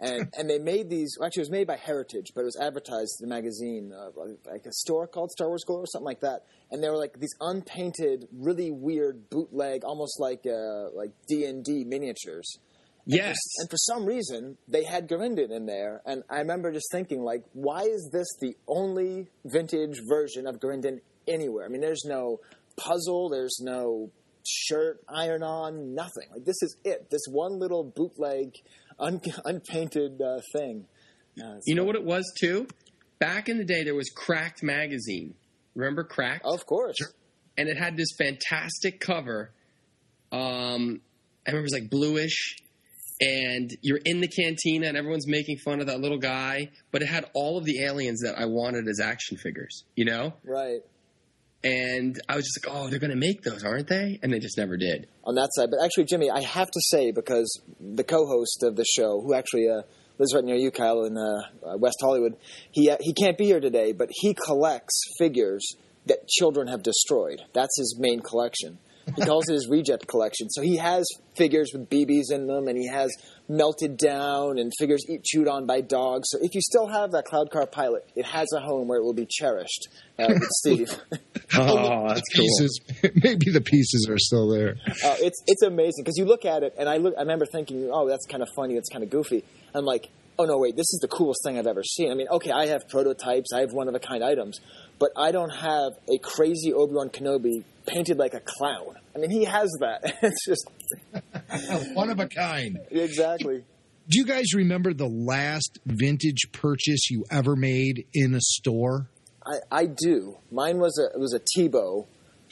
[0.00, 3.18] And, and they made these, actually, it was made by Heritage, but it was advertised
[3.20, 4.10] in the magazine, uh,
[4.50, 6.40] like a store called Star Wars Galore or something like that.
[6.70, 11.64] And they were like these unpainted, really weird bootleg, almost like uh, like D and
[11.64, 12.58] D miniatures.
[13.08, 13.36] And for- Yes.
[13.60, 16.02] and for some reason, they had Garindan in there.
[16.04, 21.00] And I remember just thinking, like, why is this the only vintage version of Garindan
[21.28, 21.64] anywhere?
[21.64, 22.40] I mean, there's no
[22.76, 24.10] puzzle, there's no
[24.44, 26.28] shirt iron on, nothing.
[26.32, 27.08] Like, this is it.
[27.10, 28.54] This one little bootleg,
[28.98, 30.86] un- unpainted uh, thing.
[31.42, 32.66] Uh, You know what it was too?
[33.18, 35.34] Back in the day, there was Cracked magazine.
[35.74, 36.44] Remember Cracked?
[36.44, 36.96] Of course.
[37.58, 39.50] and it had this fantastic cover.
[40.32, 41.00] Um,
[41.46, 42.56] I remember it was like bluish,
[43.20, 46.70] and you're in the cantina, and everyone's making fun of that little guy.
[46.90, 50.34] But it had all of the aliens that I wanted as action figures, you know.
[50.44, 50.80] Right.
[51.66, 54.20] And I was just like, oh, they're going to make those, aren't they?
[54.22, 55.08] And they just never did.
[55.24, 55.68] on that side.
[55.70, 59.68] But actually, Jimmy, I have to say because the co-host of the show, who actually
[59.68, 59.82] uh,
[60.18, 61.22] lives right near you, Kyle, in uh,
[61.66, 62.36] uh, West Hollywood,
[62.70, 65.66] he uh, he can't be here today, but he collects figures
[66.06, 67.40] that children have destroyed.
[67.52, 68.78] That's his main collection.
[69.16, 70.48] He calls it his reject collection.
[70.50, 71.04] So he has
[71.36, 73.10] figures with BBs in them, and he has
[73.48, 76.28] melted down and figures eat chewed on by dogs.
[76.30, 79.02] So if you still have that Cloud Car Pilot, it has a home where it
[79.02, 80.98] will be cherished uh, with Steve.
[81.54, 83.10] Oh, that's cool.
[83.22, 84.76] Maybe the pieces are still there.
[84.86, 87.14] Uh, it's it's amazing because you look at it, and I look.
[87.16, 88.74] I remember thinking, "Oh, that's kind of funny.
[88.74, 89.44] That's kind of goofy."
[89.74, 90.08] I'm like,
[90.38, 92.10] oh no, wait, this is the coolest thing I've ever seen.
[92.10, 94.60] I mean, okay, I have prototypes, I have one of a kind items,
[94.98, 98.96] but I don't have a crazy Obi Wan Kenobi painted like a clown.
[99.16, 100.00] I mean, he has that.
[100.22, 100.68] it's just
[101.94, 102.78] one of a kind.
[102.90, 103.64] exactly.
[104.08, 109.08] Do you guys remember the last vintage purchase you ever made in a store?
[109.44, 110.36] I, I do.
[110.52, 112.06] Mine was a it was a Teebo,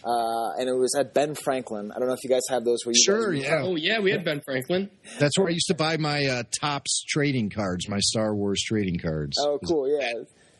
[0.04, 1.92] uh, and it was at Ben Franklin.
[1.94, 2.78] I don't know if you guys have those.
[2.84, 3.60] Where you Sure, guys- yeah.
[3.62, 4.90] Oh yeah, we had Ben Franklin.
[5.18, 8.98] That's where I used to buy my uh, Topps trading cards, my Star Wars trading
[8.98, 9.36] cards.
[9.40, 10.12] Oh, cool, yeah.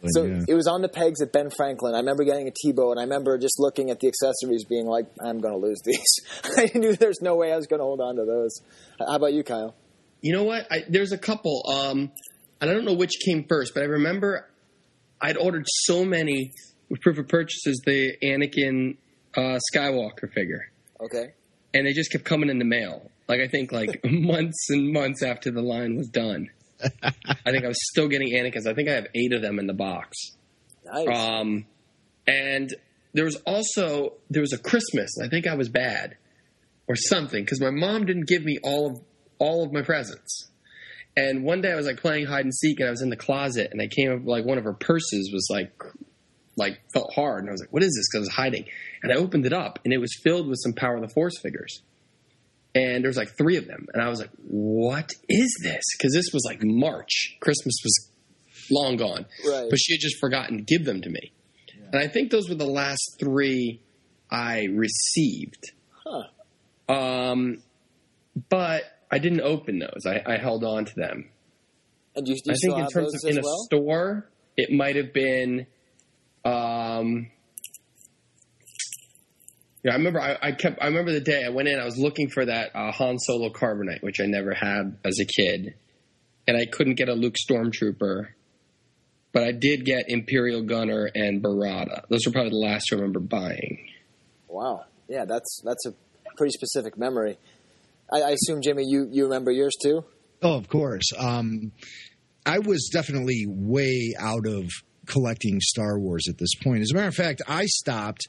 [0.05, 0.41] But, So yeah.
[0.49, 1.95] it was on the pegs at Ben Franklin.
[1.95, 5.07] I remember getting a Teebo, and I remember just looking at the accessories, being like,
[5.21, 6.15] "I'm going to lose these."
[6.57, 8.61] I knew there's no way I was going to hold on to those.
[8.99, 9.75] How about you, Kyle?
[10.21, 10.67] You know what?
[10.71, 11.63] I, there's a couple.
[11.69, 12.11] Um,
[12.61, 14.49] and I don't know which came first, but I remember
[15.21, 16.53] I'd ordered so many
[16.89, 18.97] with proof of purchases the Anakin
[19.37, 20.71] uh, Skywalker figure,
[21.01, 21.33] Okay.
[21.75, 23.11] and they just kept coming in the mail.
[23.29, 26.49] Like I think like months and months after the line was done.
[27.03, 28.67] I think I was still getting Anakin's.
[28.67, 30.17] I think I have eight of them in the box.
[30.85, 31.09] Nice.
[31.09, 31.67] Um,
[32.27, 32.75] and
[33.13, 35.11] there was also there was a Christmas.
[35.23, 36.17] I think I was bad
[36.87, 39.01] or something because my mom didn't give me all of
[39.39, 40.51] all of my presents.
[41.17, 43.17] And one day I was like playing hide and seek, and I was in the
[43.17, 45.73] closet, and I came up like one of her purses was like
[46.57, 48.65] like felt hard, and I was like, "What is this?" Because I was hiding,
[49.03, 51.39] and I opened it up, and it was filled with some Power of the Force
[51.41, 51.83] figures.
[52.75, 56.13] And there was like three of them, and I was like, "What is this?" Because
[56.13, 57.37] this was like March.
[57.41, 58.11] Christmas was
[58.71, 59.67] long gone, Right.
[59.71, 61.33] but she had just forgotten to give them to me.
[61.93, 63.81] And I think those were the last three
[64.31, 65.71] I received.
[66.05, 66.93] Huh.
[66.93, 67.63] Um,
[68.49, 70.05] but I didn't open those.
[70.07, 71.31] I, I held on to them.
[72.17, 73.59] And you, you I think in terms of in a well?
[73.67, 75.67] store, it might have been.
[76.45, 77.31] Um,
[79.85, 80.21] yeah, I remember.
[80.21, 80.83] I, I kept.
[80.83, 81.79] I remember the day I went in.
[81.79, 85.27] I was looking for that uh, Han Solo Carbonite, which I never had as a
[85.27, 85.75] kid,
[86.49, 88.29] and I couldn't get a Luke Stormtrooper.
[89.33, 92.05] But I did get Imperial Gunner and Barada.
[92.09, 93.89] Those were probably the last two I remember buying.
[94.49, 94.85] Wow.
[95.09, 95.95] Yeah, that's that's a
[96.37, 97.37] pretty specific memory.
[98.13, 100.05] I, I assume, Jimmy, you, you remember yours too?
[100.41, 101.13] Oh, of course.
[101.19, 101.73] Um,
[102.47, 104.71] I was definitely way out of
[105.07, 106.83] collecting Star Wars at this point.
[106.83, 108.29] As a matter of fact, I stopped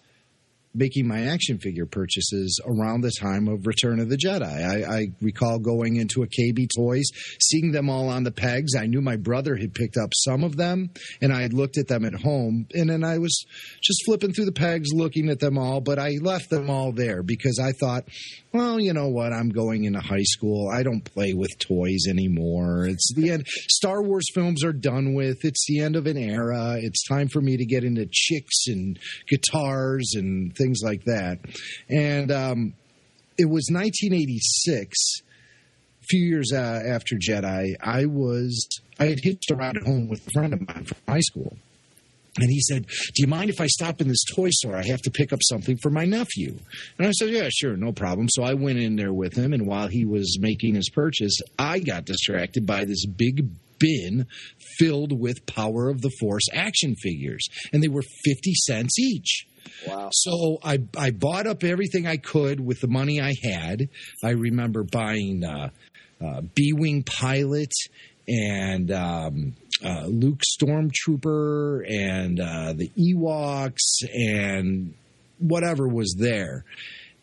[0.76, 4.44] making my action figure purchases around the time of Return of the Jedi.
[4.44, 7.06] I, I recall going into a KB Toys,
[7.42, 8.76] seeing them all on the pegs.
[8.76, 10.92] I knew my brother had picked up some of them,
[11.22, 13.46] and I had looked at them at home, and then I was
[13.82, 17.24] just flipping through the pegs, looking at them all, but I left them all there
[17.24, 18.06] because I thought,
[18.56, 19.34] well, you know what?
[19.34, 20.70] I'm going into high school.
[20.70, 22.88] I don't play with toys anymore.
[22.88, 23.46] It's the end.
[23.48, 25.44] Star Wars films are done with.
[25.44, 26.78] It's the end of an era.
[26.80, 28.98] It's time for me to get into chicks and
[29.28, 31.40] guitars and things like that.
[31.90, 32.74] And um,
[33.38, 34.98] it was 1986.
[36.02, 38.68] A few years uh, after Jedi, I was
[39.00, 41.58] I had hitched a ride home with a friend of mine from high school.
[42.38, 44.76] And he said, Do you mind if I stop in this toy store?
[44.76, 46.58] I have to pick up something for my nephew.
[46.98, 48.28] And I said, Yeah, sure, no problem.
[48.30, 49.54] So I went in there with him.
[49.54, 53.48] And while he was making his purchase, I got distracted by this big
[53.80, 54.28] bin
[54.78, 57.48] filled with Power of the Force action figures.
[57.72, 59.46] And they were 50 cents each.
[59.88, 60.10] Wow.
[60.12, 63.90] So I, I bought up everything I could with the money I had.
[64.24, 65.70] I remember buying uh,
[66.24, 67.74] uh, B Wing Pilot
[68.28, 74.94] and um, uh, Luke Stormtrooper and uh, the Ewoks and
[75.40, 76.64] whatever was there.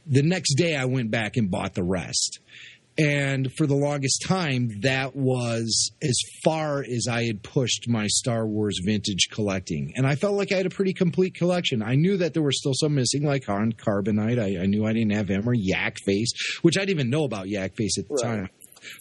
[0.06, 2.40] The next day, I went back and bought the rest.
[2.98, 8.47] And for the longest time, that was as far as I had pushed my Star
[8.47, 9.94] Wars vintage collecting.
[9.97, 11.82] And I felt like I had a pretty complete collection.
[11.82, 14.39] I knew that there were still some missing, like Han Carbonite.
[14.39, 17.24] I, I knew I didn't have him, or Yak Face, which I didn't even know
[17.24, 18.23] about Yak Face at the Right.
[18.23, 18.48] time.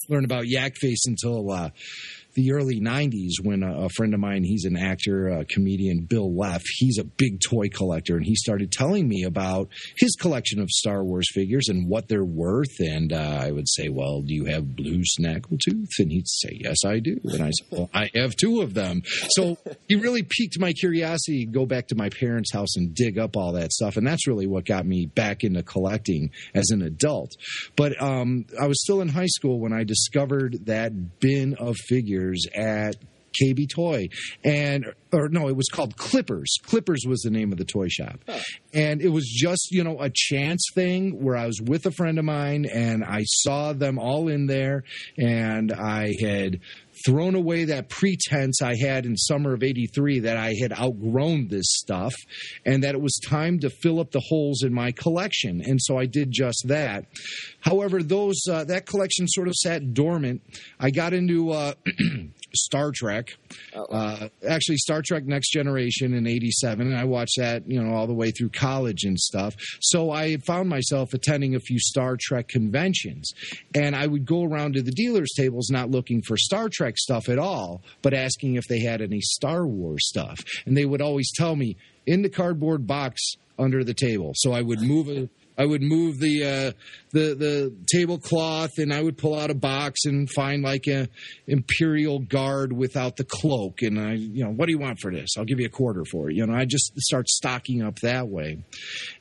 [0.08, 1.70] Learned about Yak Face until uh,
[2.34, 6.34] the early 90s when a, a friend of mine, he's an actor, a comedian, Bill
[6.34, 10.68] Leff, he's a big toy collector, and he started telling me about his collection of
[10.70, 12.80] Star Wars figures and what they're worth.
[12.80, 15.90] And uh, I would say, Well, do you have Blue Snaggletooth?
[15.98, 17.18] And he'd say, Yes, I do.
[17.24, 19.02] And I said, Well, I have two of them.
[19.30, 23.18] So he really piqued my curiosity to go back to my parents' house and dig
[23.18, 23.96] up all that stuff.
[23.96, 27.32] And that's really what got me back into collecting as an adult.
[27.76, 32.21] But um, I was still in high school when I discovered that bin of figures
[32.54, 32.96] at
[33.40, 34.08] KB Toy,
[34.44, 36.58] and or no, it was called Clippers.
[36.64, 38.20] Clippers was the name of the toy shop,
[38.72, 42.18] and it was just you know a chance thing where I was with a friend
[42.18, 44.84] of mine and I saw them all in there,
[45.18, 46.60] and I had
[47.04, 51.66] thrown away that pretense I had in summer of 83 that I had outgrown this
[51.68, 52.14] stuff
[52.64, 55.62] and that it was time to fill up the holes in my collection.
[55.64, 57.06] And so I did just that.
[57.60, 60.42] However, those uh, that collection sort of sat dormant.
[60.78, 61.74] I got into uh,
[62.54, 63.36] Star Trek,
[63.74, 68.06] uh, actually Star Trek Next Generation in '87, and I watched that you know all
[68.06, 69.54] the way through college and stuff.
[69.80, 73.30] So I found myself attending a few Star Trek conventions,
[73.74, 77.28] and I would go around to the dealers' tables not looking for Star Trek stuff
[77.28, 81.30] at all, but asking if they had any Star Wars stuff, and they would always
[81.34, 81.76] tell me
[82.06, 84.32] in the cardboard box under the table.
[84.34, 86.72] So I would move a I would move the uh,
[87.12, 91.08] the the tablecloth, and I would pull out a box and find like a
[91.46, 95.36] imperial guard without the cloak, and I, you know, what do you want for this?
[95.36, 96.36] I'll give you a quarter for it.
[96.36, 98.64] You know, I just start stocking up that way.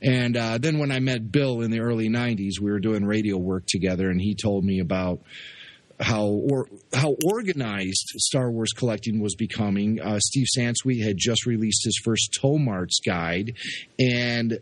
[0.02, 3.38] And uh, then when I met Bill in the early '90s, we were doing radio
[3.38, 5.20] work together, and he told me about
[6.02, 10.02] how or how organized Star Wars collecting was becoming.
[10.02, 13.56] Uh, Steve Sansweet had just released his first Tomart's guide,
[14.00, 14.60] and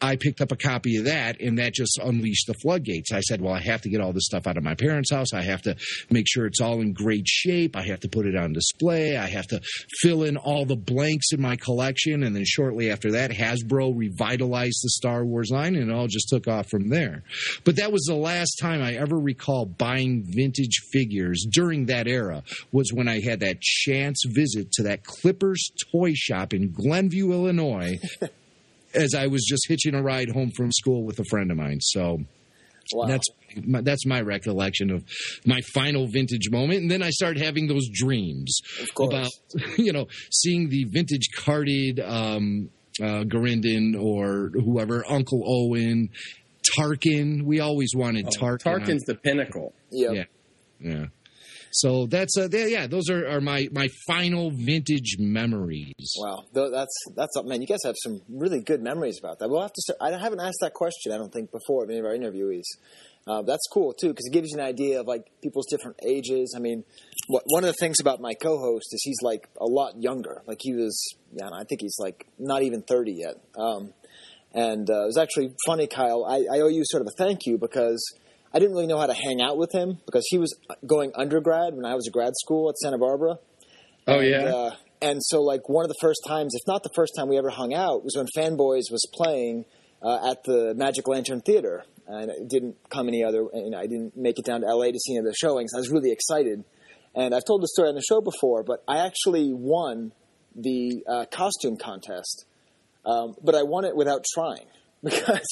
[0.00, 3.12] I picked up a copy of that, and that just unleashed the floodgates.
[3.12, 5.32] I said, "Well, I have to get all this stuff out of my parents' house.
[5.32, 5.76] I have to
[6.10, 7.76] make sure it's all in great shape.
[7.76, 9.16] I have to put it on display.
[9.16, 9.60] I have to
[10.00, 14.80] fill in all the blanks in my collection." And then shortly after that, Hasbro revitalized
[14.82, 17.22] the Star Wars line, and it all just took off from there.
[17.64, 22.42] But that was the last time I ever recall buying vintage figures during that era.
[22.72, 27.98] Was when I had that chance visit to that Clippers toy shop in Glenview, Illinois
[28.94, 31.78] as I was just hitching a ride home from school with a friend of mine.
[31.80, 32.18] So
[32.92, 33.06] Wow.
[33.06, 33.26] that's
[33.64, 35.04] my, that's my recollection of
[35.46, 36.80] my final vintage moment.
[36.80, 38.58] And then I started having those dreams
[38.98, 39.30] about
[39.78, 46.08] you know seeing the vintage carded um, uh, Garindan or whoever Uncle Owen.
[46.78, 48.58] Tarkin, we always wanted Tarkin.
[48.64, 49.72] Tarkin's the pinnacle.
[49.92, 50.14] Yep.
[50.14, 50.24] Yeah,
[50.80, 51.04] yeah.
[51.70, 52.86] So that's uh, yeah.
[52.86, 56.12] Those are, are my my final vintage memories.
[56.18, 57.60] Wow, that's that's up, man.
[57.60, 59.48] You guys have some really good memories about that.
[59.48, 59.96] We'll have to.
[60.00, 61.12] I haven't asked that question.
[61.12, 62.64] I don't think before of any of our interviewees.
[63.26, 66.54] Uh, that's cool too because it gives you an idea of like people's different ages.
[66.56, 66.84] I mean,
[67.28, 70.42] what, one of the things about my co-host is he's like a lot younger.
[70.46, 70.98] Like he was,
[71.32, 73.34] yeah, I think he's like not even thirty yet.
[73.56, 73.92] Um,
[74.52, 76.24] and uh, it was actually funny, Kyle.
[76.24, 78.02] I, I owe you sort of a thank you because
[78.52, 80.56] I didn't really know how to hang out with him because he was
[80.86, 83.38] going undergrad when I was at grad school at Santa Barbara.
[84.06, 84.44] Oh, And, yeah?
[84.44, 87.38] Uh, and so, like, one of the first times, if not the first time we
[87.38, 89.64] ever hung out, was when Fanboys was playing
[90.02, 91.84] uh, at the Magic Lantern Theater.
[92.06, 94.98] And it didn't come any other, and I didn't make it down to LA to
[94.98, 95.70] see any of the showings.
[95.74, 96.64] I was really excited.
[97.14, 100.12] And I've told the story on the show before, but I actually won
[100.56, 102.46] the uh, costume contest.
[103.06, 104.66] Um, but I won it without trying
[105.04, 105.48] because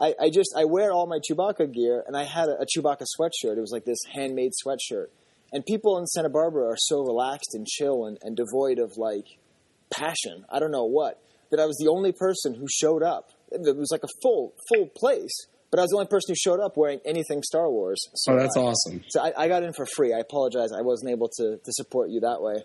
[0.00, 3.04] I, I just I wear all my Chewbacca gear, and I had a, a Chewbacca
[3.18, 3.56] sweatshirt.
[3.56, 5.06] It was like this handmade sweatshirt,
[5.52, 9.26] and people in Santa Barbara are so relaxed and chill and, and devoid of like
[9.90, 10.44] passion.
[10.50, 13.30] I don't know what that I was the only person who showed up.
[13.50, 15.32] It was like a full full place,
[15.70, 18.00] but I was the only person who showed up wearing anything Star Wars.
[18.14, 19.04] So Oh, that's I- awesome.
[19.08, 20.12] So I, I got in for free.
[20.12, 20.70] I apologize.
[20.72, 22.62] I wasn't able to to support you that way.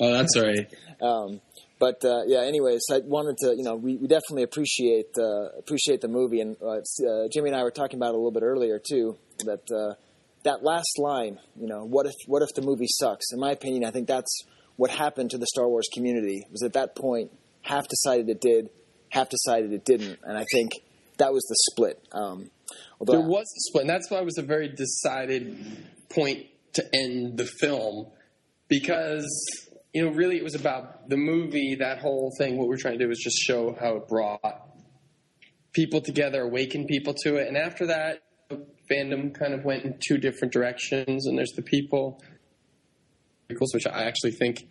[0.00, 0.66] Oh, that's all right.
[1.02, 1.40] Um,
[1.78, 6.00] but uh, yeah, anyways, I wanted to, you know, we, we definitely appreciate uh, appreciate
[6.00, 8.42] the movie, and uh, uh, Jimmy and I were talking about it a little bit
[8.42, 9.16] earlier too.
[9.44, 9.94] That uh,
[10.44, 13.32] that last line, you know, what if what if the movie sucks?
[13.32, 14.42] In my opinion, I think that's
[14.76, 16.44] what happened to the Star Wars community.
[16.50, 17.30] Was at that point,
[17.62, 18.70] half decided it did,
[19.10, 20.72] half decided it didn't, and I think
[21.18, 22.02] that was the split.
[22.12, 22.50] Um,
[23.04, 25.56] There was a split, and that's why it was a very decided
[26.10, 28.06] point to end the film
[28.68, 29.26] because
[29.92, 31.76] you know really it was about the movie.
[31.76, 32.56] That whole thing.
[32.56, 34.40] What we're trying to do is just show how it brought
[35.72, 38.22] people together, awaken people to it, and after that,
[38.90, 41.26] fandom kind of went in two different directions.
[41.26, 42.22] And there's the people,
[43.48, 44.66] which I actually think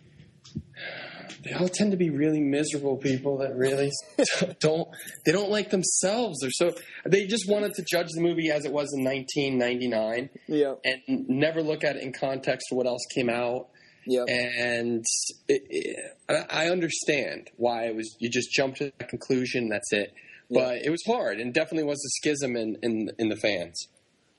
[1.44, 3.90] they all tend to be really miserable people that really
[4.60, 4.88] don't
[5.24, 6.72] they don't like themselves they're so
[7.06, 11.62] they just wanted to judge the movie as it was in 1999 yeah, and never
[11.62, 13.68] look at it in context of what else came out
[14.08, 15.04] yeah, and
[15.48, 15.96] it, it,
[16.28, 20.12] I I understand why it was you just jumped to that conclusion that's it
[20.50, 23.86] but it was hard and definitely was a schism in, in in the fans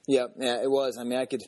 [0.09, 0.63] yeah, yeah.
[0.63, 0.97] It was.
[0.99, 1.43] I mean, I could.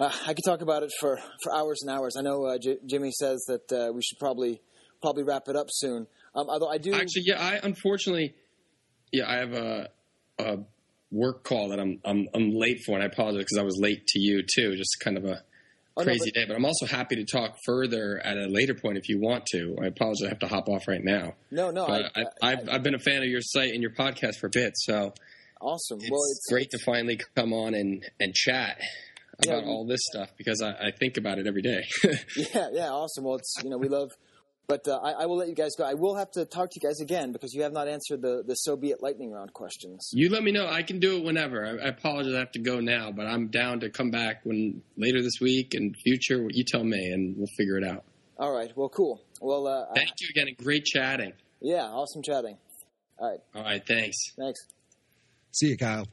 [0.00, 2.16] Uh, I could talk about it for, for hours and hours.
[2.18, 4.62] I know uh, J- Jimmy says that uh, we should probably
[5.02, 6.06] probably wrap it up soon.
[6.34, 8.34] Um, although I do Actually, yeah, I unfortunately,
[9.12, 9.88] yeah, I have a,
[10.38, 10.58] a
[11.10, 14.06] work call that I'm I'm I'm late for, and I apologize because I was late
[14.06, 14.74] to you too.
[14.74, 15.42] Just kind of a
[15.96, 18.74] Oh, no, crazy but- day, but I'm also happy to talk further at a later
[18.74, 19.76] point if you want to.
[19.82, 21.34] I apologize, I have to hop off right now.
[21.50, 21.86] no, no.
[21.86, 24.46] But I, I, I've I've been a fan of your site and your podcast for
[24.46, 25.12] a bit, so
[25.60, 25.98] awesome.
[26.00, 28.78] it's, well, it's great to finally come on and and chat.
[29.44, 31.82] About we- all this stuff because I, I think about it every day.
[32.36, 33.24] Yeah, yeah, awesome.
[33.24, 34.10] Well, it's you know we love,
[34.68, 35.84] but uh, I, I will let you guys go.
[35.84, 38.42] I will have to talk to you guys again because you have not answered the
[38.46, 40.10] the Soviet lightning round questions.
[40.12, 40.66] you let me know.
[40.68, 41.64] I can do it whenever.
[41.66, 42.34] I, I apologize.
[42.34, 45.74] I have to go now, but I'm down to come back when later this week
[45.74, 46.46] and future.
[46.50, 48.04] You tell me, and we'll figure it out.
[48.38, 48.70] All right.
[48.76, 49.20] Well, cool.
[49.40, 50.54] Well, uh, I- Thank you again.
[50.58, 51.32] Great chatting.
[51.60, 52.56] yeah, awesome chatting.
[53.18, 53.40] All right.
[53.54, 53.82] All right.
[53.86, 54.16] Thanks.
[54.38, 54.60] Thanks.
[55.52, 56.06] See you, Kyle.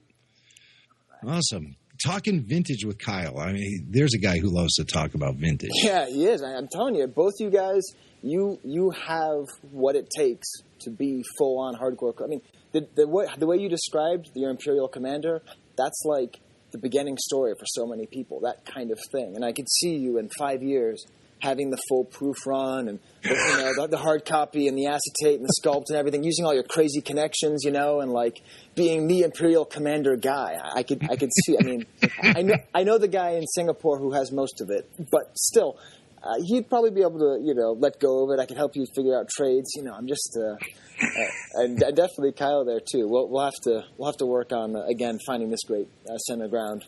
[1.26, 1.76] Awesome.
[2.06, 3.38] Talking vintage with Kyle.
[3.40, 5.72] I mean, there's a guy who loves to talk about vintage.
[5.84, 6.42] Yeah, he is.
[6.42, 7.82] I, I'm telling you, both you guys,
[8.22, 10.48] you you have what it takes
[10.82, 12.14] to be full on hardcore.
[12.24, 12.42] I mean,
[12.72, 15.42] the the way, the way you described your Imperial Commander,
[15.78, 16.40] that's like
[16.72, 18.42] the beginning story for so many people.
[18.42, 21.06] That kind of thing, and I could see you in five years
[21.42, 25.40] having the full proof run and you know the, the hard copy and the acetate
[25.40, 28.42] and the sculpt and everything, using all your crazy connections, you know, and like
[28.76, 30.58] being the Imperial Commander guy.
[30.76, 31.58] I, could I could see.
[31.58, 31.86] I mean,
[32.22, 35.78] I know I know the guy in Singapore who has most of it, but still.
[36.22, 38.42] Uh, he'd probably be able to, you know, let go of it.
[38.42, 39.72] I could help you figure out trades.
[39.76, 43.08] You know, I'm just, uh, uh, and definitely Kyle there too.
[43.08, 46.18] We'll we'll have to we'll have to work on uh, again finding this great uh,
[46.18, 46.84] center ground.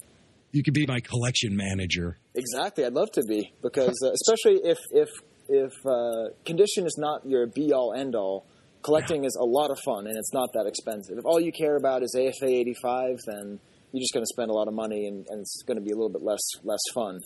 [0.51, 2.17] You could be my collection manager.
[2.35, 5.09] Exactly, I'd love to be because uh, especially if if
[5.47, 8.45] if uh, condition is not your be all end all,
[8.83, 11.17] collecting is a lot of fun and it's not that expensive.
[11.17, 13.59] If all you care about is AFA eighty five, then
[13.93, 15.91] you're just going to spend a lot of money and, and it's going to be
[15.91, 17.19] a little bit less less fun.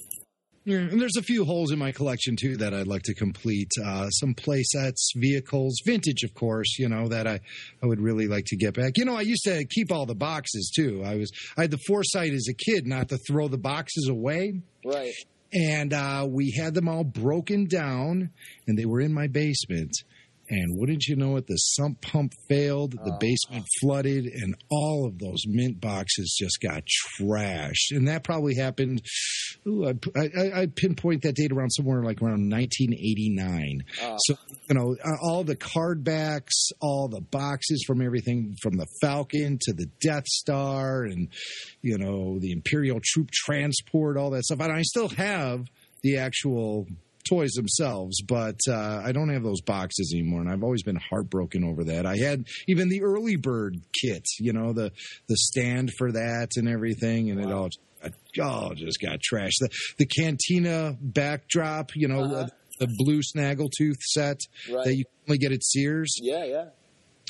[0.68, 3.70] Yeah, and there's a few holes in my collection too that I'd like to complete.
[3.84, 6.80] Uh, some play sets, vehicles, vintage, of course.
[6.80, 7.40] You know that I,
[7.84, 8.94] I would really like to get back.
[8.96, 11.04] You know, I used to keep all the boxes too.
[11.06, 14.62] I was I had the foresight as a kid not to throw the boxes away,
[14.84, 15.14] Right.
[15.54, 18.32] and uh, we had them all broken down,
[18.68, 19.92] and they were in my basement.
[20.48, 23.18] And wouldn't you know it, the sump pump failed, the oh.
[23.20, 26.84] basement flooded, and all of those mint boxes just got
[27.20, 27.92] trashed.
[27.92, 29.02] And that probably happened.
[29.68, 33.84] Ooh, I, I, I pinpoint that date around somewhere like around 1989.
[34.04, 34.18] Oh.
[34.20, 34.36] So
[34.70, 39.74] you know, all the card backs, all the boxes from everything from the Falcon to
[39.74, 41.30] the Death Star, and
[41.82, 44.60] you know the Imperial Troop Transport, all that stuff.
[44.60, 45.66] And I still have
[46.04, 46.86] the actual
[47.30, 51.64] toys themselves, but uh, I don't have those boxes anymore, and I've always been heartbroken
[51.64, 52.06] over that.
[52.06, 54.92] I had even the early bird kit, you know, the
[55.28, 57.70] the stand for that and everything, and it all.
[58.04, 59.58] It all just got trashed.
[59.62, 62.48] The, the cantina backdrop, you know, uh,
[62.80, 64.38] the blue snaggletooth set
[64.72, 64.86] Right.
[64.86, 66.14] that you only get at Sears.
[66.22, 66.66] Yeah, yeah.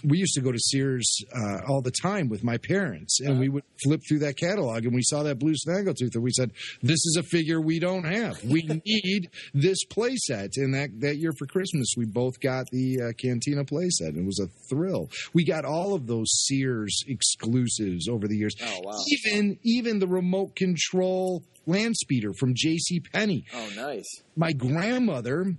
[0.03, 3.47] We used to go to Sears uh, all the time with my parents, and we
[3.49, 6.51] would flip through that catalog, and we saw that blue snaggletooth, and we said,
[6.81, 8.43] "This is a figure we don't have.
[8.43, 13.11] We need this playset." And that that year for Christmas, we both got the uh,
[13.17, 15.09] Cantina playset, and it was a thrill.
[15.33, 18.55] We got all of those Sears exclusives over the years.
[18.61, 18.91] Oh wow.
[19.07, 22.99] Even even the remote control land speeder from J.C.
[22.99, 24.05] Penney Oh nice.
[24.35, 25.55] my grandmother,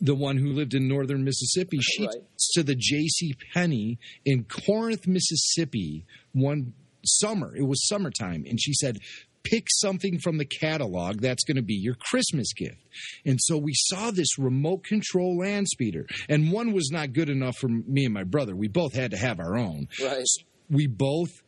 [0.00, 2.16] the one who lived in northern Mississippi, she Right.
[2.54, 3.34] to the J.C.
[3.52, 6.72] Penney in Corinth, Mississippi, one
[7.04, 7.54] summer.
[7.54, 8.98] It was summertime, and she said,
[9.42, 12.78] "Pick something from the catalog that's going to be your Christmas gift."
[13.26, 17.56] And so we saw this remote control land speeder, and one was not good enough
[17.58, 18.56] for me and my brother.
[18.56, 20.24] We both had to have our own Right.
[20.70, 21.42] we both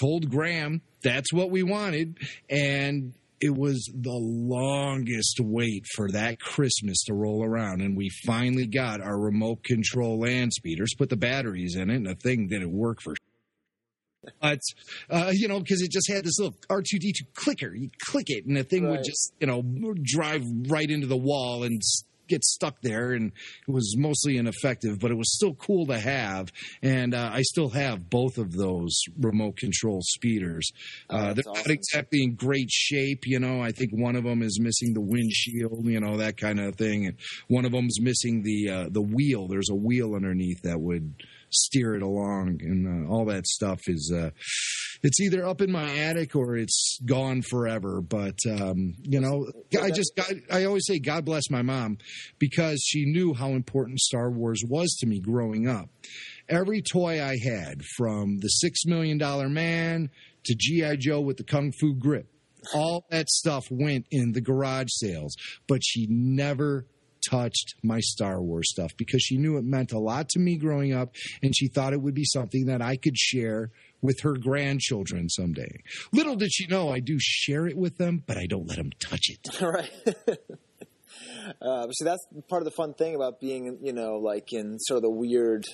[0.00, 2.18] told Graham that's what we wanted,
[2.48, 3.14] and
[3.44, 9.02] it was the longest wait for that Christmas to roll around, and we finally got
[9.02, 13.02] our remote control land speeders, put the batteries in it, and the thing didn't work
[13.02, 13.14] for.
[14.40, 14.60] But
[15.10, 17.90] uh, you know, because it just had this little R two D two clicker, you
[18.06, 19.62] click it, and the thing would just you know
[20.02, 21.82] drive right into the wall and
[22.28, 23.32] get stuck there, and
[23.66, 26.50] it was mostly ineffective, but it was still cool to have,
[26.82, 30.70] and uh, I still have both of those remote control speeders.
[31.10, 33.62] Oh, uh, they're that's not exactly in great shape, you know.
[33.62, 37.06] I think one of them is missing the windshield, you know, that kind of thing,
[37.06, 37.16] and
[37.48, 39.48] one of them's missing the uh, the wheel.
[39.48, 41.14] There's a wheel underneath that would
[41.54, 44.12] steer it along, and uh, all that stuff is.
[44.14, 44.30] Uh,
[45.02, 48.00] it's either up in my attic or it's gone forever.
[48.00, 49.46] But um, you know,
[49.80, 50.18] I just.
[50.50, 51.98] I always say God bless my mom
[52.38, 55.88] because she knew how important Star Wars was to me growing up.
[56.48, 60.10] Every toy I had, from the Six Million Dollar Man
[60.44, 62.26] to GI Joe with the Kung Fu grip,
[62.74, 65.34] all that stuff went in the garage sales.
[65.66, 66.86] But she never
[67.30, 70.92] touched my Star Wars stuff because she knew it meant a lot to me growing
[70.92, 73.70] up and she thought it would be something that I could share
[74.04, 75.80] with her grandchildren someday.
[76.12, 78.90] Little did she know I do share it with them, but I don't let them
[79.00, 79.60] touch it.
[79.62, 79.90] right.
[81.62, 84.98] uh, see, that's part of the fun thing about being, you know, like in sort
[84.98, 85.64] of the weird,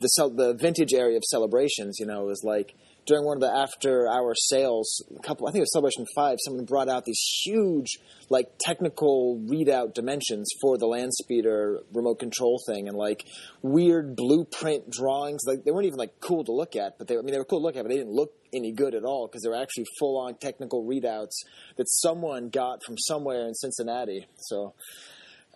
[0.00, 1.98] the the vintage area of celebrations.
[2.00, 2.74] You know, is like
[3.06, 6.38] during one of the after hour sales, a couple, I think it was Celebration 5,
[6.44, 12.60] someone brought out these huge, like, technical readout dimensions for the land speeder remote control
[12.66, 13.24] thing and, like,
[13.62, 15.42] weird blueprint drawings.
[15.46, 17.44] Like, they weren't even, like, cool to look at, but they, I mean, they were
[17.44, 19.60] cool to look at, but they didn't look any good at all because they were
[19.60, 21.34] actually full on technical readouts
[21.76, 24.26] that someone got from somewhere in Cincinnati.
[24.36, 24.74] So,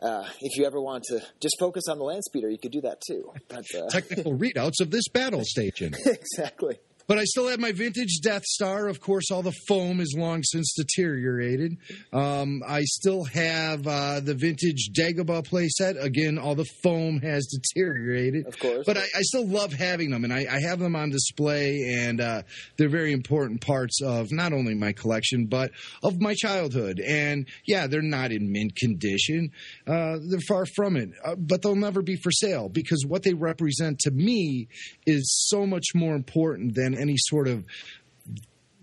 [0.03, 2.81] uh, if you ever want to just focus on the land speeder, you could do
[2.83, 3.33] that too.
[3.49, 5.95] But, uh, Technical readouts of this battle station.
[6.07, 6.79] exactly.
[7.11, 8.87] But I still have my vintage Death Star.
[8.87, 11.77] Of course, all the foam is long since deteriorated.
[12.13, 16.01] Um, I still have uh, the vintage Dagobah playset.
[16.01, 18.47] Again, all the foam has deteriorated.
[18.47, 18.87] Of course.
[18.87, 22.21] But I, I still love having them, and I, I have them on display, and
[22.21, 22.43] uh,
[22.77, 25.73] they're very important parts of not only my collection, but
[26.05, 27.01] of my childhood.
[27.01, 29.51] And yeah, they're not in mint condition.
[29.85, 33.35] Uh, they're far from it, uh, but they'll never be for sale because what they
[33.35, 34.69] represent to me
[35.07, 37.65] is so much more important than any sort of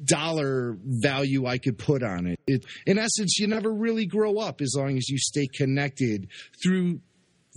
[0.03, 2.39] dollar value I could put on it.
[2.48, 2.65] it.
[2.85, 6.27] In essence, you never really grow up as long as you stay connected
[6.61, 6.99] through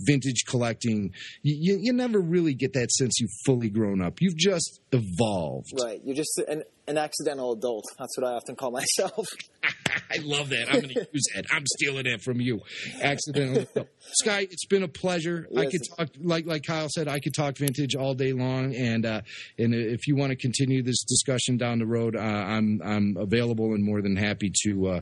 [0.05, 1.13] vintage collecting.
[1.43, 4.19] You, you, you never really get that sense you've fully grown up.
[4.19, 5.71] You've just evolved.
[5.79, 6.01] Right.
[6.03, 7.85] You're just an, an accidental adult.
[7.97, 9.27] That's what I often call myself.
[10.11, 10.67] I love that.
[10.69, 11.45] I'm going to use that.
[11.51, 12.59] I'm stealing it from you.
[13.01, 13.67] Accidentally.
[13.99, 15.47] Skye, it's been a pleasure.
[15.55, 17.07] I could talk like like Kyle said.
[17.07, 19.21] I could talk vintage all day long, and uh,
[19.57, 23.73] and if you want to continue this discussion down the road, uh, I'm I'm available
[23.73, 25.01] and more than happy to uh,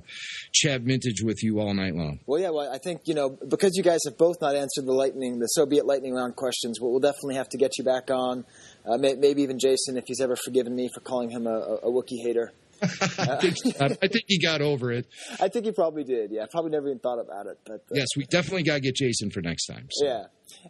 [0.53, 2.19] chat vintage with you all night long.
[2.25, 2.49] Well, yeah.
[2.49, 5.47] Well, I think you know because you guys have both not answered the lightning, the
[5.47, 6.79] Soviet lightning round questions.
[6.79, 8.45] We'll, we'll definitely have to get you back on.
[8.85, 11.91] Uh, maybe even Jason, if he's ever forgiven me for calling him a, a, a
[11.91, 12.51] Wookiee hater.
[12.81, 15.05] I think, I think he got over it.
[15.41, 16.31] I think he probably did.
[16.31, 17.59] Yeah, probably never even thought about it.
[17.65, 19.87] But uh, Yes, we definitely got to get Jason for next time.
[19.91, 20.05] So.
[20.05, 20.23] Yeah.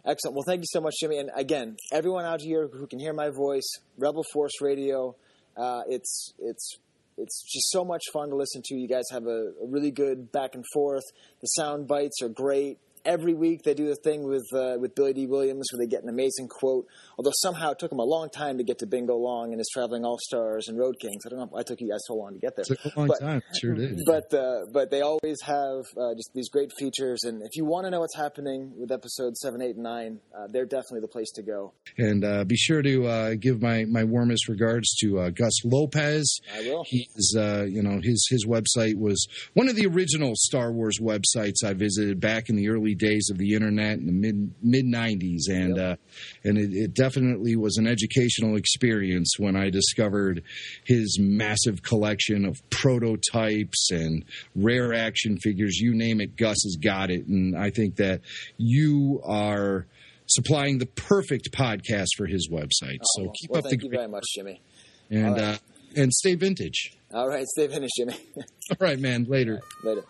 [0.04, 0.34] Excellent.
[0.34, 1.18] Well, thank you so much, Jimmy.
[1.18, 5.14] And again, everyone out here who can hear my voice, Rebel Force Radio,
[5.56, 6.78] uh, it's it's
[7.16, 8.74] it's just so much fun to listen to.
[8.74, 11.04] You guys have a, a really good back and forth.
[11.40, 12.78] The sound bites are great.
[13.04, 16.02] Every week they do the thing with uh, with Billy Dee Williams where they get
[16.02, 16.86] an amazing quote.
[17.18, 19.68] Although somehow it took them a long time to get to Bingo Long and his
[19.72, 21.22] Traveling All Stars and Road Kings.
[21.26, 22.64] I don't know why it took you guys so long to get there.
[22.68, 23.42] It Took a long But- time.
[23.60, 23.98] Sure did.
[24.06, 27.84] but uh, but they always have uh, just these great features, and if you want
[27.86, 31.30] to know what's happening with episodes seven, eight, and nine, uh, they're definitely the place
[31.32, 31.72] to go.
[31.98, 36.38] And uh, be sure to uh, give my, my warmest regards to uh, Gus Lopez.
[36.54, 36.84] I will.
[36.86, 40.98] He is, uh, you know, his his website was one of the original Star Wars
[41.00, 44.84] websites I visited back in the early days of the internet in the mid mid
[44.86, 45.96] '90s, and uh,
[46.44, 50.42] and it, it definitely was an educational experience when I discovered
[50.84, 55.78] his massive collection of prototypes and rare action figures.
[55.78, 58.20] You name it, Gus has got it, and I think that
[58.56, 59.86] you are
[60.26, 63.00] supplying the perfect podcast for his website.
[63.02, 64.60] so well, keep well, up the thank you great very much, Jimmy.
[65.10, 65.42] and right.
[65.42, 65.56] uh,
[65.96, 66.96] and stay vintage.
[67.12, 68.14] All right, stay finished, Jimmy.
[68.36, 69.24] All right, man.
[69.24, 69.60] Later.
[69.82, 70.04] Later.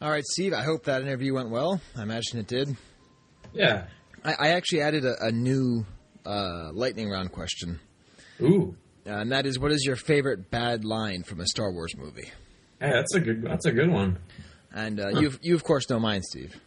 [0.00, 0.54] All right, Steve.
[0.54, 1.80] I hope that interview went well.
[1.94, 2.74] I imagine it did.
[3.52, 3.86] Yeah.
[4.24, 5.84] I, I actually added a, a new
[6.24, 7.80] uh, lightning round question,
[8.40, 8.76] Ooh.
[9.06, 12.30] uh, and that is, what is your favorite bad line from a Star Wars movie?
[12.80, 13.42] Hey, that's a good.
[13.42, 14.18] That's a good one.
[14.72, 16.58] And uh, you, you of course know mine, Steve.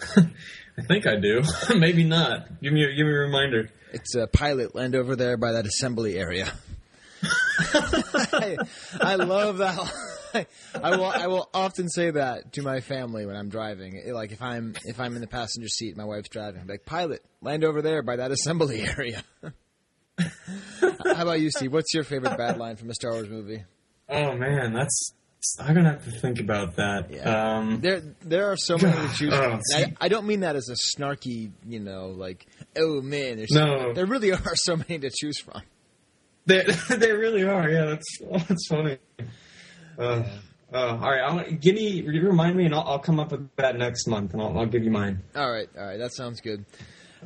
[0.16, 1.42] I think I do.
[1.76, 2.60] Maybe not.
[2.60, 2.84] Give me.
[2.84, 3.68] A, give me a reminder.
[3.92, 6.52] It's a pilot land over there by that assembly area.
[7.72, 8.56] I,
[9.00, 9.78] I love that.
[10.74, 11.04] I will.
[11.06, 14.02] I will often say that to my family when I'm driving.
[14.12, 16.60] Like if I'm if I'm in the passenger seat, my wife's driving.
[16.60, 19.22] I'm like, pilot, land over there by that assembly area.
[20.80, 21.72] How about you, Steve?
[21.72, 23.64] What's your favorite bad line from a Star Wars movie?
[24.08, 25.12] Oh man, that's.
[25.60, 27.26] I'm gonna have to think about that.
[27.26, 29.60] Um, There, there are so many to choose Oh, from.
[29.72, 32.44] I, I don't mean that as a snarky, you know, like,
[32.76, 33.92] oh man, there's No.
[33.92, 35.62] there really are so many to choose from.
[36.46, 36.64] They
[36.96, 37.68] they really are.
[37.70, 38.98] Yeah, that's that's funny.
[39.98, 40.22] Uh,
[40.72, 43.76] uh, all right, I'll, give me remind me, and I'll, I'll come up with that
[43.76, 45.22] next month, and I'll, I'll give you mine.
[45.34, 46.64] All right, all right, that sounds good.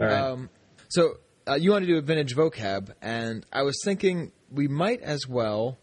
[0.00, 0.14] All right.
[0.14, 0.50] Um,
[0.88, 1.14] so
[1.48, 5.26] uh, you want to do a vintage vocab, and I was thinking we might as
[5.28, 5.78] well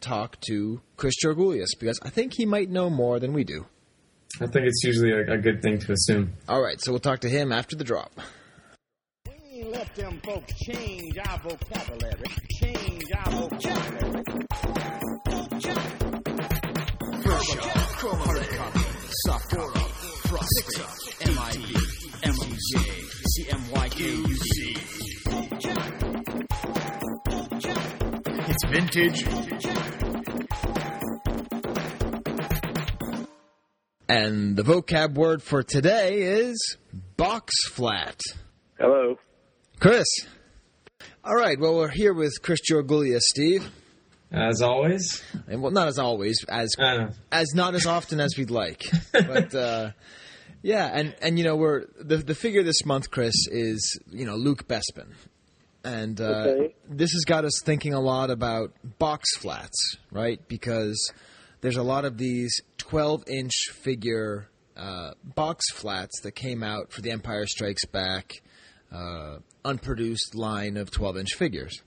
[0.00, 3.66] talk to Chris Georgoulias because I think he might know more than we do.
[4.40, 6.34] I think it's usually a, a good thing to assume.
[6.48, 8.12] All right, so we'll talk to him after the drop.
[9.26, 12.28] We let them folks change our vocabulary.
[12.60, 15.03] Change our vocabulary.
[28.48, 29.24] It's vintage.
[34.08, 36.78] And the vocab word for today is
[37.18, 38.20] box flat.
[38.78, 39.18] Hello.
[39.80, 40.06] Chris.
[41.22, 41.58] All right.
[41.60, 43.70] Well, we're here with Chris Georgoulias, Steve.
[44.34, 45.22] As always.
[45.46, 48.82] And well, not as always, as I as not as often as we'd like.
[49.12, 49.90] But uh,
[50.62, 54.34] yeah, and and you know we're the the figure this month, Chris, is you know
[54.36, 55.12] Luke Bespin,
[55.84, 56.74] and uh, Okay.
[56.88, 60.40] this has got us thinking a lot about box flats, right?
[60.48, 60.98] Because
[61.60, 67.00] there's a lot of these 12 inch figure uh, box flats that came out for
[67.02, 68.32] the Empire Strikes Back
[68.92, 71.82] uh, unproduced line of 12 inch figures.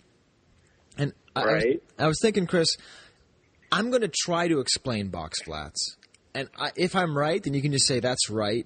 [0.97, 1.63] And I, I was-
[1.99, 2.67] I was thinking, Chris,
[3.71, 5.95] I'm going to try to explain box flats.
[6.33, 8.65] And I, if I'm right, then you can just say that's right.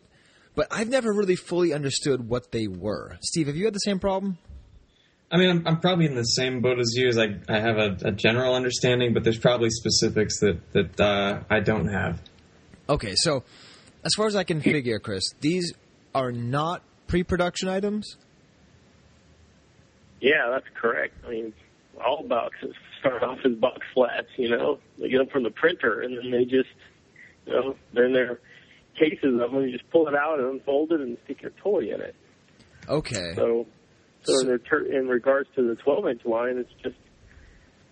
[0.56, 3.18] But I've never really fully understood what they were.
[3.22, 4.38] Steve, have you had the same problem?
[5.32, 7.08] I mean, I'm, I'm probably in the same boat as you.
[7.08, 11.40] As I, I have a, a general understanding, but there's probably specifics that that uh,
[11.50, 12.22] I don't have.
[12.90, 13.46] Okay, so
[14.04, 15.72] as far as I can figure, Chris, these
[16.14, 18.18] are not pre-production items.
[20.20, 21.14] Yeah, that's correct.
[21.26, 21.54] I mean,
[22.04, 24.28] all boxes start off as box flats.
[24.38, 26.70] You know, they get them from the printer, and then they just,
[27.46, 28.40] you know, they're their
[29.00, 29.64] cases of them.
[29.64, 32.16] You just pull it out and unfold it and stick your toy in it.
[32.88, 33.34] Okay.
[33.36, 33.68] So,
[34.24, 36.98] so in, retur- in regards to the 12 inch line, it's just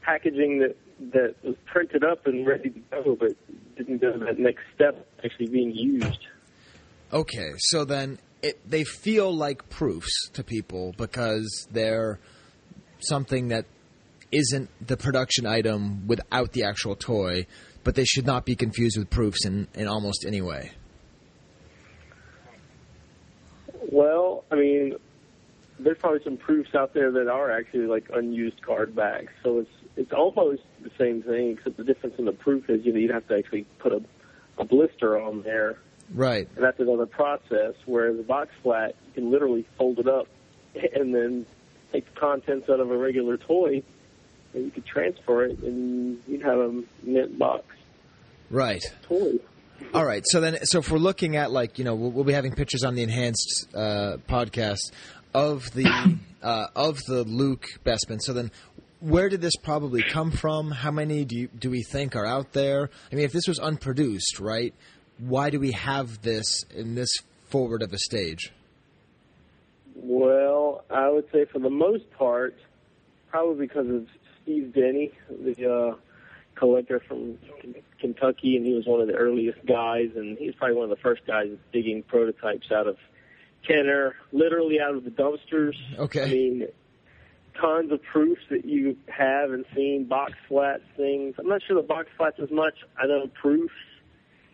[0.01, 0.76] packaging that
[1.13, 3.31] that was printed up and ready to go, but
[3.77, 6.27] didn't go to that next step actually being used.
[7.13, 12.19] Okay, so then it, they feel like proofs to people because they're
[12.99, 13.65] something that
[14.31, 17.45] isn't the production item without the actual toy,
[17.84, 20.72] but they should not be confused with proofs in, in almost any way.
[23.91, 24.95] Well, I mean,
[25.80, 29.31] there's probably some proofs out there that are actually like unused card backs.
[29.43, 32.93] So it's it's almost the same thing, except the difference in the proof is you
[32.93, 34.01] know you'd have to actually put a
[34.57, 35.77] a blister on there,
[36.14, 36.47] Right.
[36.56, 37.76] and that's another process.
[37.85, 40.27] Whereas the box flat, you can literally fold it up
[40.93, 41.45] and then
[41.93, 43.81] take the contents out of a regular toy,
[44.53, 47.63] and you could transfer it, and you'd have a mint box
[48.49, 48.84] Right.
[49.03, 49.34] toy.
[49.93, 50.23] All right.
[50.27, 52.84] So then, so if we're looking at like you know, we'll, we'll be having pictures
[52.84, 54.91] on the enhanced uh, podcast
[55.34, 58.19] of the uh, of the Luke Bespin.
[58.21, 58.51] So then,
[58.99, 60.71] where did this probably come from?
[60.71, 62.89] How many do you, do we think are out there?
[63.11, 64.73] I mean, if this was unproduced, right?
[65.19, 67.09] Why do we have this in this
[67.49, 68.51] forward of a stage?
[69.95, 72.55] Well, I would say for the most part,
[73.30, 74.07] probably because of
[74.49, 75.95] Steve Denny, the uh,
[76.55, 80.76] collector from K- Kentucky, and he was one of the earliest guys, and he's probably
[80.76, 82.97] one of the first guys digging prototypes out of
[83.67, 85.76] Kenner, literally out of the dumpsters.
[85.99, 86.23] Okay.
[86.23, 86.67] I mean,
[87.61, 91.35] tons of proofs that you have and seen, box flats, things.
[91.38, 92.73] I'm not sure the box flats as much.
[92.97, 93.73] I know proofs.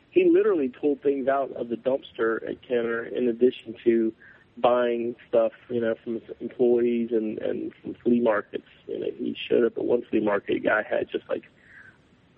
[0.09, 4.13] He literally pulled things out of the dumpster at Kenner in addition to
[4.57, 8.67] buying stuff, you know, from his employees and, and from flea markets.
[8.87, 11.43] You know, he showed up at one flea market, a guy had just like,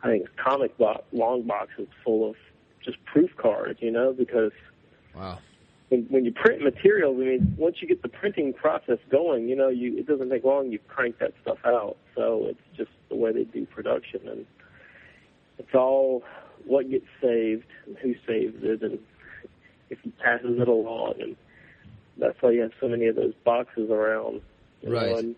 [0.03, 2.35] I think comic box, long boxes full of
[2.83, 4.51] just proof cards, you know, because
[5.15, 5.39] Wow.
[5.89, 9.55] when, when you print materials, I mean, once you get the printing process going, you
[9.55, 10.71] know, you it doesn't take long.
[10.71, 11.97] You crank that stuff out.
[12.15, 14.45] So it's just the way they do production, and
[15.57, 16.23] it's all
[16.65, 18.99] what gets saved and who saves it, and
[19.89, 21.35] if he passes it along, and
[22.19, 24.41] that's why you have so many of those boxes around.
[24.83, 25.11] Right.
[25.11, 25.35] Know, and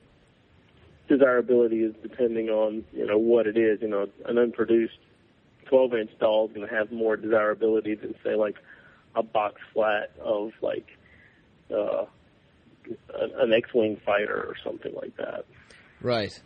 [1.07, 3.81] desirability is depending on you know what it is.
[3.81, 4.97] You know, an unproduced
[5.65, 8.56] 12 inch doll is going to have more desirability than say like
[9.15, 10.88] a box flat of like
[11.72, 12.06] uh,
[13.15, 15.45] an an X-wing fighter or something like that.
[16.01, 16.39] Right.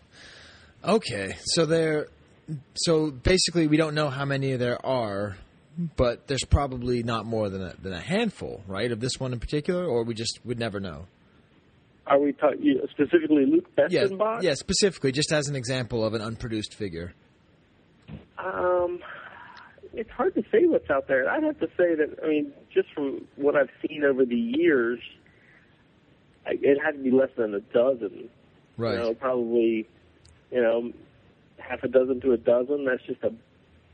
[0.84, 1.36] Okay.
[1.44, 2.08] So there.
[2.76, 5.38] So basically, we don't know how many there are,
[5.96, 9.40] but there's probably not more than a, than a handful, right, of this one in
[9.40, 11.08] particular, or we just would never know.
[12.06, 14.54] Are we talking specifically Luke Bespin Yeah, yeah.
[14.56, 17.14] Specifically, just as an example of an unproduced figure.
[18.38, 19.00] Um,
[19.94, 21.30] it's hard to say what's out there.
[21.30, 25.00] I'd have to say that I mean, just from what I've seen over the years,
[26.46, 28.30] I, it had to be less than a dozen.
[28.76, 28.96] Right.
[28.96, 29.88] You know, probably,
[30.52, 30.92] you know,
[31.58, 32.86] half a dozen to a dozen.
[32.86, 33.32] That's just a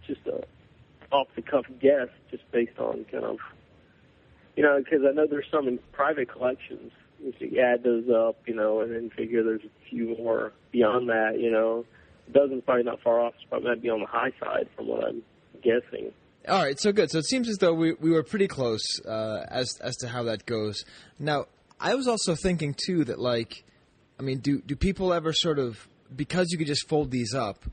[0.07, 0.43] just a
[1.11, 3.37] off the cuff guess, just based on kind of,
[4.55, 6.91] you know, because I know there's some in private collections.
[7.21, 11.09] If you add those up, you know, and then figure there's a few more beyond
[11.09, 11.85] that, you know,
[12.27, 13.33] a dozen's probably not far off.
[13.35, 15.21] It's probably might be on the high side from what I'm
[15.61, 16.11] guessing.
[16.47, 17.11] All right, so good.
[17.11, 20.23] So it seems as though we, we were pretty close uh, as as to how
[20.23, 20.85] that goes.
[21.19, 21.45] Now,
[21.79, 23.65] I was also thinking too that like,
[24.17, 27.65] I mean, do do people ever sort of because you could just fold these up?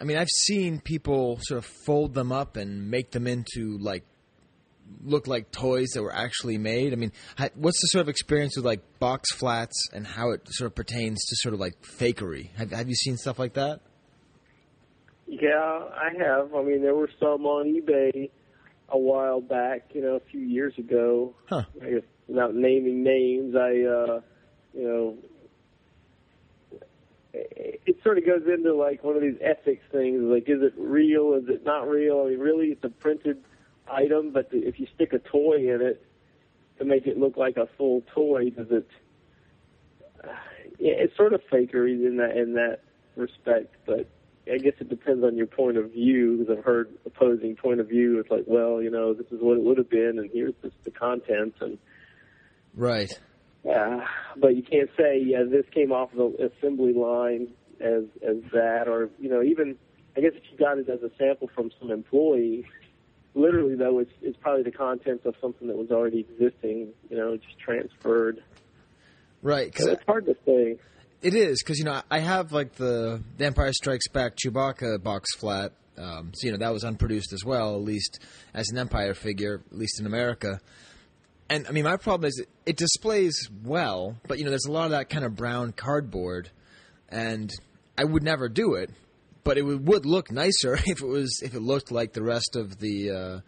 [0.00, 4.04] I mean, I've seen people sort of fold them up and make them into like
[5.02, 6.92] look like toys that were actually made.
[6.92, 7.12] I mean,
[7.54, 11.24] what's the sort of experience with like box flats and how it sort of pertains
[11.24, 12.50] to sort of like fakery?
[12.56, 13.80] Have, have you seen stuff like that?
[15.26, 16.54] Yeah, I have.
[16.54, 18.30] I mean, there were some on eBay
[18.90, 21.34] a while back, you know, a few years ago.
[21.48, 21.62] Huh.
[21.82, 24.20] I guess without naming names, I, uh,
[24.74, 25.16] you know,
[27.34, 30.22] it, sort of goes into like one of these ethics things.
[30.22, 31.34] Like, is it real?
[31.34, 32.24] Is it not real?
[32.26, 33.42] I mean, really, it's a printed
[33.90, 36.04] item, but the, if you stick a toy in it
[36.78, 38.88] to make it look like a full toy, does it?
[40.78, 42.80] Yeah, it's sort of fakery in that in that
[43.16, 44.08] respect, but
[44.52, 46.38] I guess it depends on your point of view.
[46.38, 48.18] Because I've heard opposing point of view.
[48.20, 50.74] It's like, well, you know, this is what it would have been, and here's just
[50.84, 51.78] the contents, and
[52.76, 53.12] Right.
[53.64, 57.48] Yeah, but you can't say, yeah, this came off the assembly line
[57.80, 59.76] as as that, or you know, even
[60.16, 62.66] I guess if you got it as a sample from some employee,
[63.34, 67.36] literally though, it's it's probably the contents of something that was already existing, you know,
[67.36, 68.42] just transferred.
[69.42, 69.76] Right.
[69.76, 70.78] So it's hard to say.
[71.22, 75.34] It is because you know I have like the The Empire Strikes Back Chewbacca box
[75.36, 75.72] flat.
[75.96, 78.20] Um, so you know that was unproduced as well, at least
[78.52, 80.60] as an Empire figure, at least in America.
[81.54, 84.86] And I mean, my problem is it, displays well, but you know, there's a lot
[84.86, 86.50] of that kind of brown cardboard,
[87.08, 87.48] and
[87.96, 88.90] I would never do it.
[89.44, 92.56] But it would, would look nicer if it was if it looked like the rest
[92.56, 93.40] of the uh,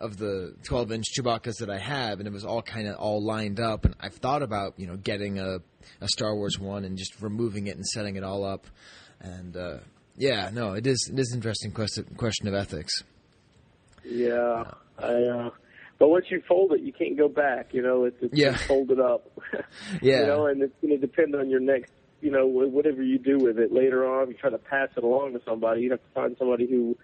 [0.00, 3.24] of the 12 inch Chewbacca's that I have, and it was all kind of all
[3.24, 3.84] lined up.
[3.84, 5.58] And I've thought about you know getting a
[6.00, 8.68] a Star Wars one and just removing it and setting it all up.
[9.18, 9.78] And uh,
[10.16, 13.02] yeah, no, it is it is an interesting question question of ethics.
[14.04, 14.62] Yeah,
[14.96, 15.12] I.
[15.24, 15.50] Uh,
[15.98, 17.74] but once you fold it, you can't go back.
[17.74, 18.56] You know, it's, it's Yeah.
[18.56, 19.30] folded up.
[20.02, 20.20] Yeah.
[20.20, 21.92] You know, and it's going to depend on your next.
[22.20, 25.02] You know, wh- whatever you do with it later on, you try to pass it
[25.04, 25.82] along to somebody.
[25.82, 26.96] You have to find somebody who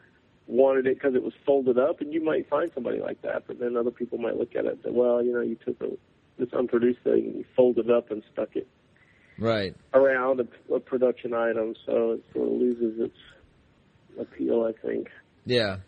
[0.47, 3.47] wanted it because it was folded up, and you might find somebody like that.
[3.47, 5.81] But then other people might look at it and say, "Well, you know, you took
[5.83, 5.91] a,
[6.39, 8.67] this unproduced thing and you folded it up and stuck it
[9.39, 9.75] Right.
[9.95, 13.19] around a, a production item, so it sort of loses its
[14.21, 15.09] appeal." I think.
[15.47, 15.79] Yeah.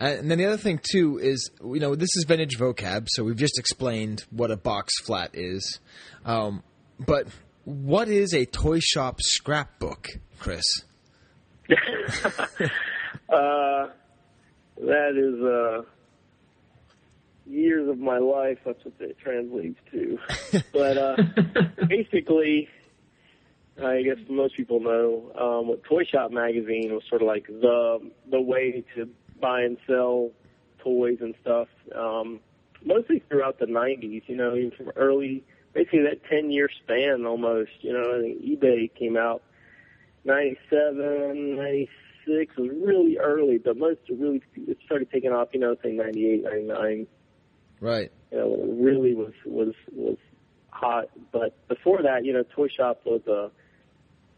[0.00, 3.22] Uh, And then the other thing too is, you know, this is vintage vocab, so
[3.24, 5.78] we've just explained what a box flat is.
[6.24, 6.62] Um,
[6.98, 7.26] but
[7.64, 10.08] what is a toy shop scrapbook,
[10.38, 10.64] Chris?
[13.28, 13.88] Uh,
[14.76, 15.82] that is uh,
[17.46, 18.58] years of my life.
[18.64, 20.18] That's what it translates to.
[20.72, 21.16] but uh,
[21.88, 22.68] basically,
[23.80, 28.10] I guess most people know um, what Toy Shop magazine was sort of like the
[28.30, 29.08] the way to
[29.40, 30.30] buy and sell
[30.78, 31.68] toys and stuff.
[31.94, 32.40] Um,
[32.84, 37.72] mostly throughout the '90s, you know, even from early, basically that 10 year span almost.
[37.80, 39.42] You know, I think eBay came out
[40.24, 45.92] 97, 96 was really early, but most really it started taking off, you know, say
[45.92, 47.06] 98, 99
[47.80, 48.12] Right.
[48.30, 50.18] you know, it really was was was
[50.70, 51.06] hot.
[51.32, 53.50] But before that, you know, Toy Shop was a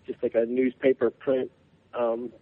[0.07, 1.51] just like a newspaper print,
[1.95, 2.33] um,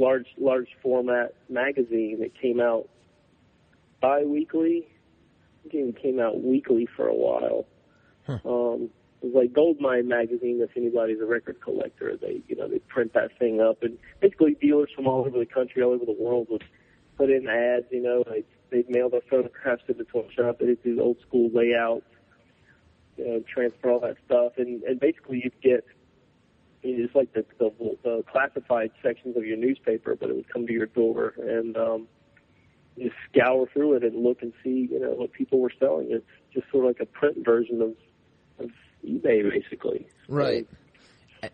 [0.00, 2.88] large large format magazine that came out
[4.00, 4.88] bi-weekly.
[4.88, 7.66] I think it even came out weekly for a while.
[8.44, 8.90] Um,
[9.22, 10.60] it was like Goldmine magazine.
[10.62, 14.54] If anybody's a record collector, they you know they print that thing up, and basically
[14.54, 16.64] dealers from all over the country, all over the world would
[17.18, 17.86] put in ads.
[17.90, 20.58] You know, they they'd mail their photographs to the toy shop.
[20.60, 22.06] They'd do old school layouts,
[23.18, 25.84] you know, transfer all that stuff, and and basically you'd get
[26.82, 27.70] just like the, the
[28.02, 32.08] the classified sections of your newspaper, but it would come to your door and um,
[32.98, 36.08] just scour through it and look and see you know what people were selling.
[36.10, 38.70] It's just sort of like a print version of of
[39.06, 40.06] eBay, basically.
[40.28, 40.66] Right.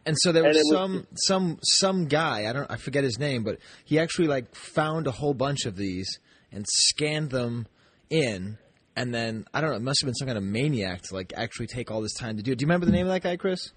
[0.05, 3.45] And so there was was- some some some guy I don't I forget his name,
[3.45, 6.19] but he actually like found a whole bunch of these
[6.53, 7.67] and scanned them
[8.11, 8.59] in,
[8.97, 11.33] and then I don't know, it must have been some kind of maniac to like
[11.37, 12.59] actually take all this time to do it.
[12.59, 13.73] Do you remember the name of that guy, Chris?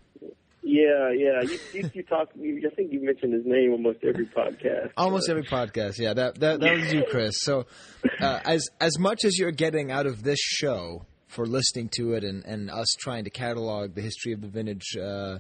[0.61, 1.41] Yeah, yeah.
[1.41, 2.29] You, you, you talk.
[2.35, 4.91] You, I think you mentioned his name almost every podcast.
[4.97, 6.13] Almost every podcast, yeah.
[6.13, 7.35] That that, that was you, Chris.
[7.41, 7.65] So,
[8.19, 12.23] uh, as as much as you're getting out of this show for listening to it
[12.23, 15.39] and, and us trying to catalog the history of the vintage uh,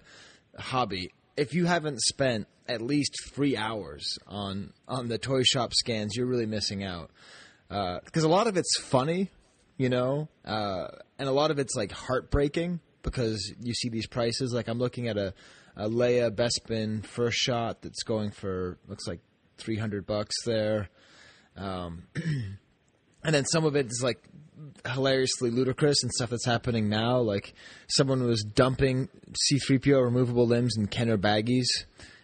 [0.57, 6.15] hobby, if you haven't spent at least three hours on on the toy shop scans,
[6.15, 7.11] you're really missing out.
[7.67, 9.29] Because a lot of it's funny,
[9.77, 10.87] you know, uh,
[11.17, 14.53] and a lot of it's like heartbreaking because you see these prices.
[14.53, 15.33] Like I'm looking at a,
[15.75, 19.19] a Leia Bespin first shot that's going for looks like
[19.57, 20.89] 300 bucks there,
[21.57, 22.03] um,
[23.23, 24.23] and then some of it is like
[24.85, 27.19] hilariously ludicrous and stuff that's happening now.
[27.19, 27.53] Like
[27.87, 29.09] someone was dumping
[29.51, 31.67] C3PO removable limbs in Kenner baggies.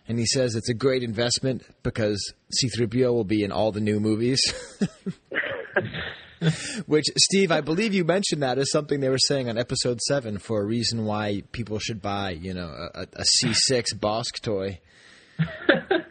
[0.07, 2.33] And he says it's a great investment because
[2.63, 4.39] C3PO will be in all the new movies.
[6.85, 10.37] Which, Steve, I believe you mentioned that as something they were saying on episode seven
[10.37, 14.79] for a reason why people should buy, you know, a, a C6 Bossk toy.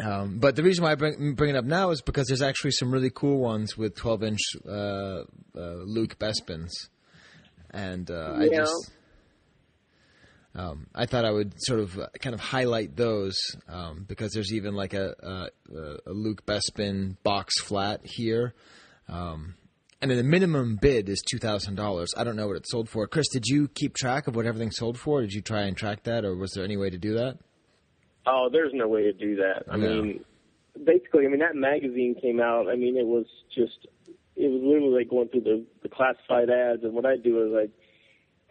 [0.00, 2.72] Um, but the reason why I bring, bring it up now is because there's actually
[2.72, 5.22] some really cool ones with 12 inch uh, uh,
[5.54, 6.72] Luke Bespins,
[7.70, 8.90] and uh, I just
[10.56, 13.36] um, I thought I would sort of uh, kind of highlight those
[13.68, 18.54] um, because there's even like a, a, a Luke Bespin box flat here.
[19.08, 19.54] Um,
[20.02, 22.12] and then the minimum bid is two thousand dollars.
[22.16, 23.06] I don't know what it sold for.
[23.06, 25.20] Chris, did you keep track of what everything sold for?
[25.20, 27.38] Did you try and track that, or was there any way to do that?
[28.26, 29.64] Oh, there's no way to do that.
[29.70, 30.24] I mean,
[30.84, 32.68] basically, I mean that magazine came out.
[32.68, 33.86] I mean, it was just,
[34.34, 36.82] it was literally like going through the the classified ads.
[36.82, 37.70] And what I do is like,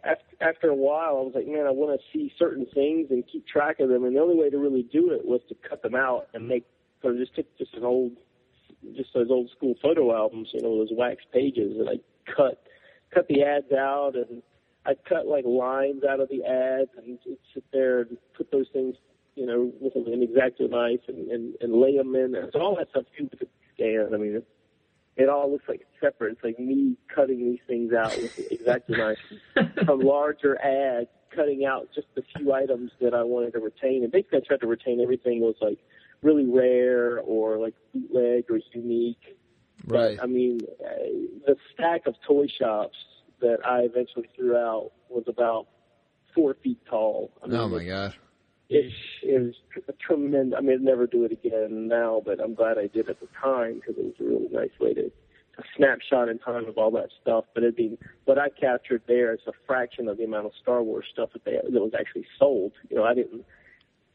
[0.02, 3.22] after, after a while, I was like, man, I want to see certain things and
[3.30, 4.04] keep track of them.
[4.04, 6.64] And the only way to really do it was to cut them out and make.
[7.02, 8.12] So just took just an old,
[8.94, 11.94] just those old school photo albums, you know, those wax pages, and I
[12.30, 12.62] cut
[13.12, 14.42] cut the ads out and
[14.84, 18.66] I'd cut like lines out of the ads and just sit there and put those
[18.72, 18.94] things,
[19.34, 22.48] you know, with an exacto knife and, and, and lay them in there.
[22.52, 24.10] So all that stuff with the scan.
[24.14, 24.46] I mean, it,
[25.16, 26.32] it all looks like it's separate.
[26.32, 31.64] It's like me cutting these things out with the exacto knife from larger ads, cutting
[31.64, 34.04] out just the few items that I wanted to retain.
[34.04, 35.78] And basically, I tried to retain everything that was like
[36.22, 39.38] really rare or like bootleg or unique.
[39.86, 40.16] Right.
[40.16, 40.60] But, I mean,
[41.46, 42.96] the stack of toy shops
[43.40, 45.66] that I eventually threw out was about
[46.34, 47.30] four feet tall.
[47.42, 48.14] I mean, Oh my god.
[48.68, 49.54] it, it was
[49.88, 50.56] a tremendous.
[50.56, 53.28] I mean, I'd never do it again now, but I'm glad I did at the
[53.40, 55.10] time because it was a really nice way to
[55.58, 57.44] a snapshot in time of all that stuff.
[57.54, 60.82] But it'd be what I captured there is a fraction of the amount of Star
[60.82, 62.72] Wars stuff that they that was actually sold.
[62.90, 63.44] You know, I didn't.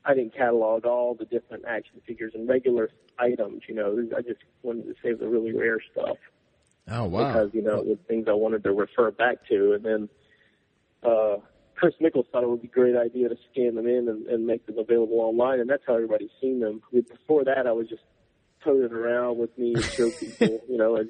[0.06, 3.64] I didn't catalog all the different action figures and regular items.
[3.68, 6.18] You know, I just wanted to save the really rare stuff
[6.90, 7.28] Oh wow.
[7.28, 10.10] because you know it was things I wanted to refer back to, and then
[11.04, 11.38] uh,
[11.76, 14.46] Chris Nichols thought it would be a great idea to scan them in and, and
[14.48, 16.82] make them available online, and that's how everybody's seen them.
[16.92, 18.04] I mean, Before that, I was just
[18.64, 21.10] toting around with me and show people, you know, and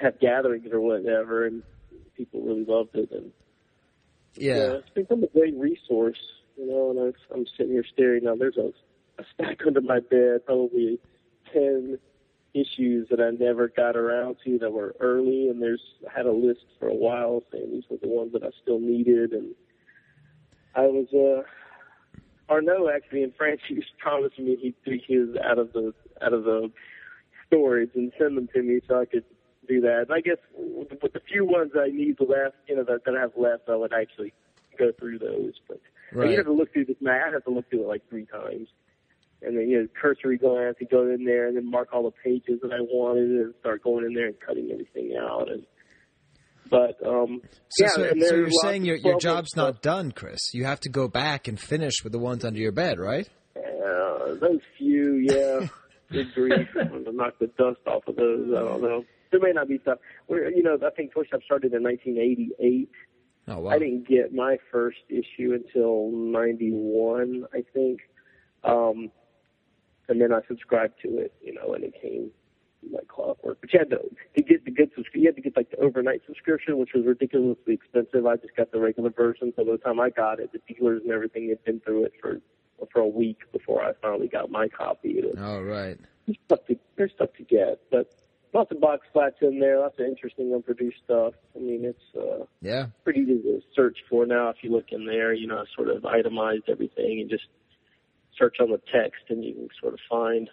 [0.00, 1.62] have gatherings or whatever, and
[2.16, 3.32] people really loved it, and
[4.34, 4.54] Yeah.
[4.54, 6.18] uh, it's become a great resource,
[6.56, 6.90] you know.
[6.90, 8.34] And I've, I'm sitting here staring now.
[8.34, 8.72] There's a,
[9.20, 10.98] a stack under my bed, probably
[11.52, 11.98] ten
[12.54, 16.32] issues that I never got around to that were early, and there's I had a
[16.32, 19.54] list for a while saying these were the ones that I still needed, and
[20.74, 21.42] I was uh.
[22.48, 25.92] Arnaud actually in France, he was promising me he'd take his out of the
[26.22, 26.70] out of the
[27.48, 29.24] storage and send them to me so I could
[29.66, 30.02] do that.
[30.02, 33.20] And I guess with the few ones I need left, you know, that, that I
[33.20, 34.32] have left, I would actually
[34.78, 35.54] go through those.
[35.66, 35.80] But
[36.12, 36.30] Right.
[36.30, 36.96] you have to look through this.
[37.00, 38.68] Man, I have to look through it like three times,
[39.42, 42.10] and then you know, cursory glance, you go in there and then mark all the
[42.24, 45.50] pages that I wanted, and start going in there and cutting everything out.
[45.50, 45.66] And
[46.70, 49.74] but um, So, yeah, so, and so you're saying your your 12 job's stuff.
[49.74, 50.52] not done, Chris.
[50.52, 53.28] You have to go back and finish with the ones under your bed, right?
[53.56, 55.66] Uh, those few, yeah.
[56.10, 56.68] Good grief.
[56.80, 58.48] I'm gonna knock the dust off of those.
[58.56, 59.04] I don't know.
[59.32, 59.98] There may not be stuff.
[60.28, 62.88] We're, you know, I think Toy Shop started in 1988.
[63.48, 63.70] Oh wow.
[63.70, 68.00] I didn't get my first issue until 91, I think.
[68.64, 69.10] Um,
[70.08, 72.30] and then I subscribed to it, you know, and it came
[72.92, 73.58] like clockwork.
[73.60, 73.98] But you had to,
[74.36, 77.04] to get the good subscription, you had to get like the overnight subscription, which was
[77.06, 78.26] ridiculously expensive.
[78.26, 79.52] I just got the regular version.
[79.56, 82.12] So by the time I got it, the dealers and everything had been through it
[82.20, 82.40] for
[82.92, 85.18] for a week before I finally got my copy.
[85.18, 85.98] It was Oh right.
[86.26, 88.12] there's stuff to there's stuff to get, but
[88.56, 91.34] lots of box flats in there, lots of interesting unproduced stuff.
[91.54, 92.86] I mean, it's uh, Yeah.
[93.04, 94.50] pretty easy to search for now.
[94.50, 97.44] If you look in there, you know, I sort of itemized everything and just
[98.38, 100.48] search on the text, and you can sort of find.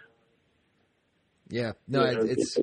[1.49, 1.73] Yeah.
[1.87, 2.57] No, you know, it's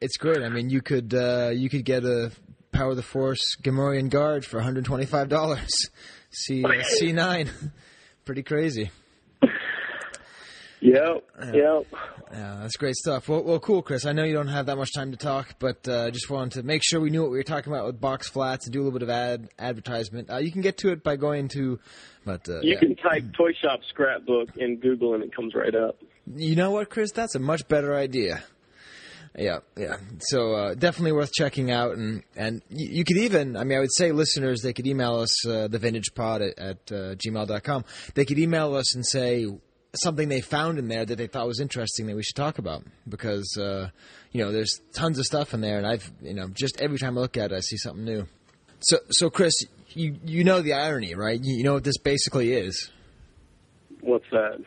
[0.00, 0.42] it's great.
[0.42, 2.30] I mean, you could uh, you could get a
[2.72, 5.70] Power of the Force Gamorrean Guard for 125 dollars.
[6.30, 6.64] C
[6.98, 7.50] C nine.
[8.24, 8.90] Pretty crazy.
[10.82, 11.52] Yep, Yeah.
[11.52, 11.86] yep.
[12.32, 13.28] Yeah, that's great stuff.
[13.28, 14.04] Well, well, cool, Chris.
[14.06, 16.62] I know you don't have that much time to talk, but uh, just wanted to
[16.62, 18.82] make sure we knew what we were talking about with box flats and do a
[18.82, 20.30] little bit of ad advertisement.
[20.30, 21.78] Uh, you can get to it by going to,
[22.24, 22.78] but uh, You yeah.
[22.78, 25.98] can type toy shop scrapbook in Google, and it comes right up.
[26.34, 27.12] You know what, Chris?
[27.12, 28.42] That's a much better idea.
[29.38, 29.96] Yeah, yeah.
[30.20, 33.80] So uh, definitely worth checking out, and and you, you could even, I mean, I
[33.80, 37.84] would say listeners, they could email us uh, the vintage pod at, at uh, gmail.com.
[38.14, 39.46] They could email us and say
[39.96, 42.82] something they found in there that they thought was interesting that we should talk about
[43.08, 43.90] because uh,
[44.32, 47.18] you know there's tons of stuff in there, and I've you know just every time
[47.18, 48.26] I look at it, I see something new.
[48.80, 49.54] So so Chris,
[49.90, 51.38] you you know the irony, right?
[51.42, 52.90] You, you know what this basically is.
[54.00, 54.58] What's that?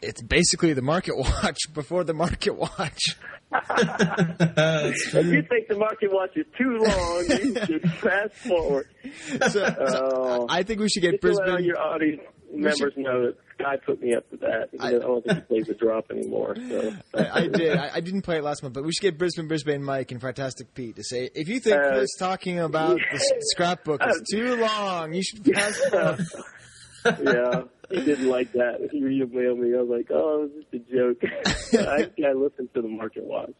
[0.00, 3.16] it's basically the market watch before the market watch.
[3.52, 8.86] if you think the market watch is too long, you should fast forward.
[9.50, 11.66] So, so I think we should get Just to let all Brisbane.
[11.66, 12.22] your audience
[12.52, 14.68] members know that Skye put me up to that.
[14.80, 16.56] I, don't think he plays the drop anymore.
[16.56, 17.76] So I, I did.
[17.76, 20.20] I, I didn't play it last month, but we should get Brisbane, Brisbane Mike and
[20.20, 24.56] Fantastic Pete to say if you think Uh, Chris talking about the scrapbook is too
[24.60, 26.26] long, you should pass forward.
[27.04, 28.88] yeah, he didn't like that.
[28.92, 29.74] He emailed me.
[29.76, 31.22] I was like, oh, it was just a joke.
[31.88, 33.52] I, I listened to the market watch.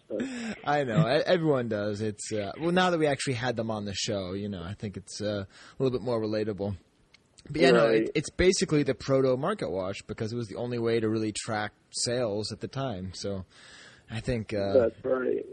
[0.64, 2.00] I know everyone does.
[2.00, 4.74] It's uh, well now that we actually had them on the show, you know, I
[4.74, 6.76] think it's uh, a little bit more relatable.
[7.50, 10.78] But yeah, no, it, it's basically the proto market watch because it was the only
[10.78, 13.12] way to really track sales at the time.
[13.14, 13.44] So
[14.10, 15.44] I think uh, That's right.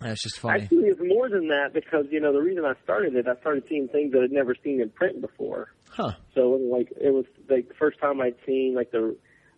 [0.00, 0.62] that's just funny.
[0.62, 3.64] Actually, it's more than that because you know the reason I started it, I started
[3.68, 5.72] seeing things that I'd never seen in print before.
[5.90, 6.12] Huh.
[6.34, 9.16] So it was like it was like the first time I'd seen like the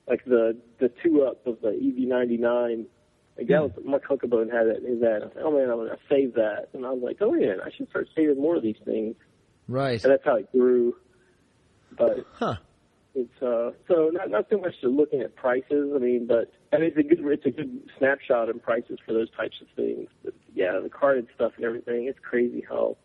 [0.09, 2.87] like the the two up of the EV ninety nine.
[3.37, 5.23] Like that was Mark Huckabone had it in his ad.
[5.23, 7.71] I like, oh man, I'm gonna save that, and I was like, oh yeah, I
[7.71, 9.15] should start saving more of these things.
[9.69, 10.03] Right.
[10.03, 10.97] And that's how it grew.
[11.97, 12.57] But Huh.
[13.15, 15.93] it's uh so not not so much to looking at prices.
[15.95, 19.31] I mean, but mean it's a good it's a good snapshot in prices for those
[19.33, 20.09] types of things.
[20.25, 22.05] But yeah, the carded stuff and everything.
[22.07, 22.97] It's crazy how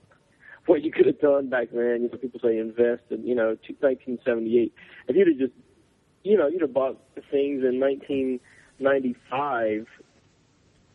[0.68, 2.03] what you could have done back then.
[2.03, 4.74] You know, people say invest in you know two- 1978.
[5.07, 5.53] If you'd have just
[6.24, 6.99] you know you'd have bought
[7.32, 9.88] things in 1995,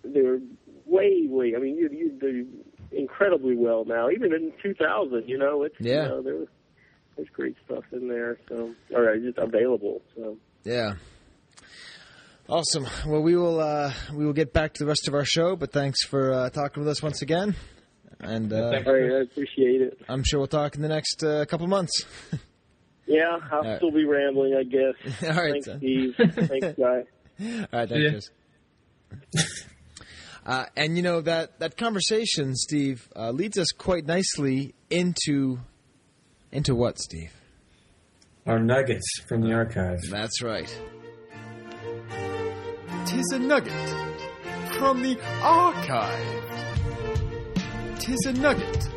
[0.04, 0.38] they were
[0.86, 1.54] way way.
[1.56, 2.46] I mean, you you do
[2.92, 4.10] incredibly well now.
[4.10, 6.02] Even in 2000, you know, it's Yeah.
[6.04, 6.48] you know there was
[7.16, 8.38] there's great stuff in there.
[8.48, 10.02] So or just available.
[10.16, 10.36] So.
[10.64, 10.94] Yeah.
[12.48, 12.86] Awesome.
[13.06, 15.72] Well, we will uh, we will get back to the rest of our show, but
[15.72, 17.54] thanks for uh, talking with us once again.
[18.18, 19.98] And uh, All right, I appreciate it.
[20.08, 22.04] I'm sure we'll talk in the next uh, couple of months.
[23.06, 23.76] Yeah, I'll right.
[23.78, 25.22] still be rambling, I guess.
[25.36, 25.78] All right, Thanks, son.
[25.78, 26.14] Steve.
[26.16, 27.02] Thanks, guy.
[27.40, 28.30] All right, thanks,
[29.34, 29.42] Yeah.
[30.46, 35.58] Uh, and you know that that conversation, Steve, uh, leads us quite nicely into
[36.52, 37.32] into what, Steve?
[38.46, 39.98] Our nuggets from the archive.
[40.10, 40.68] That's right.
[43.06, 43.88] Tis a nugget
[44.74, 46.26] from the archive.
[47.98, 48.88] Tis a nugget.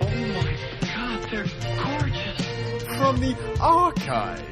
[0.00, 1.46] Oh my god, they're
[1.76, 2.86] gorgeous.
[2.98, 4.42] From the archive.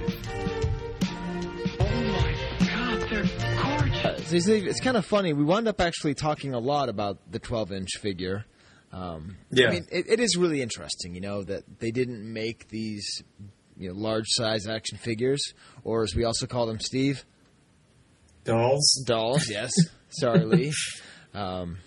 [1.81, 2.35] Oh my
[2.67, 3.25] god, they're
[3.63, 4.05] gorgeous.
[4.05, 5.33] Uh, so see, it's kind of funny.
[5.33, 8.45] We wound up actually talking a lot about the 12 inch figure.
[8.93, 9.69] Um, Yeah.
[9.69, 13.23] I mean, it, it is really interesting, you know, that they didn't make these
[13.77, 15.53] you know, large size action figures,
[15.85, 17.25] or as we also call them, Steve,
[18.45, 19.05] Dolls.
[19.07, 19.47] dolls.
[19.51, 19.73] Yes,
[20.09, 20.73] sorry, Lee.
[21.35, 21.79] Um,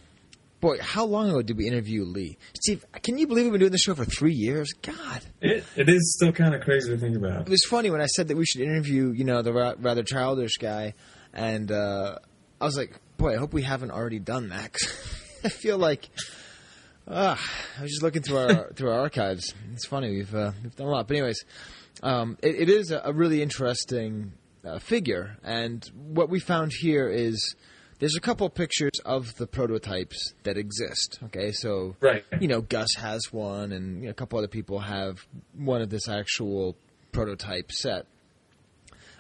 [0.60, 2.38] boy, how long ago did we interview Lee?
[2.54, 4.72] Steve, can you believe we've been doing this show for three years?
[4.82, 5.22] God.
[5.42, 7.42] It, it is still kind of crazy to think about.
[7.42, 10.04] It was funny when I said that we should interview, you know, the ra- rather
[10.04, 10.94] childish guy,
[11.34, 12.18] and uh,
[12.60, 14.72] I was like, boy, I hope we haven't already done that.
[14.74, 16.08] 'cause I feel like,
[17.12, 17.40] ah,
[17.78, 19.54] I was just looking through our through our archives.
[19.74, 21.44] It's funny we've uh, we've done a lot, but anyways,
[22.04, 24.34] um, it, it is a, a really interesting
[24.66, 27.56] uh, figure, and what we found here is.
[28.00, 31.20] There's a couple pictures of the prototypes that exist.
[31.26, 32.26] Okay, so Right.
[32.40, 35.20] you know, Gus has one, and you know, a couple other people have
[35.56, 36.76] one of this actual
[37.12, 38.08] prototype set,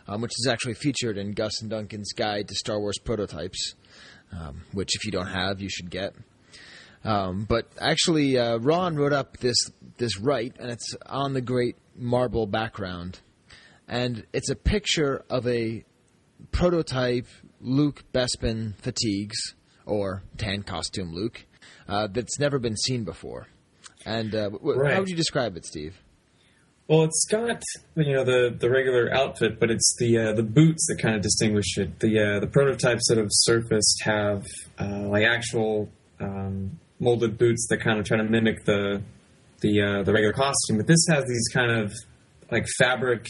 [0.07, 3.75] um, which is actually featured in Gus and Duncan's Guide to Star Wars Prototypes,
[4.31, 6.15] um, which if you don't have, you should get.
[7.03, 9.55] Um, but actually, uh, Ron wrote up this
[9.97, 13.19] this right, and it's on the great marble background,
[13.87, 15.83] and it's a picture of a
[16.51, 17.27] prototype
[17.59, 19.37] Luke Bespin fatigues
[19.85, 21.45] or tan costume Luke
[21.87, 23.47] uh, that's never been seen before.
[24.05, 24.93] And uh, w- Right.
[24.93, 25.99] how would you describe it, Steve?
[26.87, 27.61] Well, it's got
[27.95, 31.21] you know the the regular outfit, but it's the uh, the boots that kind of
[31.21, 31.99] distinguish it.
[31.99, 34.45] The uh, the prototypes that have surfaced have
[34.79, 39.01] uh, like actual um, molded boots that kind of try to mimic the
[39.61, 41.91] the uh, the regular costume, but this has these kind of
[42.49, 43.27] like fabric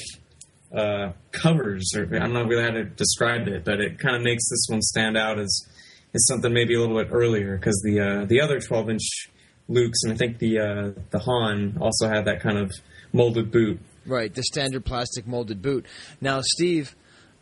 [0.75, 4.21] uh, covers, or I don't know really how to describe it, but it kind of
[4.21, 5.67] makes this one stand out as
[6.13, 9.29] as something maybe a little bit earlier because the uh, the other 12 inch
[9.69, 12.71] Lukes and I think the uh, the Han also had that kind of
[13.13, 13.79] molded boot.
[14.05, 15.85] Right, the standard plastic molded boot.
[16.19, 16.95] Now, Steve,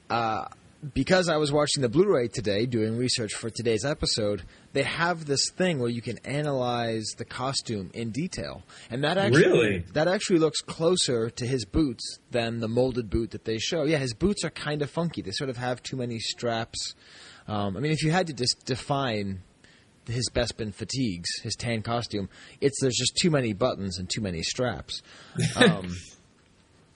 [0.09, 0.45] uh,
[0.93, 5.49] because I was watching the Blu-ray today, doing research for today's episode, they have this
[5.49, 9.79] thing where you can analyze the costume in detail, and that actually Really?
[9.93, 13.83] that actually looks closer to his boots than the molded boot that they show.
[13.83, 15.21] Yeah, his boots are kind of funky.
[15.21, 16.95] They sort of have too many straps.
[17.47, 19.41] Um, I mean, if you had to just define
[20.07, 22.29] his Bespin fatigues, his tan costume,
[22.61, 25.01] it's there's just too many buttons and too many straps.
[25.55, 25.93] Um,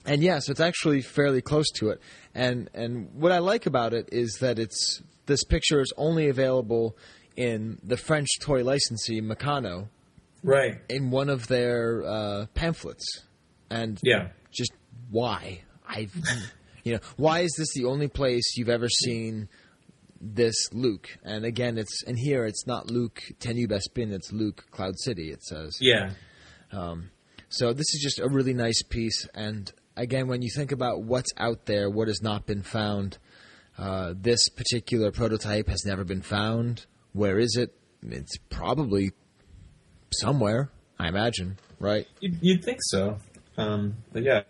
[0.06, 2.02] and yeah, so it's actually fairly close to it.
[2.36, 6.98] And and what I like about it is that it's this picture is only available
[7.36, 9.88] in the French toy licensee Meccano,
[10.44, 10.82] Right.
[10.90, 13.06] in one of their uh, pamphlets.
[13.70, 14.30] And Yeah.
[14.52, 14.72] just
[15.10, 16.10] why I,
[16.84, 19.48] you know, why is this the only place you've ever seen
[20.20, 21.08] this Luke?
[21.24, 25.32] And again, it's and here it's not Luke Tenu Bespin, it's Luke Cloud City.
[25.32, 25.78] It says.
[25.80, 26.12] Yeah.
[26.72, 27.12] Um,
[27.50, 31.32] so this is just a really nice piece, and again, when you think about what's
[31.38, 33.18] out there, what has not been found,
[33.78, 36.86] uh, this particular prototype has never been found.
[37.14, 37.74] Where is it?
[38.04, 39.12] It's probably
[40.12, 42.08] somewhere, I imagine, right?
[42.20, 43.18] You'd, you'd think so.
[43.58, 44.42] Um, but yeah.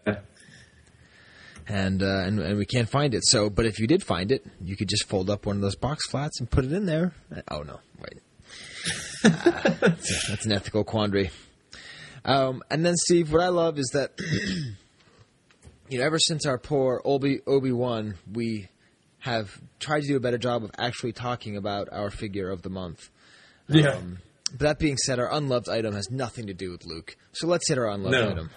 [1.68, 3.22] And, uh, and and we can't find it.
[3.26, 5.78] So, but if you did find it, you could just fold up one of those
[5.78, 7.14] box flats and put it in there.
[7.50, 8.22] Oh no, wait,
[9.24, 11.32] that's, that's an ethical quandary.
[12.26, 14.12] Um, and then, Steve, what I love is that
[15.94, 18.68] you know, ever since our poor Obi Obi Wan, we
[19.20, 22.70] have tried to do a better job of actually talking about our figure of the
[22.70, 23.10] month.
[23.68, 23.92] Yeah.
[23.92, 24.18] Um,
[24.50, 27.16] but that being said, our unloved item has nothing to do with Luke.
[27.32, 28.32] So let's hit our unloved No.
[28.32, 28.50] item.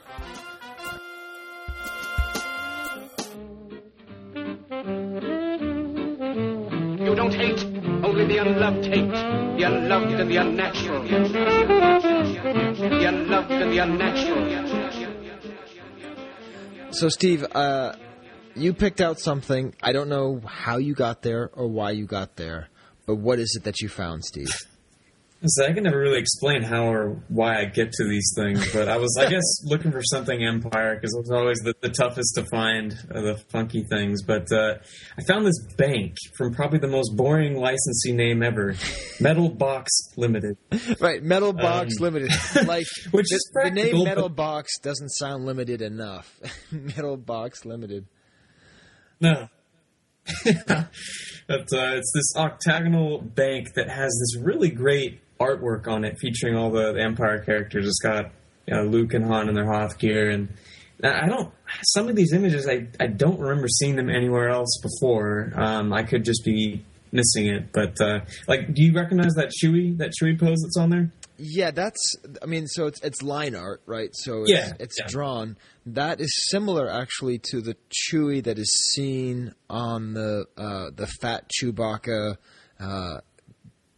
[6.99, 7.63] You don't hate,
[8.03, 9.11] only the unloved hate.
[9.11, 11.03] The unloved and the unnatural.
[11.03, 11.17] The
[13.09, 14.96] unloved and the unnatural.
[16.97, 17.95] So, Steve, uh,
[18.55, 19.75] you picked out something.
[19.83, 22.71] I don't know how you got there or why you got there,
[23.05, 24.49] but what is it that you found, Steve?
[25.45, 28.89] So I can never really explain how or why I get to these things, but
[28.89, 32.35] I was, I guess, looking for something Empire because it was always the, the toughest
[32.37, 34.23] to find uh, the funky things.
[34.23, 34.77] But uh,
[35.19, 38.75] I found this bank from probably the most boring licensee name ever,
[39.21, 40.57] Metal Box Limited.
[41.01, 42.31] Right, Metal Box Um, Limited.
[42.67, 46.41] Like, which the, is the name Metal but- Box doesn't sound limited enough.
[46.73, 48.07] Metal Box Limited.
[49.21, 49.49] No.
[50.45, 50.63] but
[51.73, 56.71] uh, it's this octagonal bank that has this really great artwork on it featuring all
[56.71, 57.87] the, the Empire characters.
[57.87, 58.33] It's got
[58.67, 60.49] you know, Luke and Han in their Hoth gear, and
[61.03, 61.53] I don't.
[61.85, 65.53] Some of these images, I I don't remember seeing them anywhere else before.
[65.55, 69.97] Um, I could just be missing it, but uh, like, do you recognize that Chewie
[69.99, 71.11] that Chewie pose that's on there?
[71.39, 72.15] Yeah, that's.
[72.43, 74.09] I mean, so it's it's line art, right?
[74.15, 75.07] So it's, Yeah, it's yeah.
[75.09, 75.57] drawn.
[75.85, 81.51] That is similar, actually, to the Chewie that is seen on the uh, the Fat
[81.51, 82.37] Chewbacca
[82.81, 83.19] uh,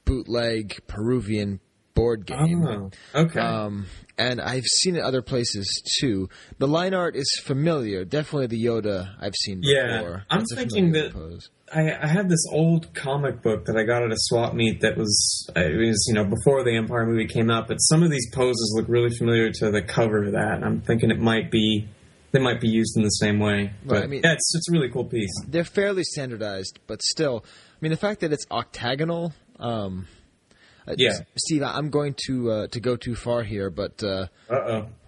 [0.08, 1.60] bootleg Peruvian
[1.94, 2.64] board game.
[2.66, 3.40] Oh, okay.
[3.40, 3.86] Um,
[4.16, 6.28] and I've seen it other places too.
[6.58, 8.04] The line art is familiar.
[8.04, 10.24] Definitely the Yoda I've seen Yeah, before.
[10.30, 11.50] I'm That's thinking that pose.
[11.74, 14.96] I, I had this old comic book that I got at a swap meet that
[14.96, 18.10] was uh, it was you know before the Empire movie came out, but some of
[18.10, 20.62] these poses look really familiar to the cover of that.
[20.64, 21.86] I'm thinking it might be
[22.30, 23.72] they might be used in the same way.
[23.84, 25.30] But Right, I mean- yeah, it's it's a really cool piece.
[25.46, 29.32] They're fairly standardized, but still, I mean, the fact that it's octagonal.
[29.58, 30.06] Um,
[30.86, 31.18] uh, Yeah.
[31.36, 34.26] Steve, I'm going to uh, to go too far here, but uh,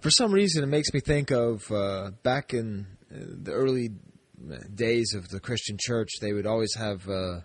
[0.01, 3.89] for some reason, it makes me think of uh, back in uh, the early
[4.51, 6.09] uh, days of the Christian Church.
[6.21, 7.41] They would always have uh,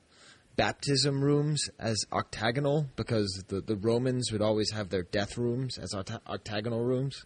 [0.56, 5.94] baptism rooms as octagonal because the, the Romans would always have their death rooms as
[5.94, 7.24] octa- octagonal rooms.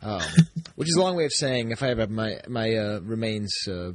[0.00, 0.22] Um,
[0.74, 3.92] which is a long way of saying if I have my my uh, remains, uh,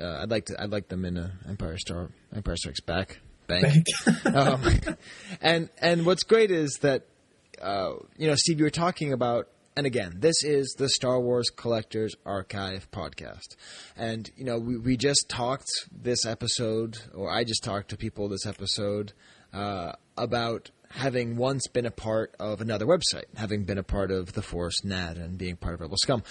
[0.00, 3.86] uh, I'd like to I'd like them in a Empire Star Empire Strikes Back bank.
[4.34, 4.62] um,
[5.40, 7.06] and and what's great is that
[7.60, 11.50] uh, you know, Steve, you were talking about, and again, this is the Star Wars
[11.50, 13.56] Collectors Archive podcast.
[13.96, 18.28] And, you know, we, we just talked this episode, or I just talked to people
[18.28, 19.12] this episode,
[19.52, 24.32] uh, about having once been a part of another website, having been a part of
[24.32, 26.22] the Force Net and being part of Rebel Scum.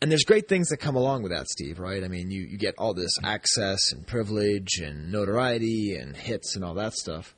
[0.00, 2.04] And there's great things that come along with that, Steve, right?
[2.04, 6.64] I mean, you, you get all this access and privilege and notoriety and hits and
[6.64, 7.34] all that stuff.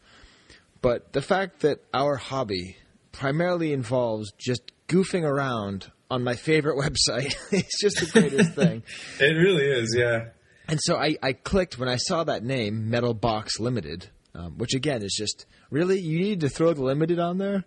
[0.83, 2.77] But the fact that our hobby
[3.13, 8.83] primarily involves just goofing around on my favorite website is just the greatest thing.
[9.21, 10.29] It really is, yeah.
[10.69, 14.75] And so I, I clicked when I saw that name, Metal Box Limited, um, which
[14.75, 17.65] again is just really you need to throw the limited on there.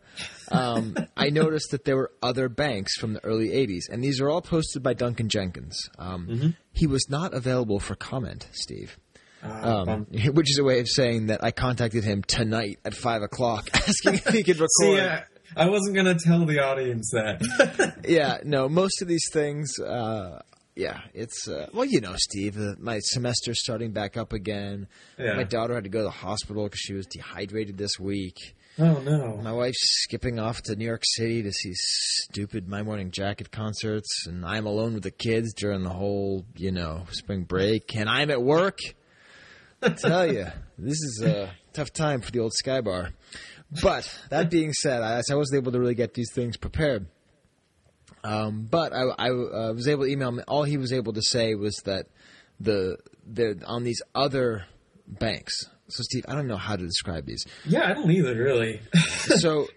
[0.52, 4.30] Um, I noticed that there were other banks from the early '80s, and these are
[4.30, 5.90] all posted by Duncan Jenkins.
[5.98, 8.98] Um, He was not available for comment, Steve.
[9.44, 13.22] Ah, Um, which is a way of saying that I contacted him tonight at five
[13.22, 14.70] o'clock, asking if he could record.
[14.82, 15.24] See, I,
[15.56, 18.02] I wasn't gonna tell the audience that.
[18.08, 20.40] yeah, no, most of these things, uh,
[20.76, 24.88] yeah, it's uh, well, you know, Steve, uh, my semester's starting back up again.
[25.20, 25.36] Yeah.
[25.36, 28.38] My daughter had to go to the hospital because she was dehydrated this week.
[28.80, 29.38] Oh no!
[29.38, 34.26] My wife's skipping off to New York City to see stupid My Morning Jacket concerts,
[34.26, 38.32] and I'm alone with the kids during the whole, you know, spring break, and I'm
[38.32, 38.80] at work.
[39.84, 40.48] I tell you,
[40.80, 43.12] this is a tough time for the old Sky Bar.
[43.82, 47.06] But that being said, I, I wasn't able to really get these things prepared.
[48.24, 50.44] Um, but I, I uh, was able to email him.
[50.48, 52.08] All he was able to say was that
[52.60, 54.66] the the on these other
[55.08, 55.54] banks.
[55.90, 57.46] So Steve, I don't know how to describe these.
[57.66, 58.82] Yeah, I don't either, really.
[59.40, 59.68] so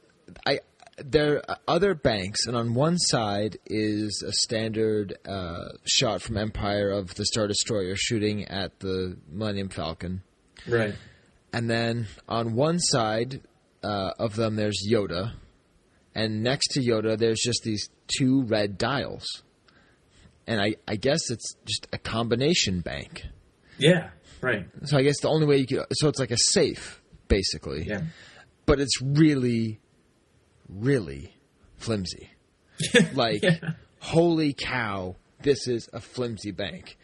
[0.47, 0.61] I
[0.99, 6.91] there are other banks, and on one side is a standard uh, shot from Empire
[6.91, 10.23] of the Star Destroyer shooting at the Millennium Falcon.
[10.67, 10.95] Right.
[11.53, 13.43] And then on one side
[13.83, 15.35] uh, of them, there's Yoda,
[16.15, 19.27] and next to Yoda, there's just these two red dials.
[20.47, 23.25] And I, I guess it's just a combination bank.
[23.79, 24.11] Yeah,
[24.41, 24.67] right.
[24.85, 27.85] So I guess the only way you could, so it's like a safe, basically.
[27.87, 28.03] Yeah.
[28.65, 29.81] But it's really,
[30.69, 31.35] really
[31.77, 32.31] flimsy.
[33.15, 33.73] like, Yeah.
[34.01, 36.97] holy cow, this is a flimsy bank.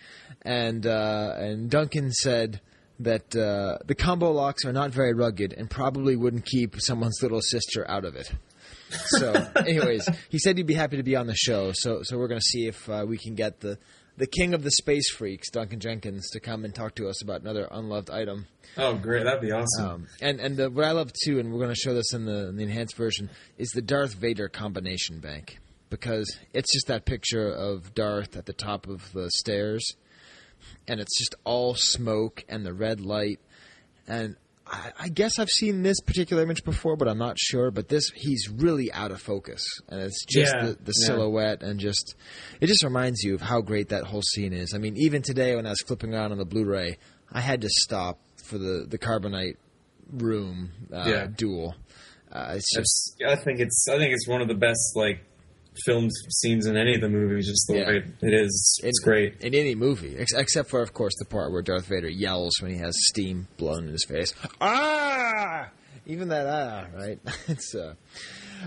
[0.42, 2.60] And uh, and Duncan said
[3.00, 7.40] that uh, the combo locks are not very rugged and probably wouldn't keep someone's little
[7.40, 8.32] sister out of it.
[8.92, 11.72] So, anyways, he said he'd be happy to be on the show.
[11.74, 13.78] So, so we're going to see if uh, we can get the
[14.16, 17.40] the king of the space freaks, Duncan Jenkins, to come and talk to us about
[17.40, 18.46] another unloved item.
[18.76, 19.24] Oh, great!
[19.24, 19.84] That'd be awesome.
[19.84, 22.24] Um, and and the, what I love too, and we're going to show this in
[22.26, 25.58] the, in the enhanced version, is the Darth Vader combination bank
[25.90, 29.94] because it's just that picture of Darth at the top of the stairs,
[30.88, 33.40] and it's just all smoke and the red light,
[34.06, 34.36] and
[34.66, 37.70] I, I guess I've seen this particular image before, but I'm not sure.
[37.70, 41.06] But this, he's really out of focus, and it's just Yeah, the, the yeah.
[41.06, 42.14] silhouette, and just
[42.60, 44.72] it just reminds you of how great that whole scene is.
[44.74, 46.98] I mean, even today when I was flipping around on the Blu-ray,
[47.32, 49.56] I had to stop for the the carbonite
[50.10, 51.26] room uh, Yeah.
[51.26, 51.74] duel.
[52.30, 55.22] Uh, it's just, I think it's I think it's one of the best like
[55.86, 57.46] filmed scenes in any of the movies.
[57.48, 57.86] Just the Yeah.
[57.88, 59.40] way it is, it's great.
[59.40, 62.70] in any movie, ex- except for, of course, the part where Darth Vader yells when
[62.72, 64.34] he has steam blown in his face.
[64.60, 65.70] Ah!
[66.06, 67.20] Even that ah, right?
[67.48, 67.94] it's uh,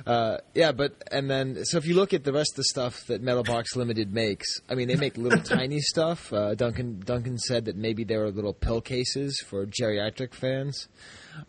[0.05, 3.05] uh, yeah, but and then so if you look at the rest of the stuff
[3.07, 6.31] that Metal Box Limited makes, I mean, they make little tiny stuff.
[6.31, 10.87] Uh, Duncan Duncan said that maybe there are little pill cases for geriatric fans.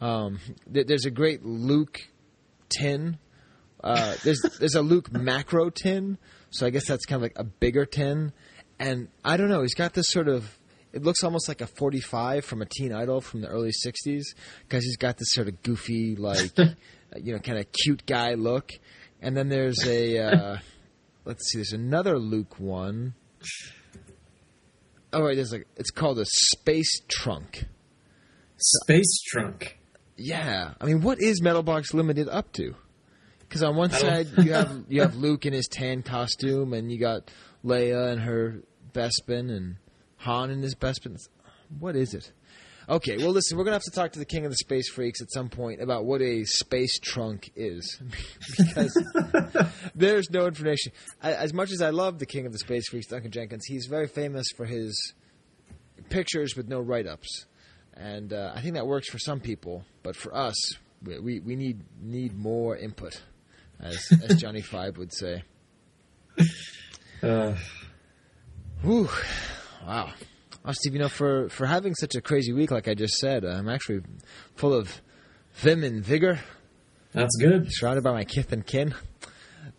[0.00, 0.40] Um,
[0.72, 2.00] th- there's a great Luke
[2.68, 3.18] tin.
[3.86, 6.18] Uh, there's there's a Luke macro tin,
[6.50, 8.32] so I guess that's kind of like a bigger tin.
[8.80, 10.58] And I don't know, he's got this sort of.
[10.92, 14.22] It looks almost like a 45 from a teen idol from the early 60s
[14.62, 16.56] because he's got this sort of goofy, like,
[17.22, 18.70] you know, kind of cute guy look.
[19.20, 20.56] And then there's a, uh,
[21.26, 23.12] let's see, there's another Luke one.
[25.12, 27.66] Oh, wait, there's like, it's called a space trunk.
[28.56, 29.78] Space trunk.
[30.16, 32.74] Yeah, I mean, what is Metal Box Limited up to?
[33.48, 36.98] Because on one side you have you have Luke in his tan costume, and you
[36.98, 37.30] got
[37.64, 38.62] Leia and her
[38.92, 39.76] Bespin, and
[40.18, 41.16] Han in his Bespin.
[41.78, 42.32] What is it?
[42.88, 45.20] Okay, well, listen, we're gonna have to talk to the King of the Space Freaks
[45.20, 48.00] at some point about what a space trunk is,
[48.56, 49.04] because
[49.96, 50.92] there's no information.
[51.20, 53.86] I, as much as I love the King of the Space Freaks, Duncan Jenkins, he's
[53.86, 55.14] very famous for his
[56.10, 57.46] pictures with no write-ups,
[57.94, 60.54] and uh, I think that works for some people, but for us,
[61.02, 63.20] we we, we need need more input,
[63.80, 65.42] as as Johnny Five would say.
[67.22, 67.54] Uh,
[68.82, 69.08] Whew.
[69.86, 70.12] Wow.
[70.64, 73.44] Oh, Steve, you know, for, for having such a crazy week, like I just said,
[73.44, 74.00] I'm actually
[74.56, 75.00] full of
[75.54, 76.40] vim and vigor.
[77.12, 77.68] That's good.
[77.70, 78.94] Surrounded by my kith and kin.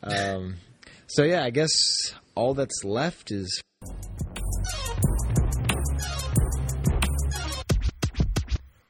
[0.01, 0.55] Um,
[1.07, 1.71] so, yeah, I guess
[2.35, 3.61] all that's left is.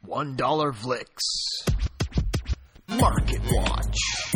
[0.05, 1.23] One dollar flicks.
[2.87, 4.26] Market Watch.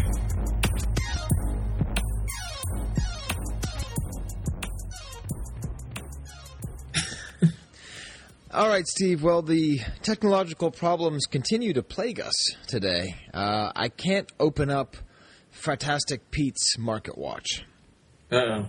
[8.54, 9.24] All right, Steve.
[9.24, 12.36] Well, the technological problems continue to plague us
[12.68, 13.16] today.
[13.34, 14.98] Uh, I can't open up
[15.52, 17.64] Fantastic Pete's Market Watch.
[18.30, 18.68] Uh oh.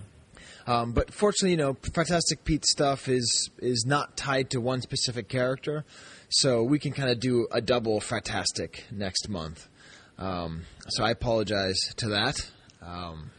[0.68, 5.28] Um, but fortunately, you know, Fantastic Pete stuff is is not tied to one specific
[5.28, 5.84] character,
[6.28, 9.68] so we can kind of do a double Fantastic next month.
[10.16, 12.36] Um, so I apologize to that.
[12.80, 13.32] Um,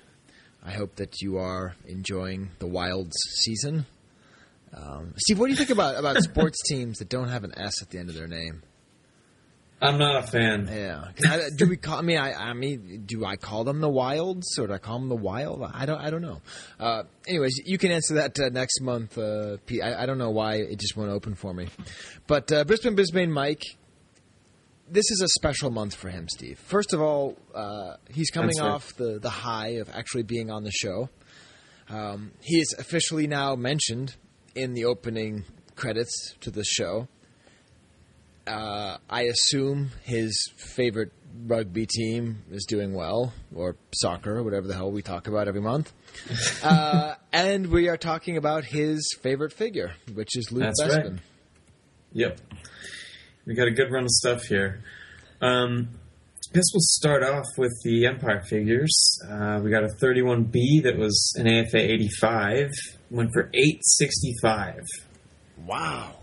[0.61, 3.85] I hope that you are enjoying the Wilds season.
[4.73, 7.81] Um, Steve, what do you think about about sports teams that don't have an S
[7.81, 8.63] at the end of their name?
[9.81, 10.69] I'm not a fan.
[10.71, 11.09] Yeah.
[11.29, 11.97] I, do we call?
[11.97, 14.97] I mean, I, I mean, do I call them the Wilds or do I call
[14.97, 15.61] them the Wild?
[15.73, 15.99] I don't.
[15.99, 16.41] I don't know.
[16.79, 19.83] Uh, anyways, you can answer that uh, next month, uh, Pete.
[19.83, 21.67] I, I don't know why it just won't open for me.
[22.27, 23.63] But uh, Brisbane, Brisbane, Mike.
[24.89, 26.59] this is a special month for him, Steve.
[26.59, 28.71] First of all, uh, he's coming That's right.
[28.71, 31.09] off the, the high of actually being on the show.
[31.89, 34.15] Um, he is officially now mentioned
[34.55, 37.07] in the opening credits to the show.
[38.45, 41.11] Uh, I assume his favorite
[41.47, 45.61] rugby team is doing well, or soccer, or whatever the hell we talk about every
[45.61, 45.93] month.
[46.63, 51.11] uh, and we are talking about his favorite figure, which is Luke That's Bespin.
[51.11, 51.19] right.
[52.13, 52.39] Yep.
[53.45, 54.83] We got a good run of stuff here.
[55.41, 55.89] Um,
[56.49, 59.19] I guess we'll start off with the Empire figures.
[59.27, 62.69] Uh, we got a 31B that was an AFA 85.
[63.13, 64.79] Went for 865.
[65.67, 66.15] Wow.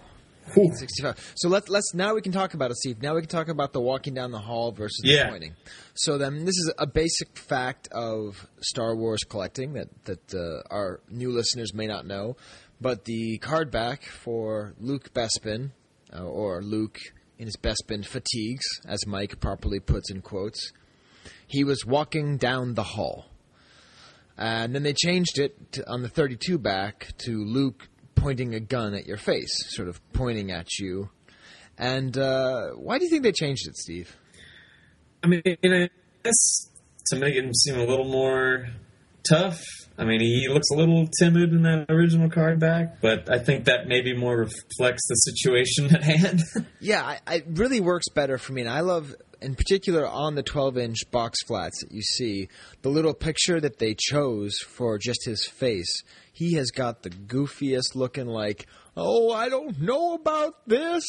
[0.53, 1.33] 65.
[1.37, 3.01] So let's let's now we can talk about it, Steve.
[3.01, 5.27] Now we can talk about the walking down the hall versus Yeah.
[5.27, 5.55] the pointing.
[5.95, 11.01] So then this is a basic fact of Star Wars collecting that that uh, our
[11.09, 12.37] new listeners may not know,
[12.81, 15.71] but the card back for Luke Bespin
[16.13, 16.99] uh, or Luke
[17.39, 20.73] in his Bespin fatigues, as Mike properly puts in quotes,
[21.47, 23.27] he was walking down the hall.
[24.41, 28.95] And then they changed it to, on the 32 back to Luke pointing a gun
[28.95, 31.11] at your face, sort of pointing at you.
[31.79, 34.17] And uh, why do you think they changed it, Steve?
[35.23, 35.89] I mean, I
[36.25, 36.71] guess
[37.11, 38.67] to make him seem a little more
[39.29, 39.61] tough.
[39.99, 43.67] I mean, he looks a little timid in that original card back, but I think
[43.67, 46.41] that maybe more reflects the situation at hand.
[46.81, 48.63] Yeah, I, I- it really works better for me.
[48.63, 52.49] And I love, in particular, on the 12 inch box flats that you see,
[52.83, 56.03] the little picture that they chose for just his face.
[56.33, 61.05] He has got the goofiest looking, like, oh, I don't know about this.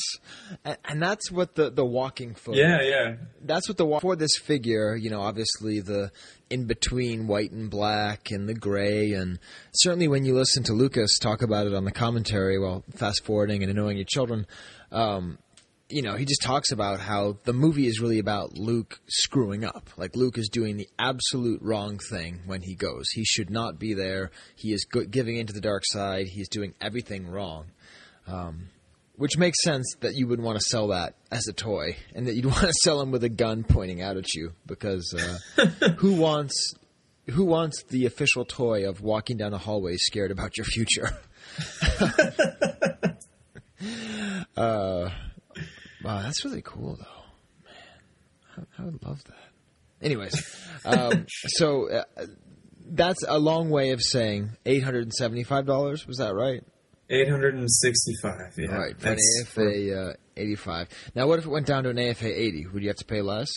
[0.63, 2.57] And, and that's what the, the walking photo.
[2.57, 3.15] yeah, yeah.
[3.43, 4.95] that's what the wa- for this figure.
[4.95, 6.11] You know, obviously the
[6.49, 9.39] in between white and black and the gray, and
[9.73, 13.63] certainly when you listen to Lucas talk about it on the commentary while fast forwarding
[13.63, 14.45] and annoying your children,
[14.91, 15.37] um,
[15.91, 19.89] you know, he just talks about how the movie is really about Luke screwing up.
[19.97, 23.09] Like Luke is doing the absolute wrong thing when he goes.
[23.11, 24.31] He should not be there.
[24.55, 26.27] He is go- giving into the dark side.
[26.27, 27.71] He's doing everything wrong.
[28.27, 28.69] Um,
[29.15, 32.33] which makes sense that you would want to sell that as a toy, and that
[32.33, 35.65] you'd want to sell him with a gun pointing out at you, because uh,
[35.97, 36.73] who wants
[37.29, 41.17] who wants the official toy of walking down a hallway scared about your future?
[44.57, 45.09] uh,
[46.03, 47.65] wow, that's really cool, though.
[47.65, 49.35] Man, I, I would love that.
[50.05, 50.33] Anyways,
[50.85, 52.03] um, so uh,
[52.87, 56.07] that's a long way of saying eight hundred and seventy-five dollars.
[56.07, 56.63] Was that right?
[57.09, 58.65] 865, yeah.
[58.75, 60.87] Right, for an That's- AFA uh, 85.
[61.15, 62.67] Now, what if it went down to an AFA 80?
[62.73, 63.49] Would you have to pay less?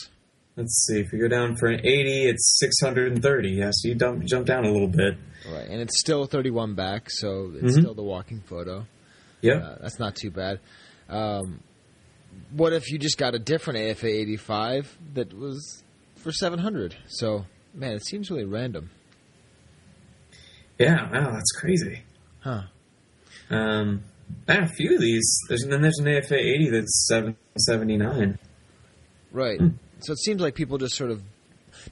[0.56, 1.00] Let's see.
[1.00, 3.48] If we go down for an 80, it's 630.
[3.50, 5.14] Yeah, so you dump, jump down a little bit.
[5.48, 7.80] Right, and it's still 31 back, so it's Mhm.
[7.80, 8.86] still the walking photo.
[9.40, 10.58] Yeah, Uh, that's not too bad.
[11.08, 11.60] Um,
[12.50, 15.82] what if you just got a different AFA 85 that was
[16.16, 16.96] for 700?
[17.08, 18.90] So, man, it seems really random.
[20.78, 22.02] Yeah, wow, that's crazy.
[22.40, 22.62] Huh.
[23.50, 24.04] Um,
[24.48, 25.38] I have a few of these.
[25.48, 28.38] There's, and then there's an AFA 80 that's 779.
[29.32, 29.60] Right.
[30.00, 31.22] So it seems like people just sort of.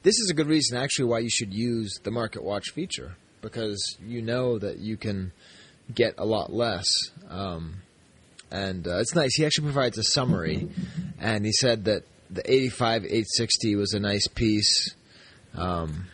[0.02, 3.96] This is a good reason, actually, why you should use the Market Watch feature because
[4.00, 5.32] you know that you can
[5.92, 6.86] get a lot less.
[7.28, 7.82] Um,
[8.52, 9.34] and uh, it's nice.
[9.34, 10.68] He actually provides a summary,
[11.18, 14.94] and he said that the 85 860 was a nice piece,
[15.54, 16.06] um,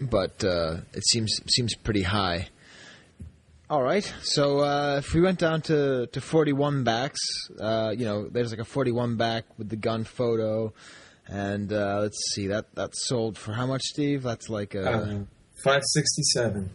[0.00, 2.48] but uh, it seems seems pretty high.
[3.70, 4.04] All right.
[4.22, 7.20] So uh, if we went down to, to 41 backs,
[7.60, 10.72] uh, you know, there's like a 41 back with the gun photo.
[11.28, 14.24] And uh, let's see, that that's sold for how much, Steve?
[14.24, 14.90] That's like a.
[14.90, 15.06] Uh,
[15.62, 16.70] 567.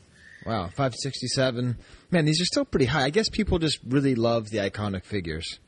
[0.45, 1.77] Wow, 567.
[2.11, 3.05] Man, these are still pretty high.
[3.05, 5.59] I guess people just really love the iconic figures.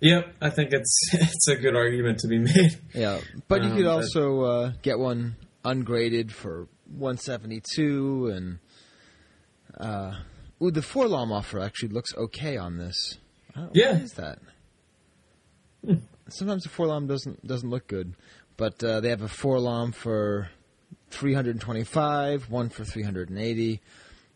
[0.00, 2.78] Yep, I think it's it's a good argument to be made.
[2.94, 8.58] Yeah, but you Um, could but- also uh, get one ungraded for 172 and
[9.78, 10.14] uh
[10.62, 13.18] ooh the Forlom offer actually looks okay on this.
[13.56, 13.92] I Yeah.
[13.94, 14.38] Why is that?
[16.28, 18.14] Sometimes the Forlom doesn't doesn't look good,
[18.56, 20.50] but uh, they have a Forlom for
[21.10, 23.80] 325, one for 380.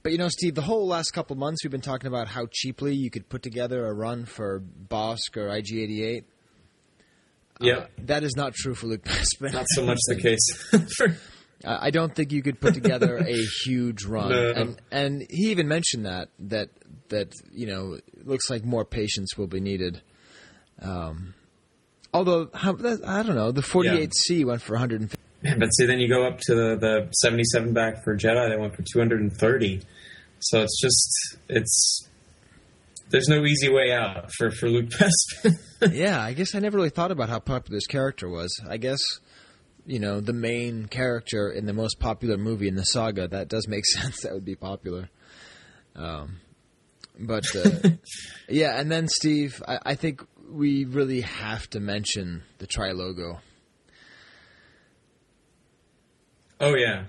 [0.02, 2.94] But you know, Steve, the whole last couple months we've been talking about how cheaply
[2.94, 6.24] you could put together a run for Bossk or IG88.
[7.60, 7.90] Yep.
[8.06, 9.52] That is not true for Luke Bespin.
[9.52, 10.88] Not so much the case.
[11.62, 14.52] Uh, I don't think you could put together a huge run, No.
[14.52, 16.70] and and he even mentioned that that
[17.10, 20.00] that you know it looks like more patience will be needed.
[20.80, 21.34] Um,
[22.14, 25.14] although how, that, I don't know, the 48C went for 150.
[25.42, 28.56] Man, but see, then you go up to the, the 77 back for Jedi, they
[28.56, 29.82] went for 230.
[30.40, 32.08] So it's just, it's
[33.10, 35.58] there's no easy way out for for Luke Bespin.
[35.92, 38.58] yeah, I guess I never really thought about how popular this character was.
[38.68, 39.00] I guess
[39.84, 43.28] you know the main character in the most popular movie in the saga.
[43.28, 44.22] That does make sense.
[44.22, 45.10] That would be popular.
[45.96, 46.40] Um,
[47.18, 47.90] but uh,
[48.48, 53.40] yeah, and then Steve, I, I think we really have to mention the Tri logo.
[56.60, 57.04] Oh yeah,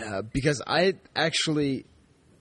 [0.00, 1.86] uh, because I actually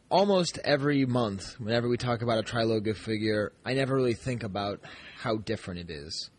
[0.10, 4.82] almost every month, whenever we talk about a Trilogo figure, I never really think about
[5.18, 6.30] how different it is.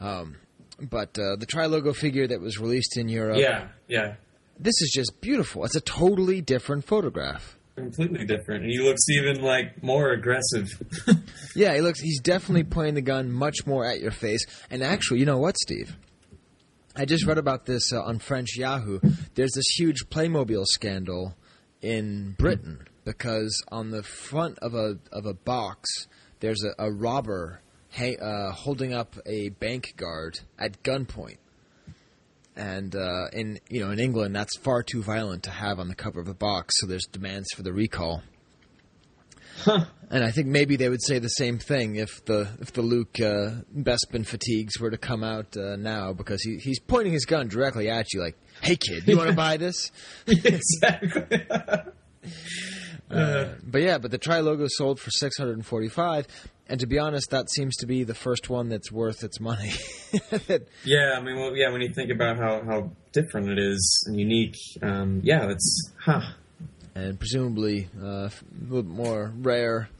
[0.00, 0.36] Um,
[0.78, 4.16] but uh, the Trilogo figure that was released in Europe, yeah, yeah,
[4.58, 5.64] this is just beautiful.
[5.64, 7.56] It's a totally different photograph.
[7.76, 10.68] Completely different, and he looks even like more aggressive.
[11.56, 12.00] yeah, he looks.
[12.00, 14.44] He's definitely pointing the gun much more at your face.
[14.70, 15.96] And actually, you know what, Steve?
[16.98, 19.00] I just read about this uh, on French Yahoo.
[19.34, 21.36] There's this huge Playmobil scandal
[21.82, 25.90] in Britain because on the front of a of a box
[26.40, 27.60] there's a, a robber
[28.00, 31.36] uh, holding up a bank guard at gunpoint.
[32.56, 35.94] And uh, in you know in England, that's far too violent to have on the
[35.94, 36.74] cover of a box.
[36.78, 38.22] So there's demands for the recall.
[39.58, 39.86] Huh.
[40.10, 43.18] And I think maybe they would say the same thing if the if the Luke
[43.20, 47.48] uh, Bespin fatigues were to come out uh, now because he, he's pointing his gun
[47.48, 49.90] directly at you, like, "Hey kid, you want to buy this?"
[50.26, 51.44] exactly.
[53.10, 56.28] uh, but yeah, but the Tri logo sold for six hundred and forty-five,
[56.68, 59.72] and to be honest, that seems to be the first one that's worth its money.
[60.84, 64.20] yeah, I mean, well, yeah, when you think about how how different it is and
[64.20, 66.20] unique, um, yeah, it's huh.
[66.96, 68.30] And presumably uh, a
[68.68, 69.90] little more rare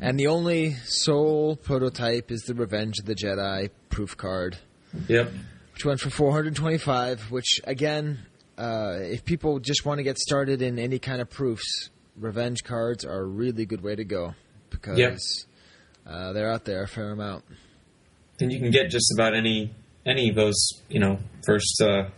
[0.00, 4.56] and the only sole prototype is the Revenge of the Jedi proof card.
[5.08, 5.32] Yep.
[5.74, 8.18] Which went for 425, which again,
[8.56, 13.04] uh, if people just want to get started in any kind of proofs, Revenge cards
[13.04, 14.34] are a really good way to go
[14.70, 15.18] because yep.
[16.06, 17.44] uh, they're out there a fair amount.
[18.40, 19.74] And you can get just about any
[20.04, 22.08] any of those, you know, first uh,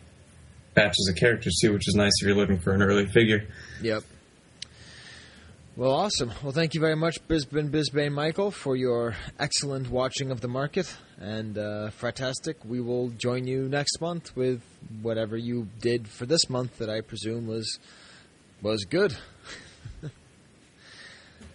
[0.74, 3.46] batches of characters too, which is nice if you're looking for an early figure.
[3.82, 4.02] Yep.
[5.76, 6.30] Well, awesome.
[6.40, 10.96] Well, thank you very much, Brisbane Bisbane Michael, for your excellent watching of the market.
[11.18, 12.64] And uh, fantastic.
[12.64, 14.62] We will join you next month with
[15.02, 17.80] whatever you did for this month that I presume was
[18.62, 19.16] was good.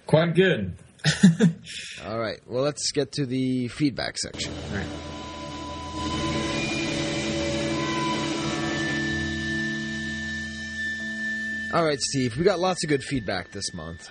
[0.05, 0.75] Quite good.
[2.05, 2.41] All right.
[2.45, 4.51] Well, let's get to the feedback section.
[4.69, 5.18] All right.
[11.71, 12.35] All right, Steve.
[12.35, 14.09] We got lots of good feedback this month.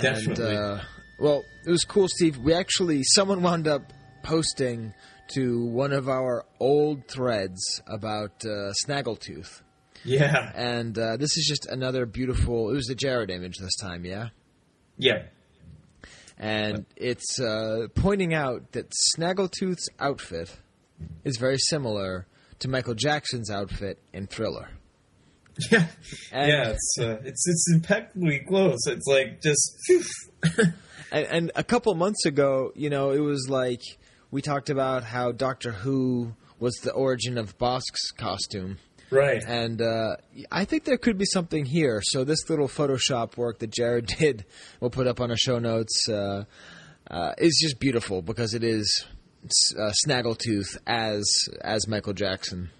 [0.00, 0.56] Definitely.
[0.56, 0.80] And, uh,
[1.18, 2.38] well, it was cool, Steve.
[2.38, 4.94] We actually someone wound up posting
[5.34, 9.60] to one of our old threads about uh, Snaggletooth.
[10.02, 10.50] Yeah.
[10.54, 12.70] And uh, this is just another beautiful.
[12.70, 14.28] It was the Jared image this time, yeah.
[14.96, 15.24] Yeah.
[16.38, 20.56] And it's uh, pointing out that Snaggletooth's outfit
[21.22, 22.26] is very similar
[22.60, 24.70] to Michael Jackson's outfit in Thriller.
[25.70, 25.86] Yeah,
[26.32, 28.80] and yeah, it's uh, it's it's impeccably close.
[28.86, 29.78] It's like just.
[31.12, 33.80] and, and a couple months ago, you know, it was like
[34.30, 38.78] we talked about how Doctor Who was the origin of Bossk's costume.
[39.10, 39.42] Right.
[39.46, 40.16] And uh,
[40.50, 42.00] I think there could be something here.
[42.02, 44.44] So this little Photoshop work that Jared did,
[44.80, 46.44] we'll put up on our show notes, uh,
[47.10, 49.04] uh, is just beautiful because it is
[49.78, 51.22] uh, Snaggletooth as
[51.60, 52.70] as Michael Jackson.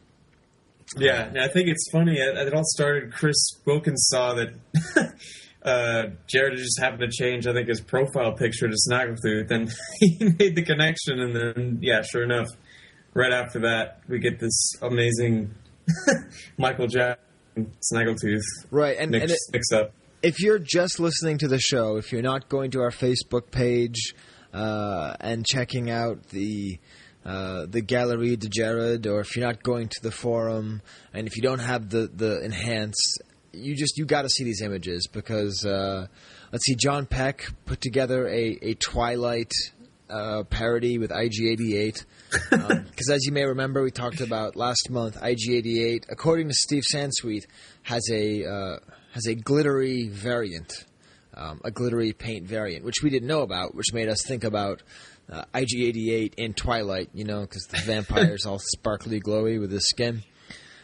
[0.97, 2.17] Yeah, I think it's funny.
[2.19, 3.13] It, all started.
[3.13, 4.55] Chris Wilkins saw that
[5.63, 10.19] uh, Jared just happened to change, I think, his profile picture to Snaggletooth, and he
[10.39, 11.21] made the connection.
[11.21, 12.49] And then, yeah, sure enough,
[13.15, 15.55] right after that, we get this amazing
[16.59, 18.43] Michael Jackson Snaggletooth.
[18.71, 19.93] Right, and, mix, and it, mix up.
[20.23, 24.15] If you're just listening to the show, if you're not going to our Facebook page
[24.53, 26.79] uh, and checking out the
[27.25, 31.37] uh, the Gallery de Jared, or if you're not going to the forum, and if
[31.37, 33.17] you don't have the the enhance,
[33.53, 36.07] you just you got to see these images because uh,
[36.53, 39.53] let's see, John Peck put together a a Twilight
[40.11, 42.05] uh, parody with IG88.
[42.31, 46.85] Because um, as you may remember, we talked about last month, IG88, according to Steve
[46.93, 47.47] Sansweet,
[47.83, 48.77] has a uh,
[49.13, 50.73] has a glittery variant,
[51.35, 54.83] um, a glittery paint variant, which we didn't know about, which made us think about
[55.31, 60.23] uh, IG88 in Twilight, you know, because the vampire's all sparkly, glowy with his skin.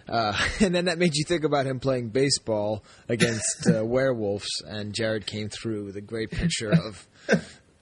[0.09, 4.95] Uh, and then that made you think about him playing baseball against uh, werewolves, and
[4.95, 7.07] Jared came through with a great picture of.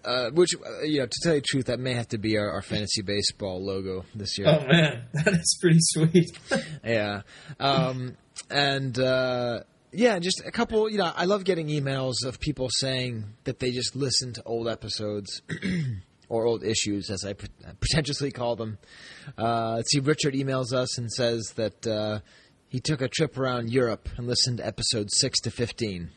[0.05, 2.39] Uh, which, uh, you know, to tell you the truth, that may have to be
[2.39, 4.47] our, our fantasy baseball logo this year.
[4.49, 6.31] Oh man, that is pretty sweet.
[6.85, 7.23] yeah,
[7.59, 8.17] um,
[8.49, 10.89] and uh, yeah, just a couple.
[10.89, 14.69] You know, I love getting emails of people saying that they just listen to old
[14.69, 15.43] episodes
[16.29, 17.33] or old issues, as I
[17.81, 18.79] pretentiously call them.
[19.37, 22.21] Uh, let's see, Richard emails us and says that uh,
[22.69, 26.11] he took a trip around Europe and listened to episodes six to fifteen.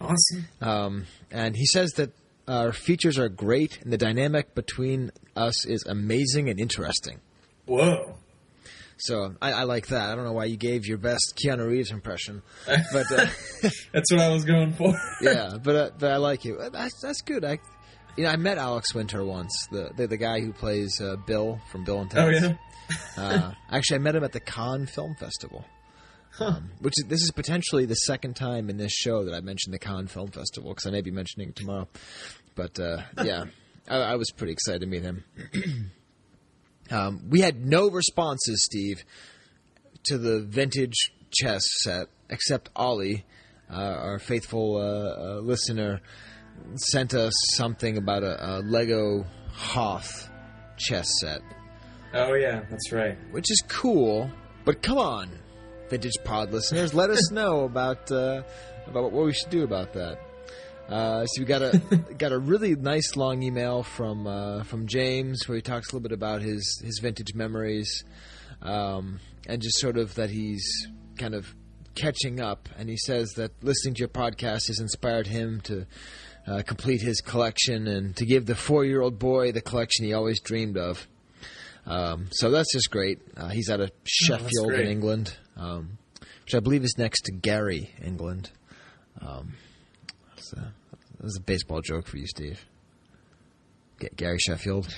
[0.00, 0.46] Awesome.
[0.60, 2.12] Um, and he says that
[2.46, 7.20] our features are great, and the dynamic between us is amazing and interesting.
[7.66, 8.16] Whoa.
[9.00, 10.10] So I, I like that.
[10.10, 13.26] I don't know why you gave your best Keanu Reeves impression, but uh,
[13.92, 14.92] That's what I was going for.
[15.20, 16.56] yeah, but uh, but I like it.
[16.72, 17.44] That's that's good.
[17.44, 17.58] I
[18.18, 21.60] you know I met Alex Winter once, the the, the guy who plays uh, Bill
[21.70, 22.24] from Bill and Ted.
[22.24, 22.54] Oh, yeah?
[23.16, 25.64] uh, actually, I met him at the Cannes Film Festival.
[26.40, 29.74] Um, which is, this is potentially the second time in this show that I mentioned
[29.74, 31.88] the Cannes Film Festival because I may be mentioning it tomorrow.
[32.54, 33.44] But uh, yeah,
[33.88, 35.24] I, I was pretty excited to meet him.
[36.90, 39.04] um, we had no responses, Steve,
[40.04, 43.24] to the vintage chess set except Ollie,
[43.70, 46.00] uh, our faithful uh, uh, listener,
[46.76, 50.30] sent us something about a, a Lego Hoth
[50.76, 51.40] chess set,
[52.14, 53.16] Oh yeah, that's right.
[53.32, 54.30] which is cool.
[54.64, 55.30] But come on,
[55.88, 58.42] vintage pod listeners, let us know about uh,
[58.86, 60.18] about what we should do about that.
[60.88, 61.78] Uh, so we got a
[62.18, 66.00] got a really nice long email from uh, from James where he talks a little
[66.08, 68.04] bit about his his vintage memories,
[68.62, 70.64] um, and just sort of that he's
[71.18, 71.54] kind of
[71.94, 72.68] catching up.
[72.78, 75.86] And he says that listening to your podcast has inspired him to
[76.48, 80.12] uh, complete his collection and to give the four year old boy the collection he
[80.14, 81.06] always dreamed of.
[81.86, 83.20] Um, so that's just great.
[83.36, 84.86] Uh, he's out of Sheffield in.
[84.88, 85.96] England, um,
[86.44, 88.50] which I believe is next to Gary, England.
[89.20, 89.54] Um,
[90.36, 92.64] so that was a baseball joke for you, Steve.
[94.00, 94.94] G- Gary Sheffield,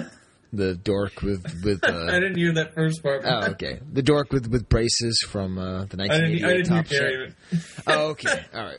[0.52, 1.80] the dork with with.
[1.84, 3.22] I Uh, didn't hear that first part.
[3.24, 3.80] oh, okay.
[3.92, 7.82] The dork with with braces from uh, the I didn't, I didn't Top Chef.
[7.86, 8.44] Oh, okay.
[8.54, 8.78] All right.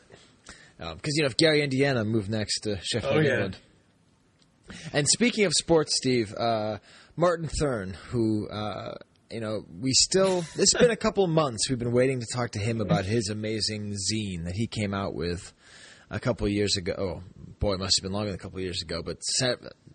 [0.78, 3.32] Because you know, if Gary Indiana moved next to Sheffield, Oh, yeah.
[3.34, 3.58] England.
[4.94, 6.80] And speaking of sports, Steve, uh,
[7.16, 8.96] Martin Thurn, who uh,
[9.32, 10.44] you know, we still.
[10.56, 11.70] It's been a couple months.
[11.70, 15.14] We've been waiting to talk to him about his amazing zine that he came out
[15.14, 15.54] with
[16.10, 16.94] a couple years ago.
[16.98, 17.24] Oh,
[17.60, 19.18] boy, it must have been longer than a couple years ago, but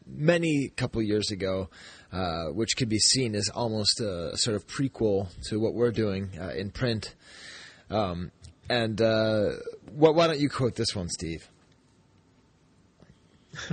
[0.07, 1.68] many couple years ago,
[2.12, 6.31] uh, which could be seen as almost a sort of prequel to what we're doing
[6.41, 7.15] uh, in print.
[7.91, 8.33] Um,
[8.68, 9.00] and
[9.97, 11.49] wh- why don't you quote this one, Steve?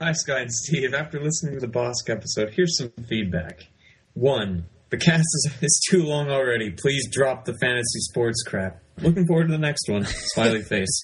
[0.00, 0.94] Hi, Skye and Steve.
[0.94, 3.66] After listening to the Bossk episode, here's some feedback.
[4.14, 6.70] One, the cast is, is too long already.
[6.70, 8.80] Please drop the fantasy sports crap.
[9.02, 10.04] Looking forward to the next one.
[10.06, 11.02] Smiley face.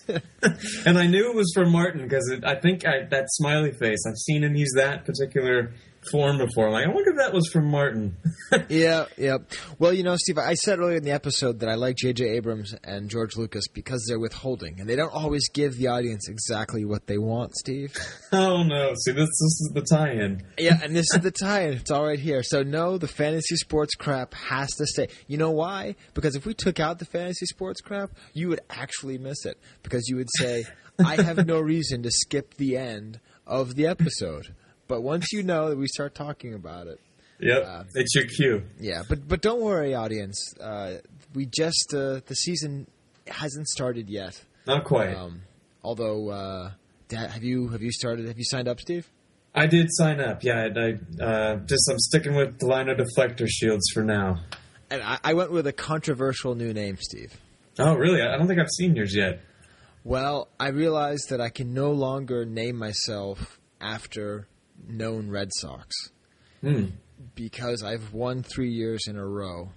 [0.85, 4.19] and I knew it was from Martin because I think I, that smiley face, I've
[4.19, 5.73] seen him use that particular
[6.11, 6.69] form before.
[6.69, 8.17] I'm like, I wonder if that was from Martin.
[8.69, 9.39] yeah, yeah.
[9.79, 12.25] Well, you know, Steve, I said earlier in the episode that I like J.J.
[12.31, 16.85] Abrams and George Lucas because they're withholding, and they don't always give the audience exactly
[16.85, 17.95] what they want, Steve.
[18.33, 18.95] oh no!
[19.05, 20.43] See, this, this is the tie-in.
[20.59, 21.75] Yeah, and this is the tie-in.
[21.75, 22.43] It's all right here.
[22.43, 25.09] So no, the fantasy sports crap has to stay.
[25.27, 25.97] You know why?
[26.15, 30.09] Because if we took out the fantasy sports crap, you would actually miss it because
[30.09, 30.65] you would say,
[31.05, 34.55] "I have no reason to skip the end of the episode."
[34.89, 37.01] But once you know that we start talking about it,
[37.39, 38.63] Yep, Uh, it's your cue.
[38.81, 40.39] yeah, but but don't worry, audience.
[40.59, 40.95] Uh,
[41.35, 42.87] we just uh, the season
[43.27, 44.43] hasn't started yet.
[44.67, 45.15] Not quite.
[45.15, 45.43] Um,
[45.85, 46.71] although, uh,
[47.13, 48.27] have you have you started?
[48.29, 49.11] Have you signed up, Steve?
[49.55, 50.45] I did sign up.
[50.45, 54.41] Yeah, I, I uh, just I'm sticking with the Lino deflector shields for now.
[54.91, 57.35] And I, I went with a controversial new name, Steve.
[57.79, 58.23] Oh, really?
[58.23, 59.41] I don't think I've seen yours yet.
[60.05, 64.47] Well, I realized that I can no longer name myself after
[64.87, 65.95] known Red Sox
[66.61, 66.87] Hmm.
[67.35, 69.71] because I've won three years in a row,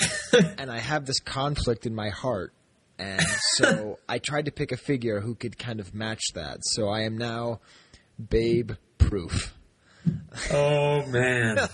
[0.58, 2.52] and I have this conflict in my heart.
[2.98, 3.20] And
[3.56, 6.58] so I tried to pick a figure who could kind of match that.
[6.62, 7.60] So I am now
[8.30, 9.54] Babe Proof.
[10.52, 11.58] Oh man.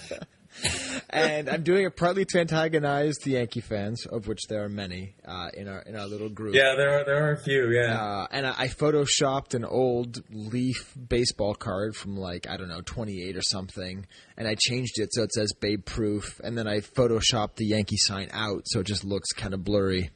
[1.11, 5.15] and I'm doing it partly to antagonize the Yankee fans, of which there are many
[5.27, 6.55] uh, in our in our little group.
[6.55, 7.71] yeah, there are there are a few.
[7.71, 8.01] Yeah.
[8.01, 12.83] Uh, and I, I photoshopped an old Leaf baseball card from like I don't know
[12.83, 14.07] 28 or something,
[14.37, 17.97] and I changed it so it says Babe Proof, and then I photoshopped the Yankee
[17.97, 20.11] sign out so it just looks kind of blurry.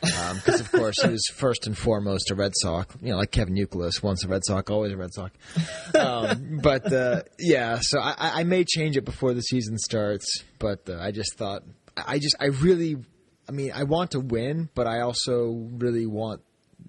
[0.00, 3.54] Because of course he was first and foremost a Red Sox, you know, like Kevin
[3.54, 5.36] Youkilis, once a Red Sox, always a Red Sox.
[5.94, 10.44] Um, but uh, yeah, so I, I may change it before the season starts.
[10.58, 11.62] But uh, I just thought,
[11.96, 12.96] I just, I really,
[13.48, 16.42] I mean, I want to win, but I also really want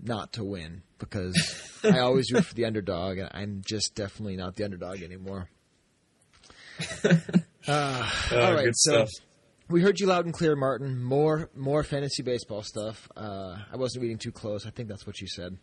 [0.04, 1.36] not to win because
[1.84, 5.50] I always root for the underdog, and I'm just definitely not the underdog anymore.
[7.70, 9.10] Uh, Oh, all right, good so stuff.
[9.70, 11.04] We heard you loud and clear, Martin.
[11.04, 13.10] More more fantasy baseball stuff.
[13.16, 14.66] Uh, I wasn't reading too close.
[14.66, 15.58] I think that's what you said.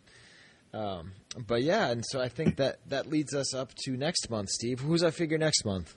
[0.72, 1.12] Um,
[1.46, 4.80] but yeah, and so I think that that leads us up to next month, Steve.
[4.80, 5.96] Who's our figure next month?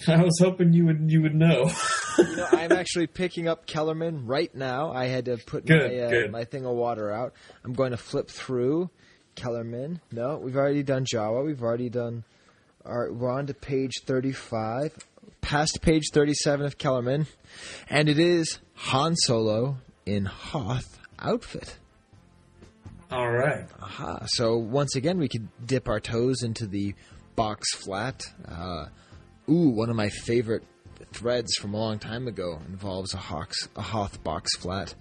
[0.08, 1.70] I was hoping you would you would know.
[2.18, 4.92] you know, I'm actually picking up Kellerman right now.
[4.92, 7.34] I had to put Good, my uh, my thing of water out.
[7.64, 8.90] I'm going to flip through
[9.34, 10.00] Kellerman.
[10.12, 11.44] No, we've already done Jawa.
[11.44, 12.24] We've already done.
[12.84, 14.96] Our, we're on to page 35,
[15.40, 17.26] past page 37 of Kellerman,
[17.88, 21.76] and it is Han Solo in Hoth outfit.
[23.10, 23.66] All right.
[23.82, 24.20] Aha.
[24.26, 26.94] So once again, we could dip our toes into the
[27.34, 28.22] box flat.
[28.46, 28.86] Uh,
[29.48, 30.62] ooh, one of my favorite
[31.12, 34.94] threads from a long time ago involves a Hawks, a Hoth box flat.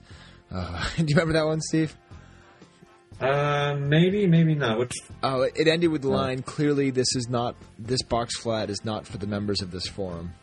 [0.51, 1.95] Uh, do you remember that one, Steve?
[3.19, 4.79] Uh, maybe, maybe not.
[4.79, 6.41] Which Oh, it- it ended with the line.
[6.41, 7.55] Clearly, this is not.
[7.77, 10.33] This box flat is not for the members of this forum.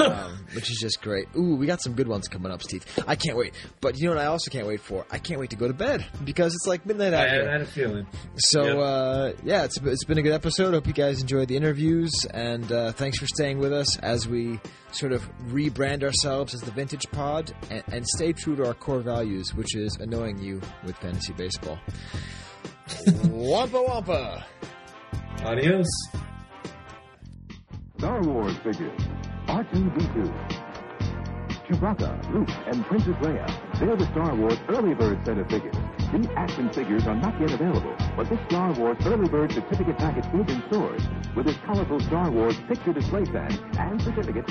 [0.00, 1.28] Um, which is just great.
[1.36, 2.84] Ooh, we got some good ones coming up, Steve.
[3.06, 3.54] I can't wait.
[3.80, 4.22] But you know what?
[4.22, 5.06] I also can't wait for.
[5.10, 7.48] I can't wait to go to bed because it's like midnight out I, here.
[7.48, 8.06] I had a feeling.
[8.36, 8.80] So Yeah.
[8.80, 10.74] uh, yeah, it's it's been a good episode.
[10.74, 14.58] Hope you guys enjoyed the interviews, and uh, thanks for staying with us as we
[14.90, 19.00] sort of rebrand ourselves as the Vintage Pod and, and stay true to our core
[19.00, 21.78] values, which is annoying you with fantasy baseball.
[23.30, 24.44] wampa wampa.
[25.44, 25.86] Adios.
[28.02, 29.00] Star Wars figures.
[29.46, 30.26] R2-D2.
[31.68, 33.46] Chewbacca, Luke, and Princess Leia.
[33.78, 35.76] They're the Star Wars Early Bird set of figures.
[36.12, 40.24] These action figures are not yet available, but this Star Wars Early Bird certificate package
[40.34, 41.02] is in stores
[41.36, 44.48] with its colorful Star Wars picture display stand and certificate